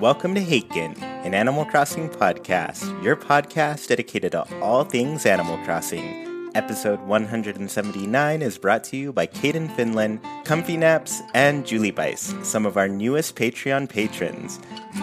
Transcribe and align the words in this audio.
Welcome 0.00 0.34
to 0.34 0.40
Haken, 0.40 0.98
an 1.02 1.34
Animal 1.34 1.66
Crossing 1.66 2.08
podcast, 2.08 3.04
your 3.04 3.16
podcast 3.16 3.86
dedicated 3.86 4.32
to 4.32 4.46
all 4.62 4.82
things 4.82 5.26
Animal 5.26 5.58
Crossing. 5.66 6.29
Episode 6.54 7.00
179 7.02 8.42
is 8.42 8.58
brought 8.58 8.82
to 8.82 8.96
you 8.96 9.12
by 9.12 9.24
Caden 9.24 9.70
Finland, 9.76 10.20
Comfy 10.44 10.76
Naps, 10.76 11.22
and 11.32 11.64
Julie 11.64 11.92
Bice, 11.92 12.34
some 12.42 12.66
of 12.66 12.76
our 12.76 12.88
newest 12.88 13.36
Patreon 13.36 13.88
patrons. 13.88 14.58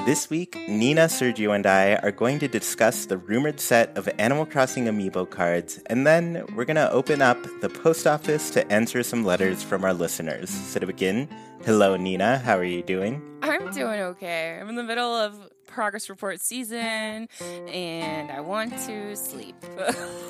This 0.05 0.29
week, 0.29 0.57
Nina, 0.67 1.05
Sergio, 1.05 1.55
and 1.55 1.65
I 1.65 1.95
are 1.95 2.11
going 2.11 2.39
to 2.39 2.49
discuss 2.49 3.05
the 3.05 3.17
rumored 3.17 3.61
set 3.61 3.97
of 3.97 4.09
Animal 4.17 4.45
Crossing 4.45 4.85
amiibo 4.85 5.29
cards, 5.29 5.79
and 5.85 6.05
then 6.05 6.43
we're 6.53 6.65
going 6.65 6.75
to 6.75 6.91
open 6.91 7.21
up 7.21 7.37
the 7.61 7.69
post 7.69 8.05
office 8.05 8.49
to 8.51 8.69
answer 8.69 9.01
some 9.01 9.23
letters 9.23 9.63
from 9.63 9.85
our 9.85 9.93
listeners. 9.93 10.49
So 10.49 10.81
to 10.81 10.85
begin, 10.85 11.29
hello 11.63 11.95
Nina, 11.95 12.39
how 12.39 12.57
are 12.57 12.65
you 12.65 12.83
doing? 12.83 13.21
I'm 13.41 13.71
doing 13.71 14.01
okay. 14.01 14.59
I'm 14.59 14.67
in 14.67 14.75
the 14.75 14.83
middle 14.83 15.15
of 15.15 15.49
progress 15.77 16.09
report 16.09 16.41
season 16.41 17.29
and 17.69 18.31
I 18.31 18.41
want 18.41 18.75
to 18.89 19.15
sleep. 19.15 19.53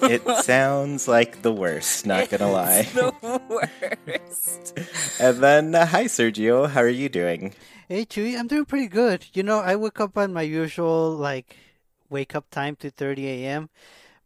it 0.03 0.21
sounds 0.43 1.07
like 1.07 1.41
the 1.41 1.53
worst, 1.53 2.05
not 2.05 2.29
gonna 2.29 2.51
lie. 2.51 2.81
the 2.91 3.15
worst. 3.47 4.77
and 5.21 5.37
then, 5.37 5.73
uh, 5.73 5.85
hi 5.85 6.03
Sergio, 6.11 6.67
how 6.67 6.81
are 6.81 6.89
you 6.89 7.07
doing? 7.07 7.53
Hey 7.87 8.03
Chewy, 8.05 8.37
I'm 8.37 8.47
doing 8.47 8.65
pretty 8.65 8.87
good. 8.87 9.23
You 9.31 9.41
know, 9.41 9.59
I 9.59 9.77
woke 9.77 10.01
up 10.01 10.17
on 10.17 10.33
my 10.33 10.41
usual 10.41 11.15
like 11.15 11.55
wake 12.09 12.35
up 12.35 12.49
time 12.49 12.75
to 12.83 12.91
30 12.91 13.45
a.m. 13.45 13.69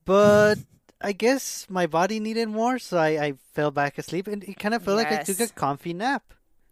But 0.05 0.55
I 1.01 1.11
guess 1.11 1.67
my 1.69 1.85
body 1.85 2.19
needed 2.19 2.49
more, 2.49 2.79
so 2.79 2.97
I, 2.97 3.09
I 3.09 3.33
fell 3.53 3.69
back 3.69 3.99
asleep 3.99 4.25
and 4.25 4.43
it 4.43 4.57
kind 4.57 4.73
of 4.73 4.81
felt 4.81 4.97
yes. 4.97 5.11
like 5.11 5.19
I 5.19 5.21
took 5.21 5.39
a 5.39 5.53
comfy 5.53 5.93
nap. 5.93 6.23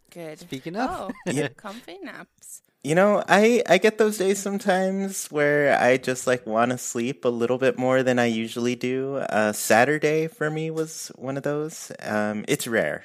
Good. 0.09 0.39
Speaking 0.39 0.75
of, 0.75 0.89
oh, 0.89 1.11
yeah. 1.31 1.49
comfy 1.49 1.99
naps. 2.01 2.63
You 2.83 2.95
know, 2.95 3.23
I 3.27 3.61
I 3.67 3.77
get 3.77 3.97
those 3.97 4.17
days 4.17 4.39
sometimes 4.39 5.27
where 5.27 5.77
I 5.77 5.97
just 5.97 6.25
like 6.27 6.47
want 6.47 6.71
to 6.71 6.77
sleep 6.77 7.25
a 7.25 7.29
little 7.29 7.57
bit 7.57 7.77
more 7.77 8.03
than 8.03 8.19
I 8.19 8.25
usually 8.27 8.75
do. 8.75 9.17
Uh, 9.17 9.51
Saturday 9.51 10.27
for 10.27 10.49
me 10.49 10.71
was 10.71 11.11
one 11.15 11.35
of 11.35 11.43
those. 11.43 11.91
Um, 12.01 12.45
it's 12.47 12.67
rare. 12.67 13.03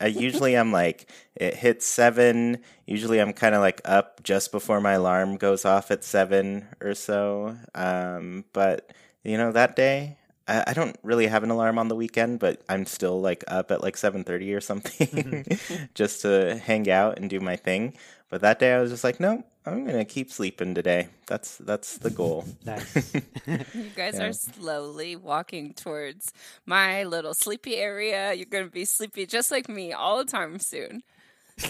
I 0.00 0.08
usually 0.08 0.54
I'm 0.54 0.70
like 0.70 1.10
it 1.34 1.54
hits 1.54 1.86
seven. 1.86 2.58
Usually 2.86 3.18
I'm 3.20 3.32
kind 3.32 3.54
of 3.54 3.62
like 3.62 3.80
up 3.86 4.22
just 4.22 4.52
before 4.52 4.80
my 4.82 4.92
alarm 4.92 5.38
goes 5.38 5.64
off 5.64 5.90
at 5.90 6.04
seven 6.04 6.68
or 6.82 6.94
so. 6.94 7.56
Um, 7.74 8.44
but 8.52 8.92
you 9.24 9.38
know 9.38 9.50
that 9.52 9.76
day 9.76 10.18
I, 10.48 10.64
I 10.68 10.72
don't 10.72 10.96
really 11.02 11.26
have 11.26 11.42
an 11.42 11.50
alarm 11.50 11.78
on 11.78 11.88
the 11.88 11.96
weekend, 11.96 12.38
but 12.38 12.62
I'm 12.68 12.86
still 12.86 13.20
like 13.20 13.44
up 13.48 13.70
at 13.70 13.82
like 13.82 13.96
seven 13.96 14.24
thirty 14.24 14.54
or 14.54 14.60
something 14.60 15.06
mm-hmm. 15.08 15.84
just 15.94 16.22
to 16.22 16.56
hang 16.56 16.90
out 16.90 17.18
and 17.18 17.28
do 17.28 17.40
my 17.40 17.56
thing. 17.56 17.94
But 18.28 18.40
that 18.40 18.58
day 18.58 18.72
I 18.74 18.80
was 18.80 18.90
just 18.90 19.04
like, 19.04 19.20
no, 19.20 19.44
I'm 19.64 19.84
gonna 19.84 20.04
keep 20.04 20.30
sleeping 20.30 20.74
today. 20.74 21.08
That's 21.26 21.58
that's 21.58 21.98
the 21.98 22.10
goal. 22.10 22.44
Nice. 22.64 23.14
you 23.46 23.90
guys 23.96 24.14
yeah. 24.14 24.26
are 24.26 24.32
slowly 24.32 25.16
walking 25.16 25.74
towards 25.74 26.32
my 26.64 27.04
little 27.04 27.34
sleepy 27.34 27.76
area. 27.76 28.32
You're 28.32 28.46
gonna 28.46 28.68
be 28.68 28.84
sleepy 28.84 29.26
just 29.26 29.50
like 29.50 29.68
me 29.68 29.92
all 29.92 30.18
the 30.18 30.30
time 30.30 30.58
soon. 30.58 31.02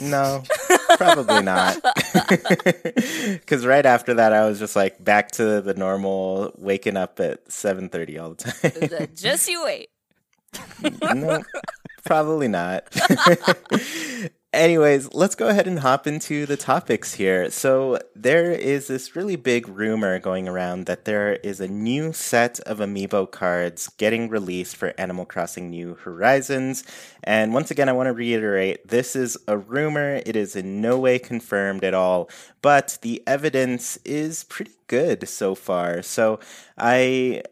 No, 0.01 0.43
probably 0.97 1.43
not. 1.43 1.79
Because 3.47 3.65
right 3.65 3.87
after 3.87 4.15
that, 4.15 4.33
I 4.33 4.47
was 4.47 4.59
just 4.59 4.75
like 4.75 5.03
back 5.03 5.31
to 5.33 5.61
the 5.61 5.75
normal, 5.75 6.53
waking 6.59 6.97
up 6.97 7.21
at 7.21 7.51
seven 7.51 7.89
thirty 7.89 8.19
all 8.19 8.35
the 8.35 8.51
time. 8.51 9.09
just 9.15 9.49
you 9.49 9.63
wait. 9.63 9.91
no, 11.15 11.43
probably 12.05 12.49
not. 12.49 12.85
Anyways, 14.57 15.13
let's 15.13 15.35
go 15.35 15.49
ahead 15.49 15.67
and 15.67 15.81
hop 15.81 16.07
into 16.07 16.47
the 16.47 16.57
topics 16.57 17.13
here. 17.13 17.51
So, 17.51 17.99
there 18.15 18.53
is 18.53 18.87
this 18.87 19.15
really 19.15 19.37
big 19.37 19.69
rumor 19.69 20.19
going 20.19 20.49
around 20.49 20.87
that 20.87 21.05
there 21.05 21.35
is 21.35 21.61
a 21.61 21.69
new 21.69 22.15
set 22.15 22.59
of 22.61 22.79
amiibo 22.79 23.31
cards 23.31 23.89
getting 23.99 24.31
released 24.31 24.75
for 24.77 24.95
Animal 24.97 25.27
Crossing 25.27 25.69
New 25.69 25.97
Horizons. 25.97 26.85
And 27.23 27.53
once 27.53 27.71
again, 27.71 27.91
I 27.91 27.93
want 27.93 28.07
to 28.07 28.15
reiterate 28.15 28.89
this 28.89 29.15
is 29.15 29.37
a 29.47 29.59
rumor, 29.59 30.23
it 30.25 30.37
is 30.37 30.57
in 30.57 30.81
no 30.81 30.99
way 30.99 31.19
confirmed 31.19 31.85
at 31.85 31.93
all, 31.93 32.31
but 32.63 32.97
the 33.03 33.23
evidence 33.27 33.99
is 34.07 34.45
pretty 34.45 34.73
good 34.87 35.29
so 35.29 35.55
far. 35.55 36.01
So, 36.01 36.41
I 36.79 37.43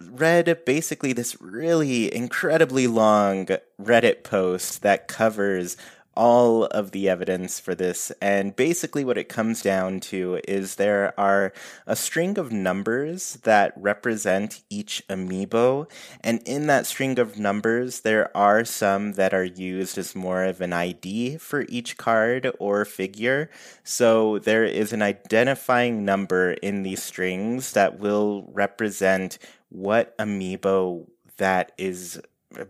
read 0.00 0.64
basically 0.64 1.12
this 1.12 1.40
really 1.40 2.14
incredibly 2.14 2.86
long 2.86 3.46
Reddit 3.80 4.22
post 4.22 4.82
that 4.82 5.08
covers 5.08 5.76
all 6.16 6.64
of 6.66 6.90
the 6.90 7.08
evidence 7.08 7.60
for 7.60 7.74
this. 7.74 8.12
And 8.20 8.54
basically, 8.54 9.04
what 9.04 9.18
it 9.18 9.28
comes 9.28 9.62
down 9.62 10.00
to 10.00 10.40
is 10.46 10.76
there 10.76 11.18
are 11.18 11.52
a 11.86 11.96
string 11.96 12.38
of 12.38 12.52
numbers 12.52 13.38
that 13.42 13.72
represent 13.76 14.62
each 14.70 15.02
amiibo. 15.08 15.90
And 16.20 16.42
in 16.46 16.66
that 16.66 16.86
string 16.86 17.18
of 17.18 17.38
numbers, 17.38 18.00
there 18.00 18.34
are 18.36 18.64
some 18.64 19.12
that 19.12 19.34
are 19.34 19.44
used 19.44 19.98
as 19.98 20.14
more 20.14 20.44
of 20.44 20.60
an 20.60 20.72
ID 20.72 21.38
for 21.38 21.66
each 21.68 21.96
card 21.96 22.50
or 22.58 22.84
figure. 22.84 23.50
So 23.82 24.38
there 24.38 24.64
is 24.64 24.92
an 24.92 25.02
identifying 25.02 26.04
number 26.04 26.52
in 26.52 26.82
these 26.82 27.02
strings 27.02 27.72
that 27.72 27.98
will 27.98 28.50
represent 28.52 29.38
what 29.70 30.16
amiibo 30.18 31.06
that 31.36 31.72
is 31.78 32.20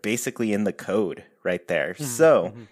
basically 0.00 0.52
in 0.52 0.64
the 0.64 0.72
code 0.72 1.24
right 1.42 1.66
there. 1.68 1.94
Mm-hmm. 1.94 2.04
So, 2.04 2.48
mm-hmm 2.48 2.62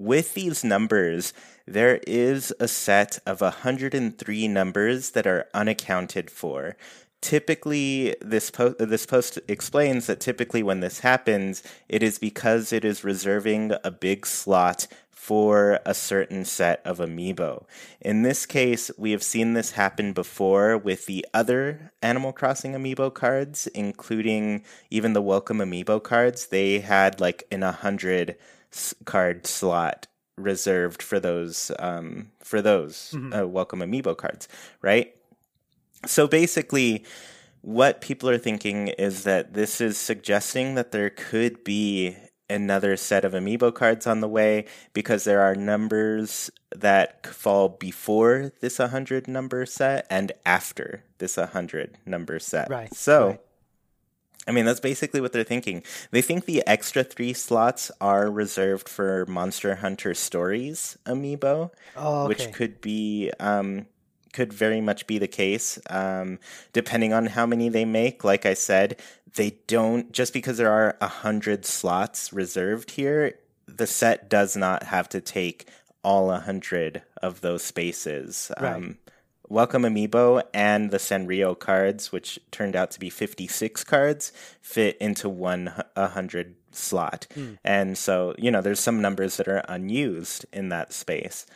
with 0.00 0.32
these 0.32 0.64
numbers, 0.64 1.34
there 1.66 2.00
is 2.06 2.54
a 2.58 2.66
set 2.66 3.18
of 3.26 3.42
103 3.42 4.48
numbers 4.48 5.10
that 5.10 5.26
are 5.26 5.46
unaccounted 5.52 6.30
for. 6.30 6.74
Typically, 7.20 8.16
this, 8.22 8.50
po- 8.50 8.70
this 8.78 9.04
post 9.04 9.38
explains 9.46 10.06
that 10.06 10.18
typically 10.18 10.62
when 10.62 10.80
this 10.80 11.00
happens, 11.00 11.62
it 11.86 12.02
is 12.02 12.18
because 12.18 12.72
it 12.72 12.82
is 12.82 13.04
reserving 13.04 13.72
a 13.84 13.90
big 13.90 14.24
slot 14.24 14.86
for 15.10 15.80
a 15.84 15.92
certain 15.92 16.46
set 16.46 16.80
of 16.86 16.96
amiibo. 16.96 17.66
In 18.00 18.22
this 18.22 18.46
case, 18.46 18.90
we 18.96 19.10
have 19.10 19.22
seen 19.22 19.52
this 19.52 19.72
happen 19.72 20.14
before 20.14 20.78
with 20.78 21.04
the 21.04 21.26
other 21.34 21.92
Animal 22.00 22.32
Crossing 22.32 22.72
amiibo 22.72 23.12
cards, 23.12 23.66
including 23.74 24.64
even 24.88 25.12
the 25.12 25.20
Welcome 25.20 25.58
amiibo 25.58 26.02
cards. 26.02 26.46
They 26.46 26.78
had 26.78 27.20
like 27.20 27.46
in 27.50 27.62
a 27.62 27.70
hundred 27.70 28.36
card 29.04 29.46
slot 29.46 30.06
reserved 30.36 31.02
for 31.02 31.20
those 31.20 31.70
um, 31.78 32.30
for 32.42 32.62
those 32.62 33.12
mm-hmm. 33.14 33.32
uh, 33.32 33.46
welcome 33.46 33.80
amiibo 33.80 34.16
cards, 34.16 34.48
right? 34.82 35.14
So 36.06 36.26
basically, 36.26 37.04
what 37.60 38.00
people 38.00 38.28
are 38.30 38.38
thinking 38.38 38.88
is 38.88 39.24
that 39.24 39.54
this 39.54 39.80
is 39.80 39.98
suggesting 39.98 40.74
that 40.76 40.92
there 40.92 41.10
could 41.10 41.62
be 41.62 42.16
another 42.48 42.96
set 42.96 43.24
of 43.24 43.32
amiibo 43.32 43.72
cards 43.72 44.06
on 44.06 44.20
the 44.20 44.28
way 44.28 44.64
because 44.92 45.24
there 45.24 45.40
are 45.40 45.54
numbers 45.54 46.50
that 46.74 47.24
fall 47.26 47.68
before 47.68 48.52
this 48.60 48.78
100 48.78 49.28
number 49.28 49.64
set 49.64 50.06
and 50.10 50.32
after 50.44 51.04
this 51.18 51.36
100 51.36 51.98
number 52.04 52.38
set. 52.38 52.68
Right. 52.68 52.92
So 52.92 53.28
right. 53.28 53.40
I 54.46 54.52
mean, 54.52 54.64
that's 54.64 54.80
basically 54.80 55.20
what 55.20 55.32
they're 55.32 55.44
thinking. 55.44 55.82
They 56.10 56.22
think 56.22 56.44
the 56.44 56.66
extra 56.66 57.04
three 57.04 57.32
slots 57.32 57.90
are 58.00 58.30
reserved 58.30 58.88
for 58.88 59.26
Monster 59.26 59.76
Hunter 59.76 60.14
Stories 60.14 60.98
amiibo, 61.04 61.70
oh, 61.96 62.22
okay. 62.22 62.28
which 62.28 62.52
could 62.52 62.80
be 62.80 63.30
um, 63.38 63.86
could 64.32 64.52
very 64.52 64.80
much 64.80 65.06
be 65.06 65.18
the 65.18 65.28
case, 65.28 65.78
um, 65.90 66.38
depending 66.72 67.12
on 67.12 67.26
how 67.26 67.46
many 67.46 67.68
they 67.68 67.84
make. 67.84 68.24
Like 68.24 68.46
I 68.46 68.54
said, 68.54 69.00
they 69.34 69.58
don't 69.66 70.10
just 70.12 70.32
because 70.32 70.56
there 70.56 70.72
are 70.72 70.96
a 71.00 71.08
hundred 71.08 71.66
slots 71.66 72.32
reserved 72.32 72.92
here. 72.92 73.38
The 73.66 73.86
set 73.86 74.28
does 74.28 74.56
not 74.56 74.84
have 74.84 75.08
to 75.10 75.20
take 75.20 75.68
all 76.02 76.30
a 76.30 76.40
hundred 76.40 77.02
of 77.22 77.40
those 77.40 77.62
spaces. 77.62 78.50
Right. 78.58 78.74
Um, 78.74 78.98
Welcome 79.50 79.82
Amiibo 79.82 80.44
and 80.54 80.92
the 80.92 80.98
Sanrio 80.98 81.58
cards, 81.58 82.12
which 82.12 82.38
turned 82.52 82.76
out 82.76 82.92
to 82.92 83.00
be 83.00 83.10
56 83.10 83.82
cards, 83.82 84.32
fit 84.62 84.96
into 84.98 85.28
one 85.28 85.72
100 85.94 86.54
slot. 86.70 87.26
Mm. 87.34 87.58
And 87.64 87.98
so, 87.98 88.32
you 88.38 88.52
know, 88.52 88.60
there's 88.60 88.78
some 88.78 89.02
numbers 89.02 89.38
that 89.38 89.48
are 89.48 89.64
unused 89.68 90.46
in 90.52 90.68
that 90.68 90.92
space. 90.92 91.46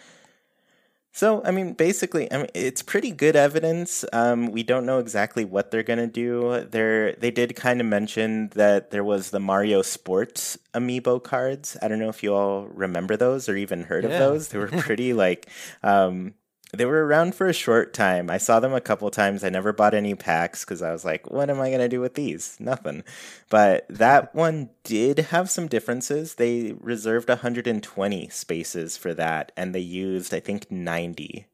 So, 1.12 1.40
I 1.44 1.52
mean, 1.52 1.74
basically, 1.74 2.30
I 2.32 2.38
mean, 2.38 2.48
it's 2.52 2.82
pretty 2.82 3.12
good 3.12 3.36
evidence. 3.36 4.04
Um, 4.12 4.50
we 4.50 4.64
don't 4.64 4.86
know 4.86 4.98
exactly 4.98 5.44
what 5.44 5.70
they're 5.70 5.84
gonna 5.84 6.08
do. 6.08 6.66
There, 6.68 7.12
they 7.12 7.30
did 7.30 7.54
kind 7.54 7.80
of 7.80 7.86
mention 7.86 8.48
that 8.56 8.90
there 8.90 9.04
was 9.04 9.30
the 9.30 9.38
Mario 9.38 9.82
Sports 9.82 10.58
amiibo 10.74 11.22
cards. 11.22 11.76
I 11.80 11.86
don't 11.86 12.00
know 12.00 12.08
if 12.08 12.24
you 12.24 12.34
all 12.34 12.66
remember 12.66 13.16
those 13.16 13.48
or 13.48 13.54
even 13.54 13.84
heard 13.84 14.02
yeah. 14.02 14.10
of 14.10 14.18
those. 14.18 14.48
They 14.48 14.58
were 14.58 14.66
pretty 14.78 15.12
like 15.12 15.48
um, 15.84 16.34
they 16.74 16.84
were 16.84 17.06
around 17.06 17.34
for 17.34 17.46
a 17.46 17.52
short 17.52 17.92
time. 17.92 18.30
I 18.30 18.38
saw 18.38 18.60
them 18.60 18.72
a 18.72 18.80
couple 18.80 19.10
times. 19.10 19.44
I 19.44 19.48
never 19.48 19.72
bought 19.72 19.94
any 19.94 20.14
packs 20.14 20.64
because 20.64 20.82
I 20.82 20.92
was 20.92 21.04
like, 21.04 21.30
what 21.30 21.50
am 21.50 21.60
I 21.60 21.68
going 21.68 21.80
to 21.80 21.88
do 21.88 22.00
with 22.00 22.14
these? 22.14 22.56
Nothing. 22.60 23.04
But 23.50 23.86
that 23.88 24.34
one 24.34 24.70
did 24.82 25.18
have 25.18 25.50
some 25.50 25.68
differences. 25.68 26.34
They 26.34 26.74
reserved 26.80 27.28
120 27.28 28.28
spaces 28.28 28.96
for 28.96 29.14
that, 29.14 29.52
and 29.56 29.74
they 29.74 29.80
used, 29.80 30.34
I 30.34 30.40
think, 30.40 30.70
90, 30.70 31.46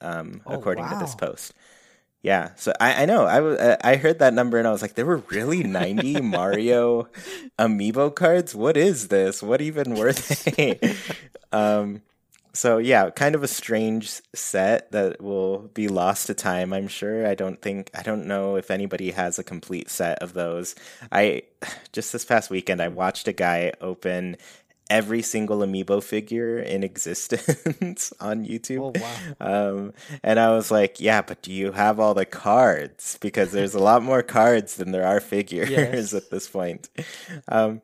um, 0.00 0.42
oh, 0.46 0.54
according 0.54 0.84
wow. 0.84 0.92
to 0.92 0.98
this 0.98 1.14
post. 1.14 1.52
Yeah, 2.20 2.50
so 2.56 2.72
I, 2.80 3.02
I 3.02 3.06
know 3.06 3.26
I, 3.26 3.36
w- 3.36 3.76
I 3.82 3.94
heard 3.94 4.18
that 4.18 4.34
number 4.34 4.58
and 4.58 4.66
I 4.66 4.72
was 4.72 4.82
like, 4.82 4.94
there 4.94 5.06
were 5.06 5.22
really 5.30 5.62
90 5.62 6.20
Mario 6.22 7.08
amiibo 7.58 8.14
cards. 8.14 8.56
What 8.56 8.76
is 8.76 9.06
this? 9.08 9.40
What 9.40 9.60
even 9.60 9.94
were 9.94 10.12
they? 10.12 10.96
um, 11.52 12.02
so 12.52 12.78
yeah, 12.78 13.10
kind 13.10 13.34
of 13.34 13.42
a 13.42 13.48
strange 13.48 14.20
set 14.34 14.90
that 14.92 15.20
will 15.20 15.70
be 15.74 15.88
lost 15.88 16.26
to 16.26 16.34
time. 16.34 16.72
I'm 16.72 16.88
sure. 16.88 17.26
I 17.26 17.34
don't 17.34 17.60
think 17.60 17.90
I 17.94 18.02
don't 18.02 18.26
know 18.26 18.56
if 18.56 18.70
anybody 18.70 19.12
has 19.12 19.38
a 19.38 19.44
complete 19.44 19.90
set 19.90 20.22
of 20.22 20.32
those. 20.32 20.74
I 21.12 21.42
just 21.92 22.12
this 22.12 22.24
past 22.24 22.50
weekend 22.50 22.80
I 22.80 22.88
watched 22.88 23.28
a 23.28 23.32
guy 23.32 23.72
open 23.80 24.36
every 24.90 25.20
single 25.20 25.58
amiibo 25.58 26.02
figure 26.02 26.58
in 26.58 26.82
existence 26.84 28.12
on 28.20 28.46
YouTube. 28.46 28.96
Oh, 28.96 29.00
wow. 29.00 29.14
Um, 29.68 29.92
and 30.22 30.38
I 30.40 30.50
was 30.50 30.70
like, 30.70 31.00
yeah, 31.00 31.22
but 31.22 31.42
do 31.42 31.52
you 31.52 31.72
have 31.72 32.00
all 32.00 32.14
the 32.14 32.24
cards? 32.24 33.18
Because 33.20 33.52
there's 33.52 33.74
a 33.74 33.78
lot 33.78 34.02
more 34.02 34.22
cards 34.22 34.76
than 34.76 34.92
there 34.92 35.06
are 35.06 35.20
figures 35.20 35.70
yes. 35.70 36.12
at 36.14 36.30
this 36.30 36.48
point. 36.48 36.88
Um, 37.48 37.82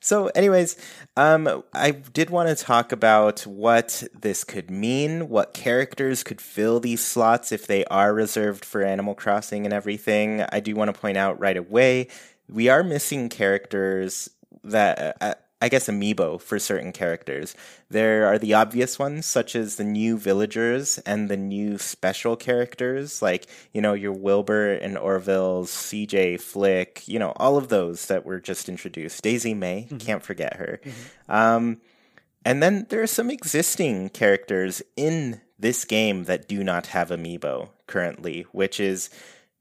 so, 0.00 0.28
anyways, 0.28 0.76
um, 1.16 1.64
I 1.72 1.90
did 1.90 2.30
want 2.30 2.48
to 2.48 2.64
talk 2.64 2.92
about 2.92 3.40
what 3.42 4.04
this 4.18 4.44
could 4.44 4.70
mean, 4.70 5.28
what 5.28 5.54
characters 5.54 6.22
could 6.22 6.40
fill 6.40 6.80
these 6.80 7.04
slots 7.04 7.52
if 7.52 7.66
they 7.66 7.84
are 7.86 8.14
reserved 8.14 8.64
for 8.64 8.82
Animal 8.82 9.14
Crossing 9.14 9.64
and 9.64 9.74
everything. 9.74 10.44
I 10.52 10.60
do 10.60 10.74
want 10.74 10.94
to 10.94 11.00
point 11.00 11.16
out 11.16 11.40
right 11.40 11.56
away 11.56 12.08
we 12.48 12.68
are 12.68 12.82
missing 12.82 13.28
characters 13.28 14.30
that. 14.64 15.16
Uh, 15.20 15.34
I 15.60 15.68
guess, 15.68 15.88
amiibo 15.88 16.40
for 16.40 16.58
certain 16.58 16.92
characters. 16.92 17.56
There 17.90 18.26
are 18.26 18.38
the 18.38 18.54
obvious 18.54 18.98
ones, 18.98 19.26
such 19.26 19.56
as 19.56 19.74
the 19.74 19.84
new 19.84 20.16
villagers 20.16 20.98
and 20.98 21.28
the 21.28 21.36
new 21.36 21.78
special 21.78 22.36
characters, 22.36 23.20
like, 23.20 23.46
you 23.72 23.80
know, 23.80 23.92
your 23.92 24.12
Wilbur 24.12 24.74
and 24.74 24.96
Orville's, 24.96 25.70
CJ, 25.70 26.40
Flick, 26.40 27.08
you 27.08 27.18
know, 27.18 27.32
all 27.36 27.56
of 27.56 27.68
those 27.68 28.06
that 28.06 28.24
were 28.24 28.38
just 28.38 28.68
introduced. 28.68 29.22
Daisy 29.22 29.52
Mae, 29.52 29.86
mm-hmm. 29.86 29.98
can't 29.98 30.22
forget 30.22 30.56
her. 30.56 30.80
Mm-hmm. 30.84 31.32
Um, 31.32 31.80
and 32.44 32.62
then 32.62 32.86
there 32.88 33.02
are 33.02 33.08
some 33.08 33.30
existing 33.30 34.10
characters 34.10 34.80
in 34.96 35.40
this 35.58 35.84
game 35.84 36.24
that 36.24 36.48
do 36.48 36.62
not 36.62 36.86
have 36.86 37.08
amiibo 37.08 37.70
currently, 37.86 38.46
which 38.52 38.78
is 38.78 39.10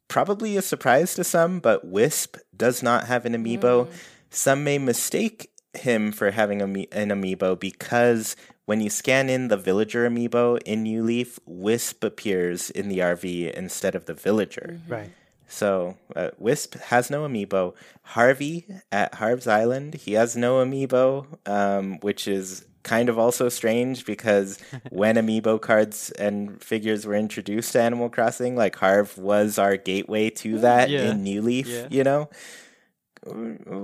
probably 0.08 0.58
a 0.58 0.62
surprise 0.62 1.16
to 1.16 1.24
some, 1.24 1.60
but 1.60 1.86
Wisp 1.86 2.38
does 2.56 2.84
not 2.84 3.08
have 3.08 3.26
an 3.26 3.34
amiibo. 3.34 3.88
Mm. 3.88 3.92
Some 4.30 4.64
may 4.64 4.78
mistake 4.78 5.50
him 5.74 6.12
for 6.12 6.32
having 6.32 6.62
an 6.62 6.86
amiibo 7.10 7.60
because 7.60 8.36
when 8.66 8.82
you 8.82 8.90
scan 8.90 9.30
in 9.30 9.48
the 9.48 9.58
villager 9.58 10.10
amiibo 10.10 10.62
in 10.64 10.84
New 10.84 11.02
Leaf, 11.04 11.40
Wisp 11.46 12.04
appears 12.04 12.70
in 12.70 12.90
the 12.90 13.00
RV 13.00 13.54
instead 13.54 13.96
of 13.96 14.06
the 14.06 14.14
villager. 14.14 14.80
Mm-hmm. 14.82 14.92
Right. 14.92 15.12
So 15.48 15.98
uh, 16.16 16.32
Wisp 16.38 16.76
has 16.76 17.10
no 17.10 17.26
amiibo. 17.26 17.74
Harvey 18.04 18.68
at 18.92 19.16
Harv's 19.16 19.48
Island, 19.48 19.96
he 19.96 20.14
has 20.14 20.36
no 20.36 20.64
amiibo, 20.64 21.26
um, 21.48 22.00
which 22.02 22.28
is 22.28 22.66
kind 22.84 23.10
of 23.10 23.18
also 23.18 23.50
strange 23.50 24.06
because 24.06 24.60
when 24.90 25.16
amiibo 25.16 25.62
cards 25.62 26.12
and 26.12 26.62
figures 26.62 27.06
were 27.06 27.16
introduced 27.16 27.72
to 27.74 27.82
Animal 27.82 28.10
Crossing, 28.10 28.56
like 28.56 28.76
Harv 28.76 29.18
was 29.18 29.58
our 29.58 29.78
gateway 29.78 30.30
to 30.32 30.60
that 30.60 30.90
yeah. 30.90 31.12
in 31.12 31.24
New 31.24 31.42
Leaf, 31.42 31.68
yeah. 31.68 31.88
you 31.90 32.04
know? 32.04 32.30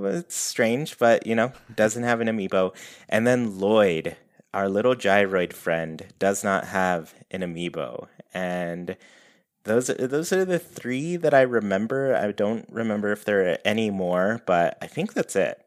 It's 0.05 0.35
strange, 0.35 0.97
but 0.97 1.25
you 1.27 1.35
know, 1.35 1.51
doesn't 1.73 2.03
have 2.03 2.21
an 2.21 2.27
amiibo. 2.27 2.75
And 3.09 3.25
then 3.27 3.59
Lloyd, 3.59 4.15
our 4.53 4.69
little 4.69 4.95
gyroid 4.95 5.53
friend, 5.53 6.05
does 6.19 6.43
not 6.43 6.65
have 6.65 7.13
an 7.31 7.41
amiibo. 7.41 8.07
And 8.33 8.97
those 9.63 9.87
those 9.87 10.33
are 10.33 10.45
the 10.45 10.59
three 10.59 11.15
that 11.15 11.33
I 11.33 11.41
remember. 11.41 12.15
I 12.15 12.31
don't 12.31 12.67
remember 12.69 13.11
if 13.11 13.25
there 13.25 13.51
are 13.51 13.57
any 13.63 13.89
more, 13.89 14.41
but 14.45 14.77
I 14.81 14.87
think 14.87 15.13
that's 15.13 15.35
it 15.35 15.63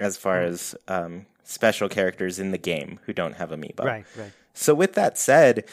as 0.00 0.16
far 0.16 0.40
hmm. 0.40 0.52
as 0.52 0.74
um, 0.88 1.26
special 1.44 1.88
characters 1.88 2.38
in 2.38 2.50
the 2.50 2.58
game 2.58 3.00
who 3.04 3.12
don't 3.12 3.36
have 3.36 3.50
amiibo. 3.50 3.84
Right, 3.84 4.06
right. 4.16 4.32
So 4.54 4.74
with 4.74 4.94
that 4.94 5.18
said, 5.18 5.64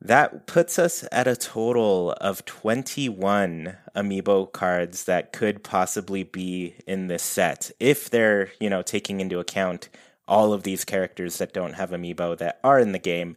that 0.00 0.46
puts 0.46 0.78
us 0.78 1.06
at 1.10 1.26
a 1.26 1.36
total 1.36 2.12
of 2.20 2.44
21 2.44 3.76
amiibo 3.94 4.52
cards 4.52 5.04
that 5.04 5.32
could 5.32 5.64
possibly 5.64 6.22
be 6.22 6.74
in 6.86 7.06
this 7.06 7.22
set 7.22 7.70
if 7.80 8.10
they're, 8.10 8.50
you 8.60 8.68
know, 8.68 8.82
taking 8.82 9.20
into 9.20 9.38
account 9.38 9.88
all 10.28 10.52
of 10.52 10.64
these 10.64 10.84
characters 10.84 11.38
that 11.38 11.54
don't 11.54 11.74
have 11.74 11.90
amiibo 11.90 12.36
that 12.36 12.60
are 12.62 12.78
in 12.78 12.92
the 12.92 12.98
game. 12.98 13.36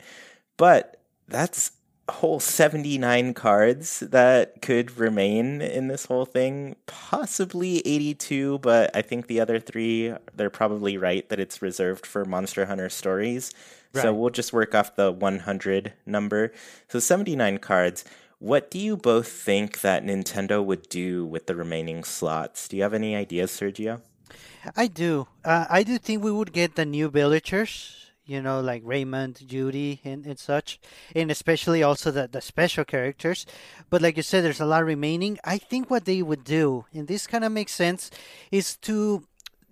But 0.57 1.01
that's 1.27 1.71
whole 2.11 2.39
79 2.39 3.33
cards 3.33 4.00
that 4.01 4.61
could 4.61 4.97
remain 4.97 5.61
in 5.61 5.88
this 5.88 6.06
whole 6.06 6.25
thing. 6.25 6.75
Possibly 6.85 7.85
82, 7.85 8.59
but 8.59 8.95
I 8.95 9.01
think 9.01 9.27
the 9.27 9.39
other 9.39 9.59
three, 9.59 10.13
they're 10.35 10.50
probably 10.50 10.97
right 10.97 11.27
that 11.29 11.39
it's 11.39 11.61
reserved 11.61 12.06
for 12.06 12.25
Monster 12.25 12.65
Hunter 12.65 12.89
stories. 12.89 13.51
Right. 13.94 14.01
So 14.03 14.13
we'll 14.13 14.29
just 14.29 14.53
work 14.53 14.75
off 14.75 14.95
the 14.95 15.11
100 15.11 15.94
number. 16.06 16.53
So 16.88 17.00
79 17.00 17.57
cards. 17.57 18.06
What 18.39 18.71
do 18.71 18.79
you 18.79 18.95
both 18.95 19.27
think 19.27 19.81
that 19.81 20.06
Nintendo 20.06 20.63
would 20.63 20.88
do 20.88 21.25
with 21.25 21.47
the 21.47 21.56
remaining 21.56 22.06
slots? 22.06 22.69
Do 22.69 22.77
you 22.77 22.83
have 22.83 22.94
any 22.94 23.13
ideas, 23.15 23.51
Sergio? 23.51 24.01
I 24.75 24.88
do. 24.88 25.27
Uh, 25.44 25.65
I 25.69 25.83
do 25.83 25.97
think 25.97 26.23
we 26.23 26.31
would 26.31 26.53
get 26.53 26.75
the 26.75 26.85
new 26.85 27.09
villagers, 27.09 28.08
you 28.30 28.42
know, 28.42 28.62
like 28.62 28.81
Raymond, 28.86 29.42
Judy, 29.48 30.02
and, 30.04 30.26
and 30.26 30.38
such, 30.38 30.80
and 31.16 31.31
especially 31.31 31.81
also 31.83 32.12
the, 32.12 32.28
the 32.28 32.42
special 32.42 32.86
characters. 32.86 33.45
But 33.90 34.02
like 34.02 34.18
you 34.18 34.24
said, 34.24 34.44
there's 34.44 34.62
a 34.62 34.66
lot 34.66 34.86
remaining. 34.86 35.40
I 35.44 35.57
think 35.57 35.90
what 35.90 36.06
they 36.06 36.21
would 36.21 36.44
do, 36.44 36.86
and 36.94 37.07
this 37.07 37.28
kind 37.28 37.44
of 37.44 37.52
makes 37.52 37.74
sense, 37.74 38.12
is 38.52 38.78
to 38.78 39.24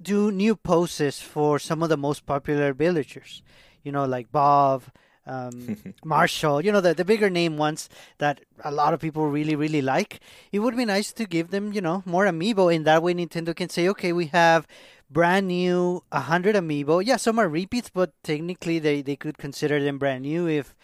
do 0.02 0.32
new 0.32 0.56
poses 0.56 1.20
for 1.20 1.60
some 1.60 1.82
of 1.82 1.90
the 1.90 1.98
most 1.98 2.26
popular 2.26 2.74
villagers 2.74 3.42
you 3.88 3.94
know, 3.94 4.04
like 4.04 4.30
Bob, 4.34 4.84
um, 5.26 5.78
Marshall, 6.04 6.64
you 6.64 6.74
know, 6.74 6.82
the, 6.82 6.94
the 6.94 7.06
bigger 7.06 7.30
name 7.30 7.56
ones 7.58 7.90
that 8.18 8.42
a 8.66 8.72
lot 8.72 8.94
of 8.94 9.00
people 9.00 9.28
really, 9.28 9.56
really 9.56 9.82
like. 9.82 10.20
It 10.52 10.60
would 10.60 10.76
be 10.76 10.84
nice 10.84 11.14
to 11.14 11.26
give 11.26 11.52
them, 11.52 11.72
you 11.72 11.80
know, 11.80 12.04
more 12.06 12.26
amiibo. 12.26 12.74
In 12.74 12.84
that 12.84 13.02
way, 13.02 13.14
Nintendo 13.14 13.56
can 13.56 13.70
say, 13.70 13.88
okay, 13.88 14.12
we 14.12 14.26
have 14.28 14.68
brand 15.10 15.48
new 15.48 16.04
100 16.12 16.56
amiibo. 16.56 17.04
Yeah, 17.06 17.18
some 17.18 17.40
are 17.40 17.50
repeats, 17.50 17.90
but 17.90 18.12
technically 18.24 18.80
they, 18.80 19.02
they 19.02 19.16
could 19.16 19.38
consider 19.38 19.84
them 19.84 19.98
brand 19.98 20.24
new 20.24 20.48
if 20.48 20.76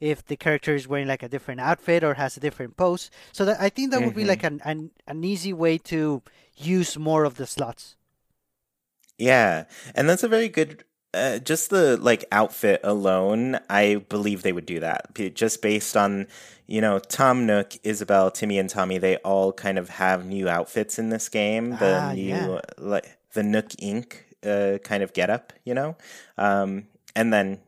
if 0.00 0.26
the 0.26 0.36
character 0.36 0.74
is 0.74 0.88
wearing 0.88 1.06
like 1.06 1.22
a 1.22 1.28
different 1.28 1.60
outfit 1.60 2.02
or 2.02 2.14
has 2.14 2.36
a 2.36 2.40
different 2.40 2.76
pose. 2.76 3.08
So 3.30 3.44
that 3.44 3.60
I 3.60 3.68
think 3.68 3.92
that 3.92 3.98
mm-hmm. 3.98 4.06
would 4.06 4.16
be 4.16 4.24
like 4.24 4.42
mm-hmm. 4.42 4.68
an, 4.68 4.78
an 4.78 4.90
an 5.06 5.24
easy 5.24 5.52
way 5.52 5.78
to 5.78 6.22
use 6.56 6.98
more 6.98 7.24
of 7.24 7.36
the 7.36 7.46
slots. 7.46 7.96
Yeah, 9.18 9.64
and 9.94 10.08
that's 10.08 10.24
a 10.24 10.28
very 10.28 10.48
good 10.48 10.84
uh, 11.14 11.38
just 11.38 11.70
the 11.70 11.96
like 11.98 12.24
outfit 12.32 12.80
alone, 12.82 13.58
I 13.68 14.04
believe 14.08 14.42
they 14.42 14.52
would 14.52 14.66
do 14.66 14.80
that. 14.80 15.14
Just 15.34 15.62
based 15.62 15.96
on, 15.96 16.26
you 16.66 16.80
know, 16.80 16.98
Tom 16.98 17.46
Nook, 17.46 17.74
Isabelle, 17.84 18.30
Timmy, 18.30 18.58
and 18.58 18.68
Tommy, 18.68 18.98
they 18.98 19.16
all 19.18 19.52
kind 19.52 19.78
of 19.78 19.90
have 19.90 20.24
new 20.24 20.48
outfits 20.48 20.98
in 20.98 21.10
this 21.10 21.28
game. 21.28 21.76
The 21.76 22.00
ah, 22.00 22.12
new 22.12 22.28
yeah. 22.28 22.60
like 22.78 23.18
the 23.34 23.42
Nook 23.42 23.68
Inc. 23.70 24.14
Uh, 24.44 24.78
kind 24.78 25.04
of 25.04 25.12
getup, 25.12 25.52
you 25.64 25.72
know, 25.72 25.96
um, 26.36 26.88
and 27.14 27.32
then 27.32 27.60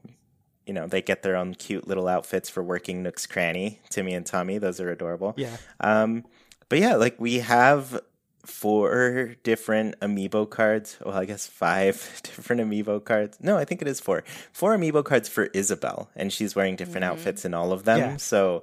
you 0.66 0.72
know 0.72 0.88
they 0.88 1.00
get 1.00 1.22
their 1.22 1.36
own 1.36 1.54
cute 1.54 1.86
little 1.86 2.08
outfits 2.08 2.50
for 2.50 2.64
working 2.64 3.00
Nook's 3.00 3.26
cranny. 3.26 3.80
Timmy 3.90 4.12
and 4.12 4.26
Tommy, 4.26 4.58
those 4.58 4.80
are 4.80 4.90
adorable. 4.90 5.34
Yeah. 5.36 5.56
Um, 5.78 6.24
but 6.68 6.80
yeah, 6.80 6.96
like 6.96 7.20
we 7.20 7.38
have 7.38 8.00
four 8.44 9.36
different 9.42 9.98
amiibo 10.00 10.48
cards. 10.48 10.98
Well, 11.04 11.16
I 11.16 11.24
guess 11.24 11.46
five 11.46 11.94
different 12.24 12.62
amiibo 12.62 13.04
cards. 13.04 13.38
No, 13.40 13.56
I 13.56 13.64
think 13.64 13.82
it 13.82 13.88
is 13.88 14.00
four. 14.00 14.24
Four 14.52 14.76
amiibo 14.76 15.04
cards 15.04 15.28
for 15.28 15.44
Isabelle, 15.54 16.10
and 16.16 16.32
she's 16.32 16.56
wearing 16.56 16.76
different 16.76 17.04
mm-hmm. 17.04 17.12
outfits 17.12 17.44
in 17.44 17.54
all 17.54 17.72
of 17.72 17.84
them. 17.84 17.98
Yeah. 17.98 18.16
So 18.16 18.62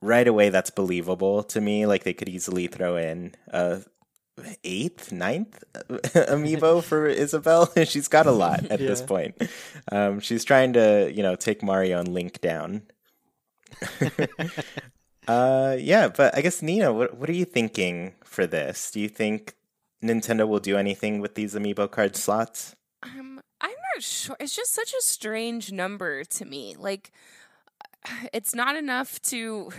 right 0.00 0.26
away 0.26 0.48
that's 0.50 0.70
believable 0.70 1.44
to 1.44 1.60
me. 1.60 1.86
Like 1.86 2.04
they 2.04 2.12
could 2.12 2.28
easily 2.28 2.66
throw 2.66 2.96
in 2.96 3.34
a 3.48 3.80
eighth, 4.64 5.12
ninth 5.12 5.62
amiibo 5.74 6.82
for 6.82 7.06
Isabelle. 7.06 7.70
she's 7.84 8.08
got 8.08 8.26
a 8.26 8.32
lot 8.32 8.64
at 8.66 8.80
yeah. 8.80 8.86
this 8.86 9.02
point. 9.02 9.40
Um, 9.90 10.20
she's 10.20 10.44
trying 10.44 10.72
to, 10.74 11.10
you 11.12 11.22
know, 11.22 11.36
take 11.36 11.62
Mario 11.62 11.98
and 11.98 12.08
Link 12.08 12.40
down. 12.40 12.82
uh, 15.28 15.76
yeah, 15.78 16.08
but 16.08 16.36
I 16.36 16.40
guess 16.42 16.62
Nina, 16.62 16.92
what 16.92 17.16
what 17.16 17.28
are 17.28 17.34
you 17.34 17.44
thinking 17.44 18.14
for 18.24 18.46
this? 18.46 18.90
Do 18.90 19.00
you 19.00 19.08
think 19.08 19.54
Nintendo 20.02 20.46
will 20.46 20.60
do 20.60 20.76
anything 20.76 21.20
with 21.20 21.34
these 21.34 21.54
amiibo 21.54 21.90
card 21.90 22.16
slots? 22.16 22.76
Um, 23.02 23.40
I'm 23.60 23.70
not 23.94 24.02
sure. 24.02 24.36
It's 24.38 24.54
just 24.54 24.72
such 24.72 24.92
a 24.92 25.02
strange 25.02 25.72
number 25.72 26.24
to 26.24 26.44
me. 26.44 26.76
Like 26.78 27.12
it's 28.32 28.54
not 28.54 28.76
enough 28.76 29.20
to 29.22 29.70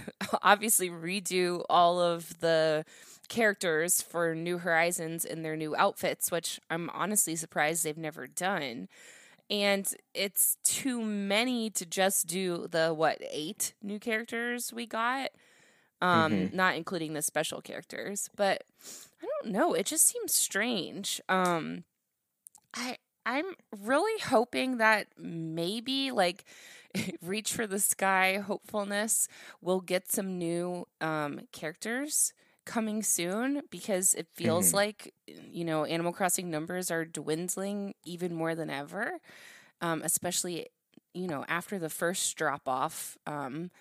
obviously 0.42 0.90
redo 0.90 1.64
all 1.70 2.00
of 2.02 2.40
the 2.40 2.86
characters 3.34 4.00
for 4.00 4.36
New 4.36 4.60
Horizons 4.60 5.26
in 5.26 5.42
their 5.42 5.56
new 5.56 5.76
outfits, 5.76 6.30
which 6.30 6.60
I'm 6.70 6.92
honestly 6.92 7.36
surprised 7.36 7.84
they've 7.84 7.98
never 7.98 8.28
done. 8.28 8.88
And 9.50 9.92
it's 10.14 10.58
too 10.64 11.02
many 11.02 11.72
to 11.72 11.84
just 11.84 12.28
do 12.28 12.68
the 12.70 12.94
what 12.94 13.18
eight 13.32 13.74
new 13.82 13.98
characters 13.98 14.72
we 14.72 14.86
got, 14.86 15.32
um, 16.00 16.32
mm-hmm. 16.32 16.56
not 16.56 16.76
including 16.76 17.14
the 17.14 17.24
special 17.24 17.60
characters. 17.60 18.30
But 18.36 18.66
I 19.20 19.26
don't 19.26 19.52
know. 19.52 19.74
It 19.74 19.88
just 19.88 20.06
seems 20.06 20.36
strange. 20.36 21.20
Um, 21.28 21.86
I 22.76 22.98
I'm 23.26 23.56
really 23.76 24.22
hoping 24.22 24.78
that 24.78 25.08
maybe 25.18 26.12
like 26.12 26.46
reach 27.22 27.52
for 27.52 27.66
the 27.66 27.80
sky 27.80 28.38
hopefulness 28.38 29.28
will 29.60 29.82
get 29.82 30.12
some 30.12 30.38
new 30.38 30.88
um, 31.02 31.42
characters 31.52 32.32
coming 32.66 33.04
soon 33.04 33.62
because 33.70 34.14
it 34.14 34.28
feels 34.34 34.68
mm-hmm. 34.68 34.78
like 34.78 35.14
you 35.28 35.66
know 35.66 35.86
Animal 35.86 36.14
Crossing 36.14 36.50
numbers 36.50 36.92
are 36.92 37.06
dwindling 37.06 37.94
even 38.06 38.34
more 38.34 38.56
than 38.56 38.70
ever, 38.70 39.20
um, 39.82 40.02
especially 40.04 40.68
you 41.14 41.28
know 41.28 41.46
after 41.48 41.80
the 41.80 41.90
first 41.90 42.36
drop 42.36 42.68
off. 42.68 43.18
Um, 43.28 43.72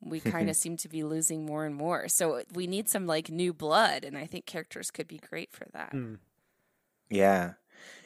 we 0.00 0.20
kind 0.20 0.50
of 0.50 0.56
seem 0.62 0.76
to 0.78 0.88
be 0.88 1.04
losing 1.04 1.46
more 1.46 1.64
and 1.64 1.74
more. 1.74 2.08
So 2.08 2.42
we 2.52 2.66
need 2.66 2.88
some 2.88 3.06
like 3.06 3.30
new 3.30 3.52
blood, 3.52 4.04
and 4.04 4.16
I 4.16 4.26
think 4.26 4.46
characters 4.46 4.90
could 4.90 5.08
be 5.08 5.18
great 5.18 5.52
for 5.52 5.66
that. 5.72 5.92
Mm. 5.92 6.18
Yeah, 7.08 7.52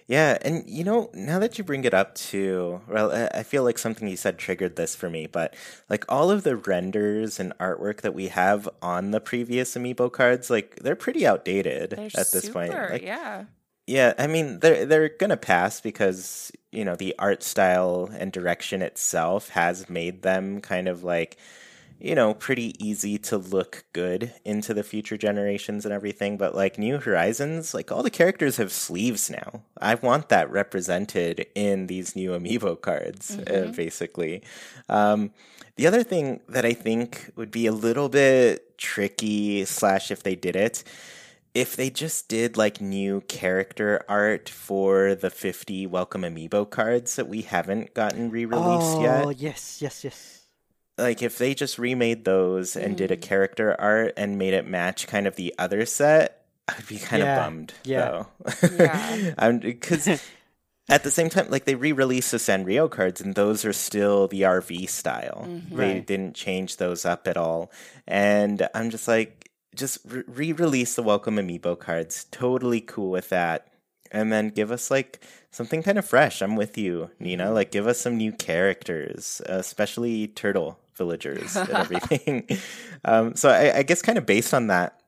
yeah, 0.08 0.38
and 0.42 0.68
you 0.68 0.84
know, 0.84 1.10
now 1.14 1.40
that 1.40 1.58
you 1.58 1.64
bring 1.64 1.84
it 1.84 1.92
up 1.92 2.14
too, 2.14 2.80
well, 2.88 3.10
I 3.34 3.42
feel 3.42 3.64
like 3.64 3.76
something 3.76 4.06
you 4.06 4.16
said 4.16 4.38
triggered 4.38 4.76
this 4.76 4.94
for 4.94 5.10
me, 5.10 5.26
but 5.26 5.54
like 5.90 6.04
all 6.08 6.30
of 6.30 6.44
the 6.44 6.56
renders 6.56 7.40
and 7.40 7.52
artwork 7.58 8.02
that 8.02 8.14
we 8.14 8.28
have 8.28 8.68
on 8.80 9.10
the 9.10 9.20
previous 9.20 9.74
amiibo 9.74 10.12
cards, 10.12 10.48
like 10.48 10.76
they're 10.76 10.94
pretty 10.94 11.26
outdated 11.26 11.90
they're 11.90 12.06
at 12.06 12.30
this 12.30 12.44
super, 12.44 12.52
point. 12.52 12.72
Like, 12.72 13.02
yeah. 13.02 13.44
Yeah, 13.88 14.14
I 14.18 14.26
mean 14.26 14.60
they're 14.60 14.84
they're 14.84 15.08
gonna 15.08 15.36
pass 15.36 15.80
because 15.80 16.52
you 16.70 16.84
know 16.84 16.96
the 16.96 17.14
art 17.18 17.42
style 17.42 18.08
and 18.16 18.32
direction 18.32 18.82
itself 18.82 19.50
has 19.50 19.88
made 19.88 20.22
them 20.22 20.60
kind 20.60 20.88
of 20.88 21.02
like 21.02 21.36
you 21.98 22.14
know, 22.14 22.34
pretty 22.34 22.74
easy 22.84 23.16
to 23.16 23.38
look 23.38 23.84
good 23.92 24.32
into 24.44 24.74
the 24.74 24.82
future 24.82 25.16
generations 25.16 25.84
and 25.84 25.94
everything. 25.94 26.36
But 26.36 26.54
like 26.54 26.78
New 26.78 26.98
Horizons, 26.98 27.72
like 27.72 27.90
all 27.90 28.02
the 28.02 28.10
characters 28.10 28.58
have 28.58 28.70
sleeves 28.70 29.30
now. 29.30 29.62
I 29.80 29.94
want 29.94 30.28
that 30.28 30.50
represented 30.50 31.46
in 31.54 31.86
these 31.86 32.14
new 32.14 32.30
amiibo 32.30 32.80
cards, 32.80 33.36
uh, 33.36 33.42
mm-hmm. 33.42 33.68
uh, 33.70 33.72
basically. 33.72 34.42
Um, 34.88 35.32
the 35.76 35.86
other 35.86 36.02
thing 36.02 36.40
that 36.48 36.64
I 36.64 36.74
think 36.74 37.30
would 37.36 37.50
be 37.50 37.66
a 37.66 37.72
little 37.72 38.08
bit 38.08 38.78
tricky, 38.78 39.64
slash, 39.64 40.10
if 40.10 40.22
they 40.22 40.34
did 40.34 40.56
it, 40.56 40.84
if 41.54 41.76
they 41.76 41.88
just 41.88 42.28
did 42.28 42.58
like 42.58 42.82
new 42.82 43.22
character 43.22 44.02
art 44.06 44.50
for 44.50 45.14
the 45.14 45.30
50 45.30 45.86
welcome 45.86 46.22
amiibo 46.22 46.68
cards 46.68 47.16
that 47.16 47.28
we 47.28 47.42
haven't 47.42 47.94
gotten 47.94 48.30
re-released 48.30 48.96
oh, 48.96 49.02
yet. 49.02 49.24
Oh, 49.24 49.30
yes, 49.30 49.80
yes, 49.80 50.04
yes 50.04 50.35
like 50.98 51.22
if 51.22 51.38
they 51.38 51.54
just 51.54 51.78
remade 51.78 52.24
those 52.24 52.76
and 52.76 52.94
mm. 52.94 52.96
did 52.96 53.10
a 53.10 53.16
mm. 53.16 53.22
character 53.22 53.78
art 53.78 54.14
and 54.16 54.38
made 54.38 54.54
it 54.54 54.66
match 54.66 55.06
kind 55.06 55.26
of 55.26 55.36
the 55.36 55.54
other 55.58 55.84
set, 55.84 56.44
I'd 56.68 56.86
be 56.86 56.98
kind 56.98 57.22
yeah. 57.22 57.36
of 57.36 57.44
bummed. 57.44 57.74
Yeah. 57.84 58.24
yeah. 58.78 59.52
Because 59.60 60.08
at 60.88 61.02
the 61.04 61.10
same 61.10 61.28
time, 61.28 61.48
like 61.50 61.64
they 61.64 61.74
re-released 61.74 62.30
the 62.30 62.38
Sanrio 62.38 62.90
cards, 62.90 63.20
and 63.20 63.34
those 63.34 63.64
are 63.64 63.72
still 63.72 64.28
the 64.28 64.42
RV 64.42 64.88
style. 64.88 65.44
Mm-hmm. 65.46 65.76
They 65.76 65.92
right. 65.94 66.06
didn't 66.06 66.34
change 66.34 66.76
those 66.78 67.04
up 67.04 67.28
at 67.28 67.36
all, 67.36 67.70
and 68.06 68.68
I'm 68.74 68.90
just 68.90 69.06
like, 69.06 69.50
just 69.74 69.98
re-release 70.04 70.94
the 70.94 71.02
Welcome 71.02 71.36
Amiibo 71.36 71.78
cards. 71.78 72.24
Totally 72.30 72.80
cool 72.80 73.10
with 73.10 73.28
that 73.28 73.68
and 74.12 74.32
then 74.32 74.48
give 74.48 74.70
us 74.70 74.90
like 74.90 75.20
something 75.50 75.82
kind 75.82 75.98
of 75.98 76.04
fresh. 76.04 76.40
I'm 76.40 76.56
with 76.56 76.78
you, 76.78 77.10
Nina. 77.18 77.46
Mm-hmm. 77.46 77.54
Like 77.54 77.70
give 77.70 77.86
us 77.86 78.00
some 78.00 78.16
new 78.16 78.32
characters, 78.32 79.42
especially 79.46 80.28
turtle 80.28 80.78
villagers 80.96 81.56
and 81.56 81.70
everything. 81.70 82.46
um, 83.04 83.34
so 83.34 83.50
I, 83.50 83.78
I 83.78 83.82
guess 83.82 84.02
kind 84.02 84.18
of 84.18 84.26
based 84.26 84.54
on 84.54 84.68
that, 84.68 85.00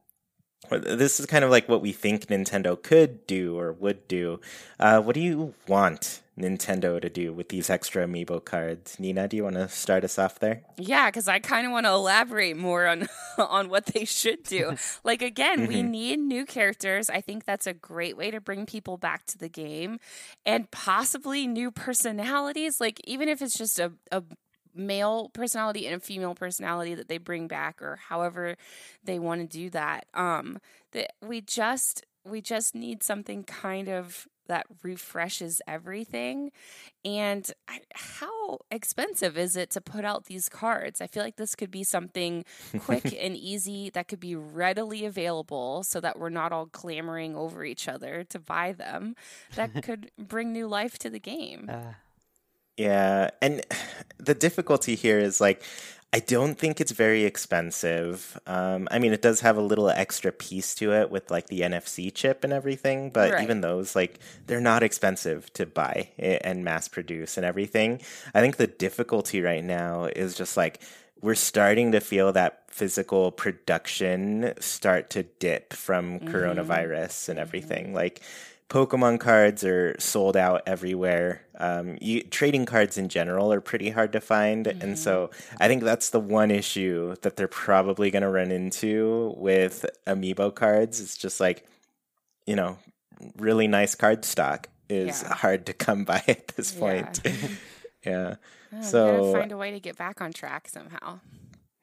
this 0.70 1.20
is 1.20 1.26
kind 1.26 1.44
of 1.44 1.50
like 1.50 1.68
what 1.68 1.80
we 1.80 1.92
think 1.92 2.26
Nintendo 2.26 2.80
could 2.80 3.26
do 3.26 3.58
or 3.58 3.72
would 3.72 4.06
do. 4.08 4.40
Uh, 4.78 5.00
what 5.00 5.14
do 5.14 5.20
you 5.20 5.54
want 5.66 6.20
Nintendo 6.38 7.00
to 7.00 7.08
do 7.08 7.32
with 7.32 7.48
these 7.48 7.70
extra 7.70 8.06
amiibo 8.06 8.44
cards? 8.44 8.98
Nina, 8.98 9.28
do 9.28 9.36
you 9.36 9.44
want 9.44 9.56
to 9.56 9.68
start 9.68 10.04
us 10.04 10.18
off 10.18 10.38
there? 10.38 10.62
Yeah, 10.76 11.06
because 11.06 11.28
I 11.28 11.38
kind 11.38 11.66
of 11.66 11.72
want 11.72 11.86
to 11.86 11.92
elaborate 11.92 12.56
more 12.56 12.86
on 12.86 13.08
on 13.38 13.68
what 13.68 13.86
they 13.86 14.04
should 14.04 14.42
do. 14.42 14.76
like 15.04 15.22
again, 15.22 15.60
mm-hmm. 15.60 15.68
we 15.68 15.82
need 15.82 16.18
new 16.18 16.44
characters. 16.44 17.10
I 17.10 17.20
think 17.20 17.44
that's 17.44 17.66
a 17.66 17.74
great 17.74 18.16
way 18.16 18.30
to 18.30 18.40
bring 18.40 18.66
people 18.66 18.96
back 18.96 19.26
to 19.26 19.38
the 19.38 19.48
game, 19.48 19.98
and 20.46 20.70
possibly 20.70 21.46
new 21.46 21.70
personalities. 21.70 22.80
Like 22.80 23.00
even 23.04 23.28
if 23.28 23.42
it's 23.42 23.56
just 23.56 23.78
a, 23.78 23.92
a 24.12 24.22
male 24.78 25.28
personality 25.34 25.86
and 25.86 25.96
a 25.96 26.00
female 26.00 26.34
personality 26.34 26.94
that 26.94 27.08
they 27.08 27.18
bring 27.18 27.48
back 27.48 27.82
or 27.82 27.96
however 28.08 28.56
they 29.04 29.18
want 29.18 29.40
to 29.40 29.46
do 29.46 29.68
that 29.68 30.06
um 30.14 30.58
that 30.92 31.12
we 31.20 31.40
just 31.40 32.04
we 32.24 32.40
just 32.40 32.74
need 32.74 33.02
something 33.02 33.42
kind 33.42 33.88
of 33.88 34.26
that 34.48 34.66
refreshes 34.82 35.60
everything. 35.68 36.50
And 37.04 37.50
I, 37.68 37.80
how 37.94 38.58
expensive 38.70 39.38
is 39.38 39.56
it 39.56 39.70
to 39.70 39.80
put 39.80 40.04
out 40.04 40.24
these 40.24 40.48
cards? 40.48 41.00
I 41.00 41.06
feel 41.06 41.22
like 41.22 41.36
this 41.36 41.54
could 41.54 41.70
be 41.70 41.84
something 41.84 42.44
quick 42.80 43.14
and 43.20 43.36
easy 43.36 43.90
that 43.90 44.08
could 44.08 44.20
be 44.20 44.34
readily 44.34 45.04
available 45.04 45.84
so 45.84 46.00
that 46.00 46.18
we're 46.18 46.30
not 46.30 46.52
all 46.52 46.66
clamoring 46.66 47.36
over 47.36 47.64
each 47.64 47.86
other 47.88 48.24
to 48.24 48.38
buy 48.38 48.72
them. 48.72 49.14
That 49.54 49.82
could 49.82 50.10
bring 50.18 50.52
new 50.52 50.66
life 50.66 50.98
to 51.00 51.10
the 51.10 51.20
game. 51.20 51.70
Uh 51.72 51.92
yeah, 52.78 53.30
and 53.42 53.62
the 54.18 54.34
difficulty 54.34 54.94
here 54.94 55.18
is 55.18 55.40
like 55.40 55.62
I 56.10 56.20
don't 56.20 56.54
think 56.54 56.80
it's 56.80 56.92
very 56.92 57.24
expensive. 57.24 58.40
Um, 58.46 58.88
I 58.90 58.98
mean, 58.98 59.12
it 59.12 59.20
does 59.20 59.40
have 59.40 59.58
a 59.58 59.62
little 59.62 59.90
extra 59.90 60.32
piece 60.32 60.74
to 60.76 60.94
it 60.94 61.10
with 61.10 61.30
like 61.30 61.48
the 61.48 61.60
NFC 61.60 62.12
chip 62.12 62.44
and 62.44 62.52
everything, 62.52 63.10
but 63.10 63.32
right. 63.32 63.42
even 63.42 63.60
those, 63.60 63.94
like, 63.94 64.18
they're 64.46 64.58
not 64.58 64.82
expensive 64.82 65.52
to 65.52 65.66
buy 65.66 66.08
and 66.18 66.64
mass 66.64 66.88
produce 66.88 67.36
and 67.36 67.44
everything. 67.44 68.00
I 68.34 68.40
think 68.40 68.56
the 68.56 68.66
difficulty 68.66 69.42
right 69.42 69.62
now 69.62 70.04
is 70.04 70.34
just 70.34 70.56
like 70.56 70.80
we're 71.20 71.34
starting 71.34 71.92
to 71.92 72.00
feel 72.00 72.32
that 72.32 72.62
physical 72.68 73.30
production 73.30 74.54
start 74.60 75.10
to 75.10 75.24
dip 75.24 75.74
from 75.74 76.20
mm-hmm. 76.20 76.28
coronavirus 76.28 77.28
and 77.28 77.38
everything. 77.38 77.86
Mm-hmm. 77.86 77.96
Like, 77.96 78.22
Pokemon 78.68 79.18
cards 79.18 79.64
are 79.64 79.96
sold 79.98 80.36
out 80.36 80.62
everywhere. 80.66 81.42
Um, 81.58 81.96
you, 82.00 82.22
trading 82.22 82.66
cards 82.66 82.98
in 82.98 83.08
general 83.08 83.52
are 83.52 83.62
pretty 83.62 83.90
hard 83.90 84.12
to 84.12 84.20
find, 84.20 84.66
mm-hmm. 84.66 84.82
and 84.82 84.98
so 84.98 85.30
I 85.58 85.68
think 85.68 85.82
that's 85.82 86.10
the 86.10 86.20
one 86.20 86.50
issue 86.50 87.16
that 87.22 87.36
they're 87.36 87.48
probably 87.48 88.10
going 88.10 88.22
to 88.22 88.28
run 88.28 88.50
into 88.50 89.34
with 89.38 89.86
amiibo 90.06 90.54
cards. 90.54 91.00
It's 91.00 91.16
just 91.16 91.40
like, 91.40 91.66
you 92.46 92.56
know, 92.56 92.78
really 93.38 93.68
nice 93.68 93.94
card 93.94 94.24
stock 94.24 94.68
is 94.88 95.22
yeah. 95.22 95.34
hard 95.34 95.66
to 95.66 95.72
come 95.72 96.04
by 96.04 96.22
at 96.28 96.48
this 96.48 96.72
point. 96.72 97.20
Yeah. 98.04 98.12
yeah. 98.12 98.34
Oh, 98.70 98.82
so 98.82 99.32
find 99.32 99.50
a 99.50 99.56
way 99.56 99.70
to 99.70 99.80
get 99.80 99.96
back 99.96 100.20
on 100.20 100.30
track 100.30 100.68
somehow. 100.68 101.20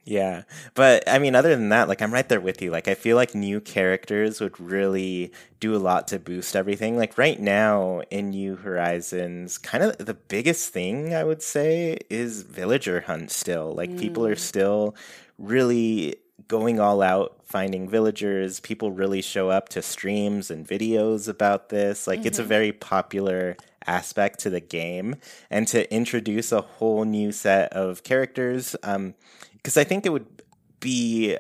Yeah. 0.06 0.44
But 0.76 1.10
I 1.10 1.18
mean, 1.18 1.34
other 1.34 1.50
than 1.50 1.70
that, 1.70 1.88
like, 1.88 2.02
I'm 2.02 2.14
right 2.14 2.30
there 2.30 2.40
with 2.40 2.62
you. 2.62 2.70
Like, 2.70 2.88
I 2.88 2.94
feel 2.94 3.16
like 3.16 3.34
new 3.34 3.60
characters 3.60 4.40
would 4.40 4.60
really 4.60 5.32
do 5.60 5.76
a 5.76 5.78
lot 5.78 6.08
to 6.10 6.20
boost 6.20 6.56
everything. 6.56 6.96
Like, 6.96 7.18
right 7.18 7.40
now 7.40 8.02
in 8.12 8.30
New 8.30 8.56
Horizons, 8.56 9.58
kind 9.58 9.84
of 9.84 9.98
the 9.98 10.14
biggest 10.14 10.72
thing 10.72 11.16
I 11.16 11.24
would 11.24 11.42
say 11.42 11.98
is 12.10 12.44
villager 12.44 13.02
hunt 13.02 13.32
still. 13.32 13.74
Like, 13.74 13.90
mm. 13.90 14.00
people 14.00 14.28
are 14.28 14.36
mm. 14.36 14.40
still 14.40 14.96
really 15.40 16.18
going 16.48 16.80
all 16.80 17.02
out 17.02 17.36
finding 17.44 17.90
villagers. 17.90 18.60
People 18.60 18.92
really 18.92 19.24
show 19.24 19.50
up 19.50 19.70
to 19.70 19.82
streams 19.82 20.52
and 20.52 20.68
videos 20.68 21.28
about 21.28 21.70
this. 21.70 22.06
Like, 22.06 22.20
mm-hmm. 22.20 22.28
it's 22.28 22.38
a 22.38 22.44
mm-hmm. 22.44 22.50
very 22.50 22.72
popular 22.72 23.58
aspect 23.88 24.40
to 24.42 24.52
the 24.52 24.60
game. 24.60 25.16
And 25.50 25.68
to 25.70 25.92
introduce 25.92 26.52
a 26.52 26.62
whole 26.62 27.06
new 27.06 27.32
set 27.32 27.74
of 27.74 28.04
characters, 28.04 28.76
um, 28.84 29.16
because 29.66 29.78
I 29.78 29.84
think 29.84 30.06
it 30.06 30.10
would 30.12 30.28
be 30.80 31.36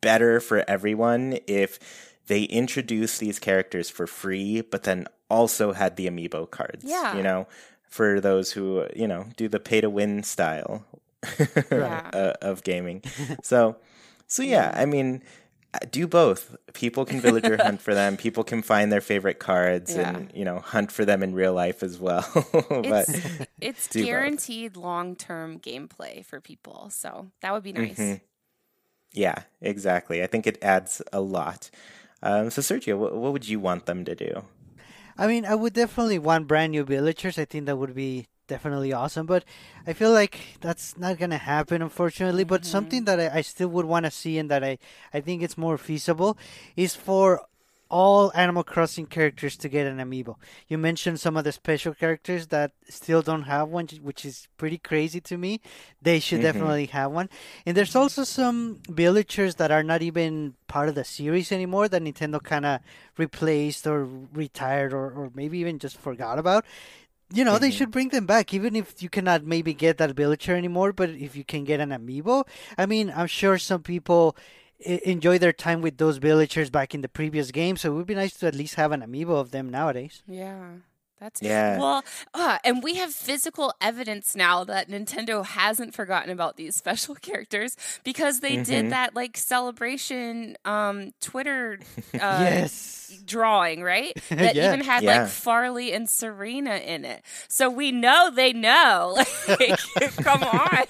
better 0.00 0.40
for 0.40 0.64
everyone 0.68 1.38
if 1.46 1.78
they 2.26 2.42
introduced 2.42 3.20
these 3.20 3.38
characters 3.38 3.88
for 3.88 4.08
free, 4.08 4.60
but 4.60 4.82
then 4.82 5.06
also 5.30 5.72
had 5.72 5.94
the 5.94 6.08
amiibo 6.08 6.50
cards. 6.50 6.84
Yeah. 6.84 7.16
You 7.16 7.22
know, 7.22 7.46
for 7.84 8.20
those 8.20 8.50
who, 8.50 8.86
you 8.96 9.06
know, 9.06 9.26
do 9.36 9.46
the 9.46 9.60
pay 9.60 9.80
to 9.80 9.88
win 9.88 10.24
style 10.24 10.84
Yeah. 11.70 12.10
uh, 12.12 12.32
of 12.42 12.64
gaming. 12.64 13.04
So, 13.44 13.76
so 14.26 14.42
yeah, 14.42 14.74
I 14.74 14.84
mean, 14.84 15.22
do 15.90 16.06
both. 16.06 16.56
People 16.74 17.04
can 17.04 17.20
villager 17.20 17.56
hunt 17.56 17.80
for 17.86 17.94
them. 17.94 18.16
People 18.16 18.42
can 18.44 18.62
find 18.62 18.90
their 18.90 19.00
favorite 19.00 19.38
cards 19.38 19.94
Yeah. 19.94 20.08
and 20.16 20.30
you 20.34 20.44
know 20.44 20.58
hunt 20.60 20.90
for 20.92 21.04
them 21.04 21.22
in 21.22 21.34
real 21.34 21.52
life 21.54 21.82
as 21.82 21.98
well. 21.98 22.26
but 22.68 23.08
It's 23.08 23.46
it's 23.60 23.88
guaranteed 23.88 24.76
long 24.76 25.16
term 25.16 25.58
gameplay 25.60 26.24
for 26.24 26.40
people, 26.40 26.90
so 26.90 27.30
that 27.42 27.52
would 27.52 27.62
be 27.62 27.72
nice. 27.72 27.98
Mhm. 27.98 28.20
yeah, 29.12 29.42
exactly. 29.60 30.22
I 30.22 30.26
think 30.26 30.46
it 30.46 30.58
adds 30.62 31.02
a 31.12 31.20
lot. 31.20 31.70
Um, 32.22 32.50
so 32.50 32.60
Sergio, 32.62 32.98
what, 32.98 33.14
what 33.16 33.32
would 33.32 33.48
you 33.48 33.58
want 33.60 33.86
them 33.86 34.04
to 34.04 34.14
do? 34.14 34.44
I 35.16 35.26
mean, 35.26 35.44
I 35.44 35.54
would 35.54 35.72
definitely 35.74 36.18
want 36.18 36.46
brand 36.48 36.72
new 36.72 36.84
villagers. 36.84 37.38
I 37.38 37.44
think 37.44 37.66
that 37.66 37.76
would 37.76 37.94
be 37.94 38.26
definitely 38.50 38.92
awesome. 38.92 39.24
But 39.24 39.44
I 39.86 39.94
feel 39.94 40.12
like 40.12 40.58
that's 40.60 40.98
not 40.98 41.18
gonna 41.18 41.38
happen, 41.38 41.80
unfortunately. 41.80 42.44
But 42.44 42.62
mm-hmm. 42.62 42.70
something 42.70 43.04
that 43.04 43.18
I, 43.18 43.38
I 43.38 43.40
still 43.40 43.68
would 43.68 43.86
want 43.86 44.04
to 44.04 44.10
see, 44.10 44.36
and 44.36 44.50
that 44.50 44.62
I 44.62 44.76
I 45.14 45.20
think 45.20 45.42
it's 45.42 45.56
more 45.56 45.78
feasible, 45.78 46.36
is 46.76 46.94
for 46.94 47.46
all 47.90 48.30
Animal 48.34 48.62
Crossing 48.62 49.06
characters 49.06 49.56
to 49.58 49.68
get 49.68 49.86
an 49.86 49.98
amiibo. 49.98 50.36
You 50.68 50.78
mentioned 50.78 51.18
some 51.18 51.36
of 51.36 51.44
the 51.44 51.52
special 51.52 51.92
characters 51.92 52.46
that 52.48 52.70
still 52.88 53.20
don't 53.20 53.42
have 53.42 53.68
one, 53.68 53.88
which 54.00 54.24
is 54.24 54.46
pretty 54.56 54.78
crazy 54.78 55.20
to 55.22 55.36
me. 55.36 55.60
They 56.00 56.20
should 56.20 56.36
mm-hmm. 56.36 56.44
definitely 56.44 56.86
have 56.86 57.10
one. 57.10 57.28
And 57.66 57.76
there's 57.76 57.96
also 57.96 58.22
some 58.22 58.80
villagers 58.88 59.56
that 59.56 59.72
are 59.72 59.82
not 59.82 60.02
even 60.02 60.54
part 60.68 60.88
of 60.88 60.94
the 60.94 61.04
series 61.04 61.50
anymore 61.50 61.88
that 61.88 62.02
Nintendo 62.02 62.40
kind 62.40 62.64
of 62.64 62.80
replaced 63.18 63.86
or 63.86 64.08
retired 64.32 64.92
or, 64.92 65.10
or 65.10 65.32
maybe 65.34 65.58
even 65.58 65.80
just 65.80 65.98
forgot 65.98 66.38
about. 66.38 66.64
You 67.32 67.44
know, 67.44 67.58
they 67.58 67.68
mm-hmm. 67.68 67.76
should 67.76 67.90
bring 67.90 68.08
them 68.08 68.26
back, 68.26 68.52
even 68.52 68.74
if 68.74 69.02
you 69.02 69.08
cannot 69.08 69.44
maybe 69.44 69.72
get 69.72 69.98
that 69.98 70.10
villager 70.12 70.56
anymore. 70.56 70.92
But 70.92 71.10
if 71.10 71.36
you 71.36 71.44
can 71.44 71.64
get 71.64 71.80
an 71.80 71.90
amiibo, 71.90 72.46
I 72.76 72.86
mean, 72.86 73.12
I'm 73.14 73.28
sure 73.28 73.56
some 73.58 73.82
people 73.82 74.36
e- 74.84 75.00
enjoy 75.04 75.38
their 75.38 75.52
time 75.52 75.80
with 75.80 75.98
those 75.98 76.18
villagers 76.18 76.70
back 76.70 76.94
in 76.94 77.02
the 77.02 77.08
previous 77.08 77.50
game. 77.50 77.76
So 77.76 77.92
it 77.92 77.96
would 77.96 78.06
be 78.06 78.14
nice 78.14 78.34
to 78.38 78.46
at 78.46 78.54
least 78.54 78.74
have 78.74 78.92
an 78.92 79.02
amiibo 79.02 79.38
of 79.38 79.52
them 79.52 79.70
nowadays. 79.70 80.22
Yeah. 80.26 80.70
That's 81.20 81.42
Yeah. 81.42 81.78
Well, 81.78 82.02
uh, 82.32 82.58
and 82.64 82.82
we 82.82 82.94
have 82.94 83.12
physical 83.12 83.74
evidence 83.80 84.34
now 84.34 84.64
that 84.64 84.88
Nintendo 84.88 85.44
hasn't 85.44 85.94
forgotten 85.94 86.30
about 86.30 86.56
these 86.56 86.74
special 86.74 87.14
characters 87.28 87.76
because 88.04 88.40
they 88.40 88.56
Mhm. 88.56 88.64
did 88.66 88.90
that 88.90 89.14
like 89.14 89.36
celebration 89.36 90.56
um 90.64 91.12
Twitter 91.20 91.78
uh 92.14 92.18
yes. 92.48 93.12
drawing, 93.26 93.82
right? 93.82 94.16
That 94.30 94.54
Yeah. 94.54 94.68
even 94.72 94.80
had 94.84 95.02
Yeah. 95.02 95.22
like 95.22 95.28
Farley 95.30 95.92
and 95.92 96.08
Serena 96.08 96.76
in 96.76 97.04
it. 97.04 97.22
So 97.48 97.68
we 97.68 97.92
know 97.92 98.30
they 98.34 98.52
know. 98.54 99.16
Like, 99.48 99.78
come 100.22 100.42
on. 100.42 100.84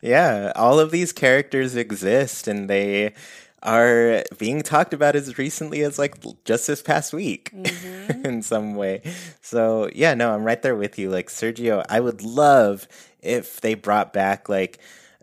Yeah, 0.00 0.52
all 0.54 0.78
of 0.78 0.90
these 0.90 1.12
characters 1.12 1.74
exist 1.76 2.46
and 2.46 2.68
they 2.70 3.14
are 3.62 4.24
being 4.38 4.62
talked 4.62 4.94
about 4.94 5.16
as 5.16 5.38
recently 5.38 5.82
as 5.82 5.98
like 5.98 6.16
just 6.44 6.66
this 6.66 6.82
past 6.82 7.12
week 7.12 7.50
in 8.24 8.42
some 8.42 8.74
way. 8.74 9.02
So, 9.40 9.88
yeah, 9.94 10.14
no, 10.14 10.34
I'm 10.34 10.44
right 10.44 10.60
there 10.60 10.76
with 10.76 10.98
you. 10.98 11.10
Like, 11.10 11.28
Sergio, 11.28 11.84
I 11.88 12.00
would 12.00 12.22
love 12.22 12.88
if 13.20 13.60
they 13.60 13.74
brought 13.74 14.12
back 14.12 14.48
like. 14.48 14.78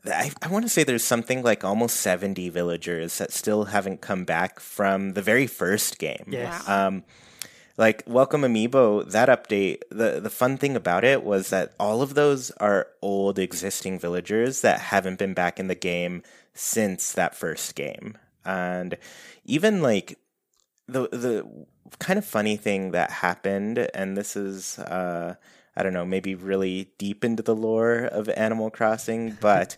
I, 0.05 0.31
I 0.41 0.47
want 0.47 0.63
to 0.63 0.69
say 0.69 0.85
there's 0.85 1.03
something 1.03 1.43
like 1.43 1.65
almost 1.65 1.97
70 1.97 2.47
villagers 2.49 3.17
that 3.17 3.33
still 3.33 3.65
haven't 3.65 3.99
come 3.99 4.23
back 4.23 4.61
from 4.61 5.11
the 5.11 5.21
very 5.21 5.45
first 5.45 5.99
game. 5.99 6.23
Yes. 6.29 6.65
Wow. 6.65 6.87
Um, 6.87 7.03
like 7.79 8.03
Welcome 8.05 8.41
Amiibo, 8.41 9.09
that 9.11 9.29
update, 9.29 9.83
the 9.89 10.19
the 10.19 10.29
fun 10.29 10.57
thing 10.57 10.75
about 10.75 11.05
it 11.05 11.23
was 11.23 11.49
that 11.49 11.73
all 11.79 12.01
of 12.01 12.13
those 12.13 12.51
are 12.51 12.87
old 13.01 13.39
existing 13.39 13.97
villagers 13.97 14.61
that 14.61 14.79
haven't 14.79 15.17
been 15.17 15.33
back 15.33 15.59
in 15.61 15.67
the 15.67 15.75
game 15.75 16.21
since 16.53 17.13
that 17.13 17.35
first 17.35 17.75
game. 17.75 18.17
And 18.45 18.97
even 19.45 19.81
like 19.81 20.17
the 20.87 21.09
the 21.09 21.65
kind 21.99 22.19
of 22.19 22.25
funny 22.25 22.57
thing 22.57 22.91
that 22.91 23.11
happened, 23.11 23.77
and 23.93 24.17
this 24.17 24.35
is 24.35 24.79
uh 24.79 25.35
I 25.75 25.83
don't 25.83 25.93
know, 25.93 26.05
maybe 26.05 26.35
really 26.35 26.91
deep 26.97 27.23
into 27.23 27.43
the 27.43 27.55
lore 27.55 27.99
of 27.99 28.27
Animal 28.29 28.69
Crossing, 28.69 29.37
but 29.41 29.77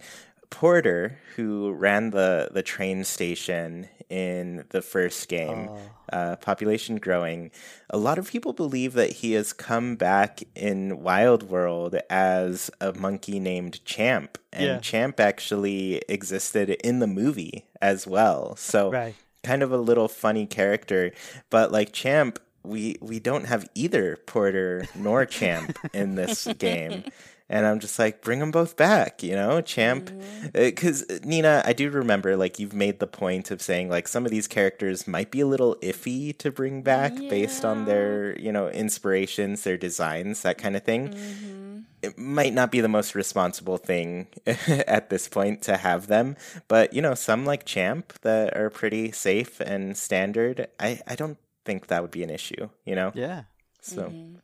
Porter, 0.51 1.17
who 1.35 1.71
ran 1.71 2.11
the 2.11 2.49
the 2.51 2.61
train 2.61 3.03
station 3.03 3.87
in 4.09 4.65
the 4.69 4.81
first 4.81 5.27
game, 5.29 5.69
Oh. 5.71 5.79
uh, 6.11 6.35
population 6.35 6.97
growing, 6.97 7.49
a 7.89 7.97
lot 7.97 8.19
of 8.19 8.29
people 8.29 8.51
believe 8.53 8.93
that 8.93 9.13
he 9.13 9.31
has 9.31 9.53
come 9.53 9.95
back 9.95 10.43
in 10.53 11.01
Wild 11.01 11.43
World 11.49 11.95
as 12.09 12.69
a 12.81 12.91
monkey 12.93 13.39
named 13.39 13.83
Champ, 13.85 14.37
and 14.51 14.65
Yeah. 14.65 14.79
Champ 14.79 15.19
actually 15.21 16.01
existed 16.09 16.69
in 16.69 16.99
the 16.99 17.07
movie 17.07 17.65
as 17.81 18.05
well. 18.05 18.55
So 18.57 18.91
Right. 18.91 19.15
kind 19.43 19.63
of 19.63 19.71
a 19.71 19.77
little 19.77 20.09
funny 20.09 20.45
character, 20.45 21.11
but 21.49 21.71
like 21.71 21.93
Champ, 21.93 22.37
we 22.63 22.97
we 23.01 23.19
don't 23.19 23.45
have 23.45 23.67
either 23.73 24.17
Porter 24.27 24.87
nor 24.93 25.25
Champ 25.25 25.77
in 25.93 26.15
this 26.15 26.45
game. 26.59 27.05
And 27.51 27.65
I'm 27.65 27.79
just 27.79 27.99
like, 27.99 28.21
bring 28.21 28.39
them 28.39 28.49
both 28.49 28.77
back, 28.77 29.21
you 29.21 29.35
know, 29.35 29.59
Champ. 29.61 30.09
Because 30.53 31.03
Nina, 31.25 31.61
I 31.65 31.73
do 31.73 31.89
remember, 31.89 32.37
like, 32.37 32.59
you've 32.59 32.73
made 32.73 32.99
the 32.99 33.07
point 33.07 33.51
of 33.51 33.61
saying, 33.61 33.89
like, 33.89 34.07
some 34.07 34.25
of 34.25 34.31
these 34.31 34.47
characters 34.47 35.05
might 35.05 35.31
be 35.31 35.41
a 35.41 35.45
little 35.45 35.75
iffy 35.81 36.35
to 36.37 36.49
bring 36.49 36.81
back 36.81 37.13
based 37.29 37.65
on 37.65 37.83
their, 37.85 38.39
you 38.39 38.51
know, 38.53 38.69
inspirations, 38.69 39.63
their 39.63 39.77
designs, 39.77 40.41
that 40.43 40.57
kind 40.57 40.75
of 40.77 40.83
thing 40.83 41.09
Mm-hmm. 41.09 41.79
it 42.01 42.17
might 42.17 42.53
not 42.53 42.71
be 42.71 42.79
the 42.81 42.87
most 42.87 43.15
responsible 43.15 43.77
thing 43.77 44.27
at 44.67 45.09
this 45.09 45.27
point 45.27 45.61
to 45.63 45.77
have 45.77 46.07
them, 46.07 46.35
but 46.67 46.93
you 46.93 47.01
know, 47.01 47.13
some 47.15 47.45
like 47.45 47.65
Champ 47.65 48.13
that 48.21 48.55
are 48.55 48.69
pretty 48.69 49.11
safe 49.11 49.59
and 49.59 49.97
standard, 49.97 50.67
I, 50.79 51.01
I 51.07 51.15
don't 51.15 51.37
think 51.65 51.87
that 51.87 52.01
would 52.01 52.11
be 52.11 52.23
an 52.23 52.29
issue, 52.29 52.69
you 52.85 52.95
know? 52.95 53.11
Yeah. 53.13 53.43
So 53.81 54.03
Mm-hmm. 54.03 54.35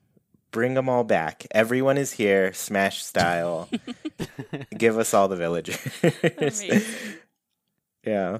Bring 0.52 0.74
them 0.74 0.90
all 0.90 1.04
back. 1.04 1.46
Everyone 1.52 1.98
is 1.98 2.14
here, 2.14 2.54
Smash 2.54 3.04
style. 3.04 3.70
Give 4.78 4.98
us 4.98 5.14
all 5.14 5.28
the 5.28 5.36
villagers. 5.36 5.80
Yeah. 8.08 8.40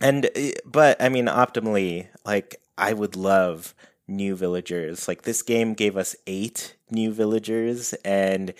And 0.00 0.26
uh, 0.26 0.50
but 0.64 1.00
I 1.00 1.10
mean 1.10 1.26
optimally 1.26 2.08
like 2.24 2.56
I 2.78 2.94
would 2.94 3.16
love 3.16 3.74
new 4.08 4.34
villagers. 4.34 5.06
Like 5.06 5.22
this 5.22 5.42
game 5.42 5.74
gave 5.74 5.96
us 5.96 6.16
8 6.26 6.74
new 6.90 7.12
villagers 7.12 7.92
and 8.04 8.54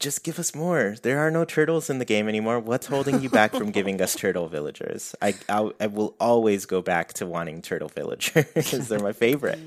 just 0.00 0.24
give 0.24 0.38
us 0.38 0.54
more. 0.54 0.96
There 1.02 1.18
are 1.20 1.30
no 1.30 1.44
turtles 1.44 1.90
in 1.90 1.98
the 1.98 2.04
game 2.04 2.28
anymore. 2.28 2.58
What's 2.58 2.86
holding 2.86 3.22
you 3.22 3.28
back 3.28 3.54
from 3.54 3.70
giving 3.70 4.00
us 4.00 4.14
turtle 4.16 4.48
villagers? 4.48 5.14
I 5.22 5.34
I, 5.48 5.70
I 5.78 5.86
will 5.86 6.16
always 6.18 6.66
go 6.66 6.82
back 6.82 7.12
to 7.14 7.26
wanting 7.26 7.62
turtle 7.62 7.88
villagers. 7.88 8.46
Because 8.54 8.88
they're 8.88 8.98
my 8.98 9.12
favorite. 9.12 9.60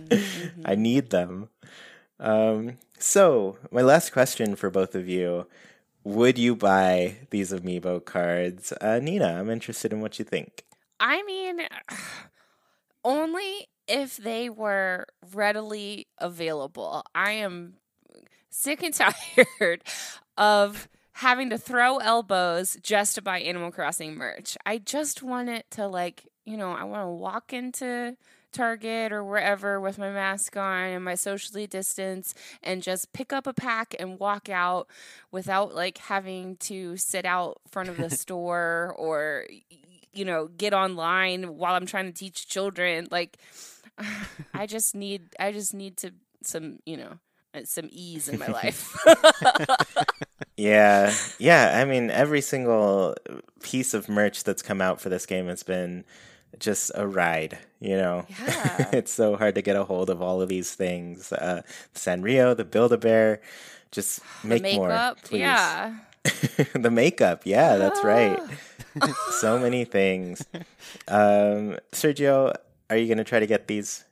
I 0.65 0.75
need 0.75 1.11
them. 1.11 1.49
Um, 2.19 2.77
so 2.99 3.57
my 3.71 3.81
last 3.81 4.11
question 4.11 4.55
for 4.55 4.69
both 4.69 4.95
of 4.95 5.07
you: 5.07 5.47
Would 6.03 6.37
you 6.37 6.55
buy 6.55 7.17
these 7.29 7.53
amiibo 7.53 8.03
cards, 8.03 8.73
uh, 8.81 8.99
Nina? 9.01 9.39
I'm 9.39 9.49
interested 9.49 9.93
in 9.93 10.01
what 10.01 10.19
you 10.19 10.25
think. 10.25 10.63
I 10.99 11.21
mean, 11.23 11.61
only 13.05 13.67
if 13.87 14.17
they 14.17 14.49
were 14.49 15.05
readily 15.33 16.07
available. 16.17 17.03
I 17.13 17.33
am 17.33 17.75
sick 18.49 18.83
and 18.83 18.93
tired 19.59 19.83
of 20.37 20.87
having 21.13 21.49
to 21.49 21.57
throw 21.57 21.97
elbows 21.97 22.77
just 22.81 23.15
to 23.15 23.21
buy 23.21 23.39
Animal 23.39 23.71
Crossing 23.71 24.15
merch. 24.15 24.57
I 24.65 24.77
just 24.79 25.21
want 25.21 25.49
it 25.49 25.65
to, 25.71 25.87
like, 25.87 26.27
you 26.45 26.57
know, 26.57 26.71
I 26.71 26.83
want 26.83 27.03
to 27.03 27.09
walk 27.09 27.53
into 27.53 28.17
Target 28.53 29.11
or 29.11 29.23
wherever 29.23 29.81
with 29.81 29.97
my 29.97 30.11
mask 30.11 30.55
on 30.55 30.85
and 30.89 31.03
my 31.03 31.15
socially 31.15 31.67
distance 31.67 32.33
and 32.61 32.83
just 32.83 33.11
pick 33.11 33.33
up 33.33 33.47
a 33.47 33.53
pack 33.53 33.95
and 33.99 34.19
walk 34.19 34.47
out 34.47 34.87
without 35.31 35.73
like 35.73 35.97
having 35.97 36.55
to 36.57 36.95
sit 36.95 37.25
out 37.25 37.59
front 37.69 37.89
of 37.89 37.97
the 37.97 38.09
store 38.15 38.93
or 38.97 39.45
you 40.13 40.23
know 40.23 40.47
get 40.47 40.73
online 40.73 41.57
while 41.57 41.73
I'm 41.73 41.87
trying 41.87 42.05
to 42.05 42.13
teach 42.13 42.47
children 42.47 43.07
like 43.09 43.37
I 44.53 44.67
just 44.67 44.95
need 44.95 45.23
I 45.39 45.51
just 45.51 45.73
need 45.73 45.97
to 45.97 46.13
some 46.43 46.77
you 46.85 46.97
know 46.97 47.17
some 47.65 47.89
ease 47.91 48.27
in 48.29 48.39
my 48.39 48.47
life. 48.61 48.95
Yeah, 50.55 51.11
yeah. 51.39 51.79
I 51.81 51.85
mean, 51.85 52.11
every 52.11 52.41
single 52.41 53.15
piece 53.63 53.95
of 53.95 54.07
merch 54.07 54.43
that's 54.43 54.61
come 54.61 54.81
out 54.81 55.01
for 55.01 55.09
this 55.09 55.25
game 55.25 55.47
has 55.47 55.63
been 55.63 56.05
just 56.59 56.91
a 56.93 57.07
ride. 57.07 57.57
You 57.79 57.97
know, 57.97 58.25
Yeah. 58.29 58.89
it's 58.93 59.11
so 59.11 59.35
hard 59.35 59.55
to 59.55 59.63
get 59.63 59.75
a 59.75 59.83
hold 59.83 60.11
of 60.11 60.21
all 60.21 60.41
of 60.43 60.49
these 60.49 60.75
things. 60.75 61.31
Uh, 61.33 61.63
Sanrio, 61.95 62.55
the 62.55 62.65
Build 62.65 62.93
a 62.93 62.97
Bear, 62.97 63.41
just 63.91 64.19
make 64.43 64.61
more, 64.75 65.13
please. 65.23 65.39
yeah. 65.39 65.95
the 66.73 66.91
makeup, 66.91 67.41
yeah, 67.45 67.77
that's 67.77 68.03
right. 68.03 68.39
so 69.39 69.57
many 69.57 69.85
things. 69.85 70.45
Um, 71.07 71.77
Sergio, 71.91 72.53
are 72.91 72.95
you 72.97 73.07
gonna 73.07 73.23
try 73.23 73.39
to 73.39 73.47
get 73.47 73.67
these? 73.67 74.05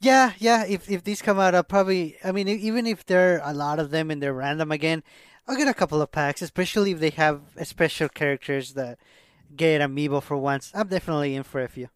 Yeah, 0.00 0.32
yeah. 0.38 0.64
If 0.66 0.90
if 0.90 1.04
these 1.04 1.22
come 1.22 1.38
out, 1.38 1.54
I'll 1.54 1.64
probably. 1.64 2.16
I 2.22 2.32
mean, 2.32 2.48
even 2.48 2.86
if 2.86 3.06
there 3.06 3.40
are 3.40 3.50
a 3.50 3.54
lot 3.54 3.78
of 3.78 3.90
them 3.90 4.10
and 4.10 4.22
they're 4.22 4.34
random 4.34 4.70
again, 4.70 5.02
I'll 5.48 5.56
get 5.56 5.68
a 5.68 5.74
couple 5.74 6.02
of 6.02 6.12
packs. 6.12 6.42
Especially 6.42 6.92
if 6.92 7.00
they 7.00 7.10
have 7.10 7.40
uh, 7.58 7.64
special 7.64 8.08
characters 8.08 8.74
that 8.74 8.98
get 9.54 9.80
amiibo 9.80 10.22
for 10.22 10.36
once. 10.36 10.70
I'm 10.74 10.88
definitely 10.88 11.34
in 11.34 11.42
for 11.44 11.62
a 11.62 11.68
few. 11.68 11.88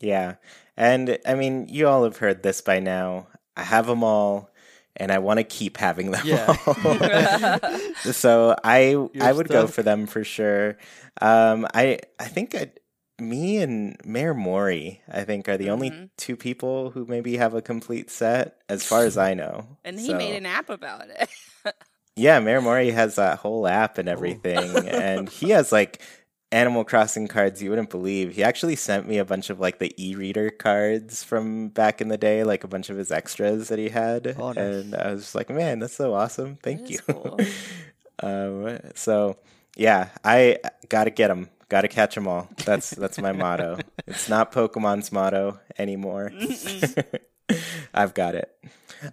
Yeah, 0.00 0.34
and 0.76 1.18
I 1.24 1.34
mean, 1.34 1.68
you 1.68 1.86
all 1.88 2.04
have 2.04 2.16
heard 2.18 2.42
this 2.42 2.60
by 2.60 2.80
now. 2.80 3.28
I 3.56 3.62
have 3.62 3.86
them 3.86 4.02
all, 4.02 4.50
and 4.96 5.12
I 5.12 5.18
want 5.18 5.38
to 5.38 5.44
keep 5.44 5.76
having 5.76 6.10
them 6.10 6.22
Yeah. 6.26 6.56
all. 6.66 7.94
so 8.12 8.56
I 8.64 8.96
I 9.20 9.32
would 9.32 9.48
go 9.48 9.66
for 9.66 9.82
them 9.82 10.06
for 10.06 10.24
sure. 10.24 10.76
Um, 11.20 11.66
I 11.72 12.00
I 12.18 12.24
think 12.24 12.54
I, 12.54 12.72
me 13.20 13.58
and 13.58 13.96
Mayor 14.04 14.34
Mori, 14.34 15.00
I 15.10 15.24
think, 15.24 15.48
are 15.48 15.56
the 15.56 15.70
only 15.70 15.90
Mhm. 15.90 16.10
two 16.16 16.36
people 16.36 16.90
who 16.90 17.04
maybe 17.06 17.36
have 17.36 17.54
a 17.54 17.62
complete 17.62 18.10
set, 18.10 18.56
as 18.68 18.84
far 18.84 19.04
as 19.04 19.16
I 19.16 19.34
know. 19.34 19.76
And 19.84 19.98
he 20.00 20.08
So- 20.08 20.16
made 20.16 20.34
an 20.34 20.46
app 20.46 20.68
about 20.70 21.08
it. 21.08 21.28
Yeah, 22.14 22.40
Mayor 22.40 22.60
Mori 22.60 22.90
has 22.90 23.14
that 23.14 23.38
whole 23.38 23.66
app 23.66 23.96
and 23.96 24.06
everything, 24.06 24.58
and 24.88 25.30
he 25.30 25.48
has 25.50 25.72
like 25.72 26.02
Animal 26.50 26.84
Crossing 26.84 27.26
cards 27.26 27.62
you 27.62 27.70
wouldn't 27.70 27.88
believe. 27.88 28.34
He 28.34 28.42
actually 28.44 28.76
sent 28.76 29.08
me 29.08 29.16
a 29.16 29.24
bunch 29.24 29.48
of 29.48 29.58
like 29.60 29.78
the 29.78 29.94
e-reader 29.96 30.50
cards 30.50 31.24
from 31.24 31.68
back 31.68 32.02
in 32.02 32.08
the 32.08 32.18
day, 32.18 32.44
like 32.44 32.64
a 32.64 32.68
bunch 32.68 32.90
of 32.90 32.98
his 32.98 33.10
extras 33.10 33.68
that 33.68 33.78
he 33.78 33.88
had, 33.88 34.36
Oh, 34.38 34.48
nice. 34.52 34.58
and 34.58 34.94
I 34.94 35.12
was 35.12 35.22
just 35.22 35.34
like, 35.34 35.48
man, 35.48 35.78
that's 35.78 35.96
so 35.96 36.12
awesome! 36.12 36.58
Thank 36.62 36.82
That 36.82 36.90
you. 36.90 36.98
cool. 36.98 37.38
um, 38.22 38.78
so 38.94 39.38
yeah, 39.76 40.08
I 40.22 40.58
gotta 40.90 41.10
get 41.10 41.28
them. 41.28 41.48
Gotta 41.72 41.88
catch 41.88 42.14
them 42.14 42.28
all. 42.28 42.48
That's 42.66 42.90
that's 42.90 43.16
my 43.16 43.32
motto. 43.32 43.78
It's 44.06 44.28
not 44.28 44.52
Pokemon's 44.52 45.10
motto 45.10 45.58
anymore. 45.78 46.30
I've 47.94 48.12
got 48.12 48.34
it. 48.34 48.54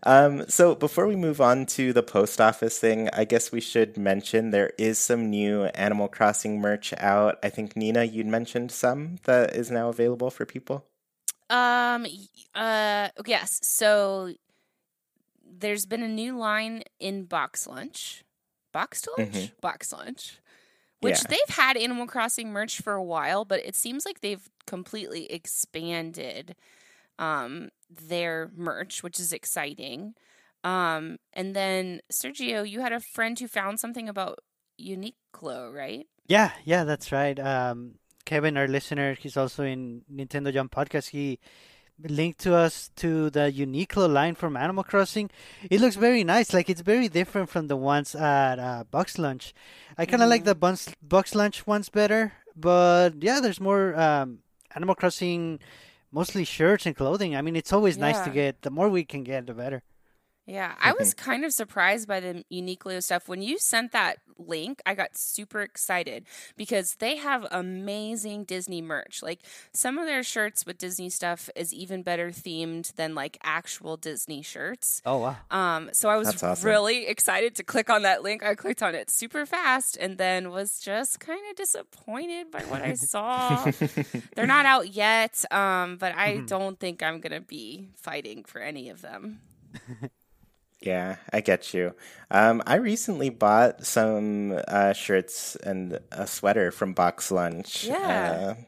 Um, 0.03 0.43
so 0.49 0.75
before 0.75 1.07
we 1.07 1.15
move 1.15 1.39
on 1.39 1.65
to 1.67 1.93
the 1.93 2.03
post 2.03 2.41
office 2.41 2.77
thing, 2.77 3.09
I 3.13 3.23
guess 3.23 3.53
we 3.53 3.61
should 3.61 3.95
mention 3.97 4.49
there 4.51 4.73
is 4.77 4.99
some 4.99 5.29
new 5.29 5.63
Animal 5.67 6.09
Crossing 6.09 6.59
merch 6.59 6.93
out. 6.97 7.39
I 7.41 7.47
think 7.49 7.77
Nina, 7.77 8.03
you'd 8.03 8.27
mentioned 8.27 8.73
some 8.73 9.19
that 9.23 9.55
is 9.55 9.71
now 9.71 9.87
available 9.87 10.29
for 10.29 10.45
people. 10.45 10.85
Um. 11.49 12.05
Uh. 12.53 13.07
Yes. 13.25 13.57
So 13.63 14.33
there's 15.49 15.85
been 15.85 16.03
a 16.03 16.09
new 16.09 16.37
line 16.37 16.83
in 16.99 17.23
Box 17.23 17.67
Lunch, 17.67 18.25
Box 18.73 19.07
Lunch, 19.17 19.31
Mhm. 19.33 19.51
Box 19.61 19.93
Lunch, 19.93 20.39
which 21.01 21.17
Yeah. 21.17 21.23
they've 21.29 21.55
had 21.55 21.77
Animal 21.77 22.07
Crossing 22.07 22.51
merch 22.51 22.81
for 22.81 22.93
a 22.93 23.03
while, 23.03 23.45
but 23.45 23.65
it 23.65 23.75
seems 23.75 24.05
like 24.05 24.21
they've 24.21 24.47
completely 24.67 25.25
expanded 25.31 26.55
um 27.17 27.69
their 27.89 28.51
merch, 28.55 29.03
which 29.03 29.19
is 29.19 29.33
exciting. 29.33 30.13
Um. 30.63 31.17
And 31.33 31.55
then 31.55 32.01
Sergio, 32.11 32.69
you 32.69 32.81
had 32.81 32.93
a 32.93 32.99
friend 32.99 33.39
who 33.39 33.47
found 33.47 33.79
something 33.79 34.09
about 34.09 34.39
Uniqlo, 34.79 35.73
right? 35.73 36.05
Yeah, 36.27 36.51
yeah, 36.65 36.83
that's 36.83 37.11
right. 37.11 37.39
Um, 37.39 37.95
Kevin, 38.25 38.57
our 38.57 38.67
listener, 38.67 39.15
he's 39.15 39.37
also 39.37 39.63
in 39.63 40.03
Nintendo 40.13 40.53
Jump 40.53 40.73
podcast. 40.73 41.09
He 41.09 41.39
linked 42.03 42.39
to 42.39 42.55
us 42.55 42.89
to 42.97 43.29
the 43.29 43.51
Uniqlo 43.51 44.11
line 44.11 44.35
from 44.35 44.55
Animal 44.55 44.83
Crossing. 44.83 45.29
It 45.69 45.81
looks 45.81 45.95
very 45.95 46.23
nice. 46.23 46.53
Like 46.53 46.69
it's 46.69 46.81
very 46.81 47.09
different 47.09 47.49
from 47.49 47.67
the 47.67 47.75
ones 47.75 48.15
at 48.15 48.59
uh, 48.59 48.83
Box 48.89 49.17
Lunch. 49.17 49.53
I 49.97 50.05
kind 50.05 50.23
of 50.23 50.29
like 50.29 50.45
the 50.45 50.55
Buns- 50.55 50.95
Box 51.01 51.35
Lunch 51.35 51.67
ones 51.67 51.89
better, 51.89 52.33
but 52.55 53.21
yeah, 53.21 53.39
there's 53.41 53.59
more 53.59 53.99
um, 53.99 54.39
Animal 54.75 54.95
Crossing, 54.95 55.59
mostly 56.11 56.45
shirts 56.45 56.85
and 56.85 56.95
clothing. 56.95 57.35
I 57.35 57.41
mean, 57.41 57.55
it's 57.55 57.73
always 57.73 57.97
nice 57.97 58.19
to 58.21 58.29
get. 58.29 58.61
The 58.61 58.71
more 58.71 58.87
we 58.89 59.03
can 59.03 59.23
get, 59.23 59.47
the 59.47 59.53
better. 59.53 59.83
Yeah, 60.49 60.73
I 60.81 60.93
was 60.97 61.13
kind 61.13 61.45
of 61.45 61.53
surprised 61.53 62.07
by 62.07 62.19
the 62.19 62.43
Uniqlo 62.51 63.03
stuff. 63.03 63.27
When 63.29 63.43
you 63.43 63.59
sent 63.59 63.91
that 63.91 64.17
link, 64.35 64.81
I 64.83 64.95
got 64.95 65.15
super 65.15 65.61
excited 65.61 66.25
because 66.57 66.95
they 66.95 67.17
have 67.17 67.45
amazing 67.51 68.45
Disney 68.45 68.81
merch. 68.81 69.21
Like 69.21 69.41
some 69.73 69.99
of 69.99 70.07
their 70.07 70.23
shirts 70.23 70.65
with 70.65 70.79
Disney 70.79 71.11
stuff 71.11 71.51
is 71.55 71.71
even 71.71 72.01
better 72.01 72.31
themed 72.31 72.95
than 72.95 73.13
like 73.13 73.37
actual 73.43 73.95
Disney 73.95 74.41
shirts. 74.41 75.03
Oh 75.05 75.19
wow! 75.19 75.37
Um, 75.51 75.91
so 75.93 76.09
I 76.09 76.17
was 76.17 76.41
awesome. 76.41 76.67
really 76.67 77.05
excited 77.05 77.53
to 77.57 77.63
click 77.63 77.91
on 77.91 78.01
that 78.01 78.23
link. 78.23 78.43
I 78.43 78.55
clicked 78.55 78.81
on 78.81 78.95
it 78.95 79.11
super 79.11 79.45
fast 79.45 79.97
and 79.97 80.17
then 80.17 80.49
was 80.49 80.79
just 80.79 81.19
kind 81.19 81.41
of 81.51 81.57
disappointed 81.57 82.49
by 82.49 82.61
what 82.61 82.81
I 82.81 82.93
saw. 82.95 83.69
They're 84.35 84.47
not 84.47 84.65
out 84.65 84.95
yet, 84.95 85.45
um, 85.53 85.97
but 85.97 86.15
I 86.15 86.37
don't 86.47 86.79
think 86.79 87.03
I'm 87.03 87.19
gonna 87.19 87.39
be 87.39 87.89
fighting 88.01 88.45
for 88.45 88.59
any 88.61 88.89
of 88.89 89.03
them. 89.03 89.41
Yeah, 90.81 91.17
I 91.33 91.41
get 91.41 91.73
you. 91.73 91.93
Um, 92.31 92.63
I 92.65 92.75
recently 92.75 93.29
bought 93.29 93.85
some 93.85 94.57
uh, 94.67 94.93
shirts 94.93 95.55
and 95.57 95.99
a 96.11 96.25
sweater 96.25 96.71
from 96.71 96.93
Box 96.93 97.31
Lunch. 97.31 97.83
Yeah. 97.83 98.55
Uh, 98.57 98.63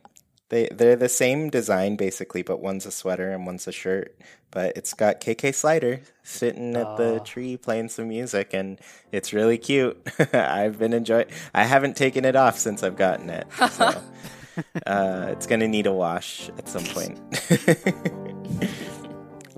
they 0.49 0.67
they're 0.69 0.97
the 0.97 1.07
same 1.07 1.49
design 1.49 1.95
basically, 1.95 2.41
but 2.41 2.59
one's 2.59 2.85
a 2.85 2.91
sweater 2.91 3.31
and 3.31 3.45
one's 3.45 3.67
a 3.67 3.71
shirt. 3.71 4.13
But 4.51 4.75
it's 4.75 4.93
got 4.93 5.21
KK 5.21 5.55
Slider 5.55 6.01
sitting 6.23 6.75
at 6.75 6.97
the 6.97 7.19
Oh. 7.21 7.23
tree 7.23 7.55
playing 7.55 7.87
some 7.87 8.09
music, 8.09 8.53
and 8.53 8.77
it's 9.13 9.31
really 9.31 9.57
cute. 9.57 9.95
I've 10.33 10.77
been 10.77 10.91
enjoying. 10.91 11.27
I 11.53 11.63
haven't 11.63 11.95
taken 11.95 12.25
it 12.25 12.35
off 12.35 12.57
since 12.59 12.83
I've 12.83 12.97
gotten 12.97 13.29
it, 13.29 13.47
so 13.71 13.85
uh, 14.85 15.27
it's 15.29 15.47
gonna 15.47 15.69
need 15.69 15.87
a 15.87 15.93
wash 15.93 16.49
at 16.57 16.67
some 16.67 16.83
point. 16.83 17.17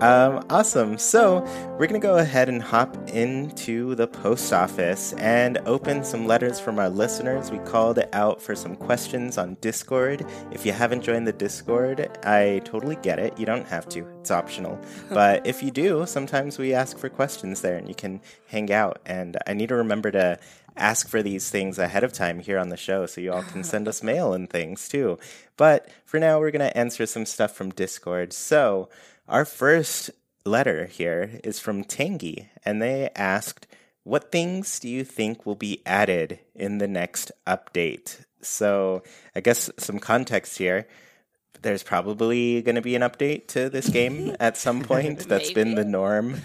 Um, 0.00 0.44
awesome. 0.50 0.98
So 0.98 1.40
we're 1.78 1.86
going 1.86 2.00
to 2.00 2.06
go 2.06 2.18
ahead 2.18 2.48
and 2.48 2.60
hop 2.60 2.96
into 3.08 3.94
the 3.94 4.06
post 4.06 4.52
office 4.52 5.12
and 5.14 5.58
open 5.66 6.04
some 6.04 6.26
letters 6.26 6.58
from 6.58 6.78
our 6.78 6.88
listeners. 6.90 7.50
We 7.50 7.58
called 7.58 8.00
out 8.12 8.42
for 8.42 8.54
some 8.56 8.74
questions 8.76 9.38
on 9.38 9.56
Discord. 9.60 10.26
If 10.50 10.66
you 10.66 10.72
haven't 10.72 11.02
joined 11.02 11.26
the 11.28 11.32
Discord, 11.32 12.18
I 12.24 12.60
totally 12.64 12.96
get 12.96 13.18
it. 13.18 13.38
You 13.38 13.46
don't 13.46 13.66
have 13.66 13.88
to, 13.90 14.06
it's 14.20 14.30
optional. 14.30 14.80
But 15.10 15.46
if 15.46 15.62
you 15.62 15.70
do, 15.70 16.06
sometimes 16.06 16.58
we 16.58 16.74
ask 16.74 16.98
for 16.98 17.08
questions 17.08 17.60
there 17.60 17.76
and 17.76 17.88
you 17.88 17.94
can 17.94 18.20
hang 18.48 18.72
out. 18.72 19.00
And 19.06 19.36
I 19.46 19.54
need 19.54 19.68
to 19.68 19.76
remember 19.76 20.10
to 20.10 20.38
ask 20.76 21.08
for 21.08 21.22
these 21.22 21.50
things 21.50 21.78
ahead 21.78 22.02
of 22.02 22.12
time 22.12 22.40
here 22.40 22.58
on 22.58 22.68
the 22.68 22.76
show 22.76 23.06
so 23.06 23.20
you 23.20 23.32
all 23.32 23.42
can 23.42 23.62
send 23.72 23.86
us 23.86 24.02
mail 24.02 24.32
and 24.32 24.50
things 24.50 24.88
too. 24.88 25.18
But 25.56 25.88
for 26.04 26.18
now, 26.18 26.40
we're 26.40 26.50
going 26.50 26.68
to 26.68 26.76
answer 26.76 27.06
some 27.06 27.26
stuff 27.26 27.54
from 27.54 27.70
Discord. 27.70 28.32
So, 28.32 28.88
our 29.28 29.44
first 29.44 30.10
letter 30.44 30.86
here 30.86 31.40
is 31.42 31.58
from 31.58 31.84
Tangy, 31.84 32.48
and 32.64 32.80
they 32.80 33.10
asked, 33.16 33.66
What 34.02 34.30
things 34.30 34.78
do 34.78 34.88
you 34.88 35.04
think 35.04 35.46
will 35.46 35.54
be 35.54 35.82
added 35.86 36.40
in 36.54 36.78
the 36.78 36.88
next 36.88 37.32
update? 37.46 38.24
So, 38.42 39.02
I 39.34 39.40
guess 39.40 39.70
some 39.78 39.98
context 39.98 40.58
here. 40.58 40.86
There's 41.62 41.82
probably 41.82 42.60
going 42.60 42.74
to 42.74 42.82
be 42.82 42.94
an 42.94 43.00
update 43.00 43.48
to 43.48 43.70
this 43.70 43.88
game 43.88 44.36
at 44.40 44.58
some 44.58 44.82
point. 44.82 45.20
That's 45.20 45.50
been 45.52 45.76
the 45.76 45.84
norm. 45.84 46.42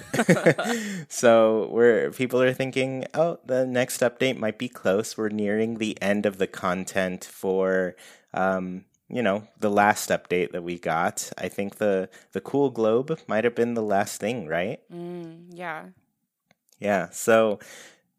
so, 1.09 1.67
where 1.71 2.11
people 2.11 2.41
are 2.41 2.53
thinking, 2.53 3.05
oh, 3.13 3.39
the 3.45 3.65
next 3.65 3.99
update 3.99 4.37
might 4.37 4.57
be 4.57 4.69
close. 4.69 5.17
We're 5.17 5.27
nearing 5.27 5.77
the 5.77 6.01
end 6.01 6.25
of 6.25 6.37
the 6.37 6.47
content 6.47 7.25
for 7.25 7.97
um, 8.33 8.85
you 9.09 9.21
know 9.23 9.47
the 9.59 9.69
last 9.71 10.09
update 10.09 10.51
that 10.51 10.63
we 10.63 10.77
got 10.77 11.31
i 11.37 11.47
think 11.47 11.77
the 11.77 12.09
the 12.33 12.41
cool 12.41 12.69
globe 12.69 13.19
might 13.27 13.43
have 13.43 13.55
been 13.55 13.73
the 13.73 13.81
last 13.81 14.19
thing 14.19 14.47
right 14.47 14.79
Mm, 14.91 15.45
yeah. 15.53 15.85
yeah 16.79 17.09
so 17.11 17.59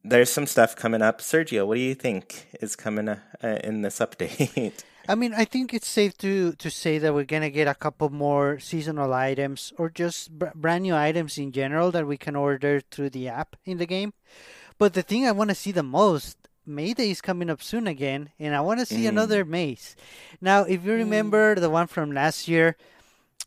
there's 0.05 0.31
some 0.33 0.47
stuff 0.47 0.75
coming 0.75 1.03
up 1.03 1.21
sergio 1.21 1.67
what 1.67 1.75
do 1.77 1.81
you 1.81 1.95
think 1.95 2.49
is 2.61 2.75
coming 2.77 3.09
uh, 3.09 3.21
uh, 3.43 3.59
in 3.65 3.83
this 3.83 3.99
update 4.07 4.83
I 5.09 5.15
mean, 5.17 5.33
I 5.35 5.45
think 5.45 5.73
it's 5.75 5.89
safe 5.89 6.17
to 6.19 6.53
to 6.53 6.71
say 6.71 6.99
that 6.99 7.13
we're 7.15 7.25
gonna 7.25 7.51
get 7.51 7.67
a 7.67 7.75
couple 7.75 8.11
more 8.11 8.61
seasonal 8.61 9.13
items 9.13 9.73
or 9.79 9.89
just 9.91 10.31
br- 10.39 10.55
brand 10.55 10.83
new 10.85 10.95
items 10.95 11.37
in 11.39 11.51
general 11.51 11.91
that 11.91 12.07
we 12.07 12.17
can 12.17 12.37
order 12.37 12.81
through 12.93 13.11
the 13.11 13.27
app 13.27 13.57
in 13.65 13.79
the 13.79 13.87
game. 13.87 14.13
But 14.79 14.93
the 14.95 15.03
thing 15.03 15.27
I 15.27 15.33
want 15.33 15.51
to 15.51 15.57
see 15.57 15.73
the 15.73 15.83
most, 15.83 16.37
Mayday 16.71 17.11
is 17.11 17.21
coming 17.21 17.51
up 17.51 17.63
soon 17.63 17.87
again, 17.87 18.31
and 18.39 18.55
I 18.55 18.61
want 18.61 18.81
to 18.81 18.87
see 18.87 19.07
another 19.07 19.45
mm. 19.45 19.49
maze. 19.49 19.97
Now, 20.41 20.63
if 20.63 20.85
you 20.85 20.93
mm. 20.93 20.99
remember 20.99 21.55
the 21.57 21.71
one 21.71 21.87
from 21.87 22.13
last 22.13 22.49
year, 22.49 22.77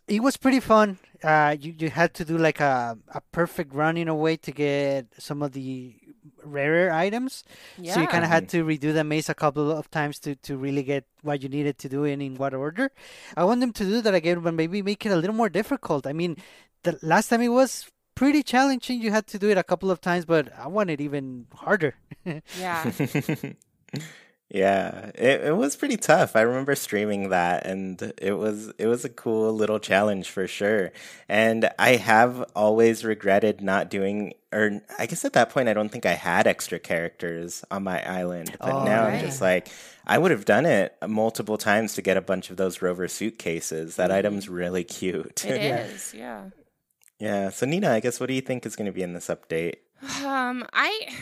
it 0.07 0.21
was 0.21 0.37
pretty 0.37 0.59
fun. 0.59 0.99
Uh, 1.23 1.55
you 1.59 1.73
you 1.77 1.89
had 1.89 2.13
to 2.15 2.25
do 2.25 2.37
like 2.37 2.59
a 2.59 2.97
a 3.13 3.21
perfect 3.31 3.73
run 3.73 3.97
in 3.97 4.07
a 4.07 4.15
way 4.15 4.35
to 4.37 4.51
get 4.51 5.07
some 5.17 5.41
of 5.41 5.53
the 5.53 5.95
rarer 6.43 6.91
items. 6.91 7.43
Yeah. 7.77 7.93
So 7.93 8.01
you 8.01 8.07
kind 8.07 8.23
of 8.23 8.29
had 8.29 8.47
mm-hmm. 8.47 8.67
to 8.79 8.89
redo 8.91 8.93
the 8.93 9.03
maze 9.03 9.29
a 9.29 9.33
couple 9.33 9.71
of 9.71 9.89
times 9.89 10.19
to, 10.19 10.35
to 10.35 10.57
really 10.57 10.83
get 10.83 11.05
what 11.21 11.41
you 11.41 11.49
needed 11.49 11.77
to 11.79 11.89
do 11.89 12.03
and 12.03 12.21
in 12.21 12.35
what 12.35 12.53
order. 12.53 12.91
I 13.37 13.43
want 13.43 13.61
them 13.61 13.71
to 13.73 13.83
do 13.83 14.01
that 14.01 14.13
again, 14.13 14.41
but 14.41 14.53
maybe 14.53 14.81
make 14.81 15.05
it 15.05 15.11
a 15.11 15.15
little 15.15 15.35
more 15.35 15.49
difficult. 15.49 16.05
I 16.05 16.13
mean, 16.13 16.37
the 16.83 16.99
last 17.01 17.29
time 17.29 17.41
it 17.41 17.49
was 17.49 17.89
pretty 18.15 18.43
challenging. 18.43 19.01
You 19.01 19.11
had 19.11 19.27
to 19.27 19.39
do 19.39 19.49
it 19.49 19.57
a 19.57 19.63
couple 19.63 19.91
of 19.91 20.01
times, 20.01 20.25
but 20.25 20.51
I 20.57 20.67
want 20.67 20.89
it 20.89 21.01
even 21.01 21.47
harder. 21.53 21.95
Yeah. 22.59 22.91
Yeah, 24.53 25.09
it, 25.15 25.45
it 25.45 25.57
was 25.57 25.75
pretty 25.75 25.97
tough. 25.97 26.35
I 26.35 26.41
remember 26.41 26.75
streaming 26.75 27.29
that 27.29 27.65
and 27.65 28.13
it 28.19 28.33
was 28.33 28.71
it 28.77 28.85
was 28.85 29.03
a 29.03 29.09
cool 29.09 29.51
little 29.51 29.79
challenge 29.79 30.29
for 30.29 30.47
sure. 30.47 30.91
And 31.27 31.71
I 31.79 31.95
have 31.95 32.45
always 32.55 33.03
regretted 33.03 33.61
not 33.61 33.89
doing 33.89 34.35
or 34.51 34.79
I 34.99 35.07
guess 35.07 35.25
at 35.25 35.33
that 35.33 35.49
point 35.49 35.69
I 35.69 35.73
don't 35.73 35.89
think 35.89 36.05
I 36.05 36.13
had 36.13 36.45
extra 36.45 36.77
characters 36.77 37.65
on 37.71 37.83
my 37.83 38.07
island. 38.07 38.55
But 38.59 38.73
Oh, 38.73 38.85
now 38.85 39.05
I'm 39.05 39.21
just 39.21 39.41
like 39.41 39.69
I 40.05 40.19
would 40.19 40.29
have 40.29 40.45
done 40.45 40.67
it 40.67 40.95
multiple 41.07 41.57
times 41.57 41.95
to 41.95 42.03
get 42.03 42.17
a 42.17 42.21
bunch 42.21 42.51
of 42.51 42.57
those 42.57 42.79
rover 42.79 43.07
suitcases. 43.07 43.95
That 43.95 44.11
mm-hmm. 44.11 44.19
item's 44.19 44.49
really 44.49 44.83
cute. 44.83 45.43
It 45.45 45.63
is, 45.63 46.13
yeah. 46.13 46.49
Yeah. 47.19 47.49
So 47.49 47.65
Nina, 47.65 47.91
I 47.91 47.99
guess 47.99 48.19
what 48.19 48.27
do 48.27 48.33
you 48.33 48.41
think 48.41 48.65
is 48.65 48.75
going 48.75 48.85
to 48.85 48.91
be 48.91 49.03
in 49.03 49.13
this 49.13 49.27
update? 49.27 49.75
Um, 50.23 50.65
I 50.73 51.15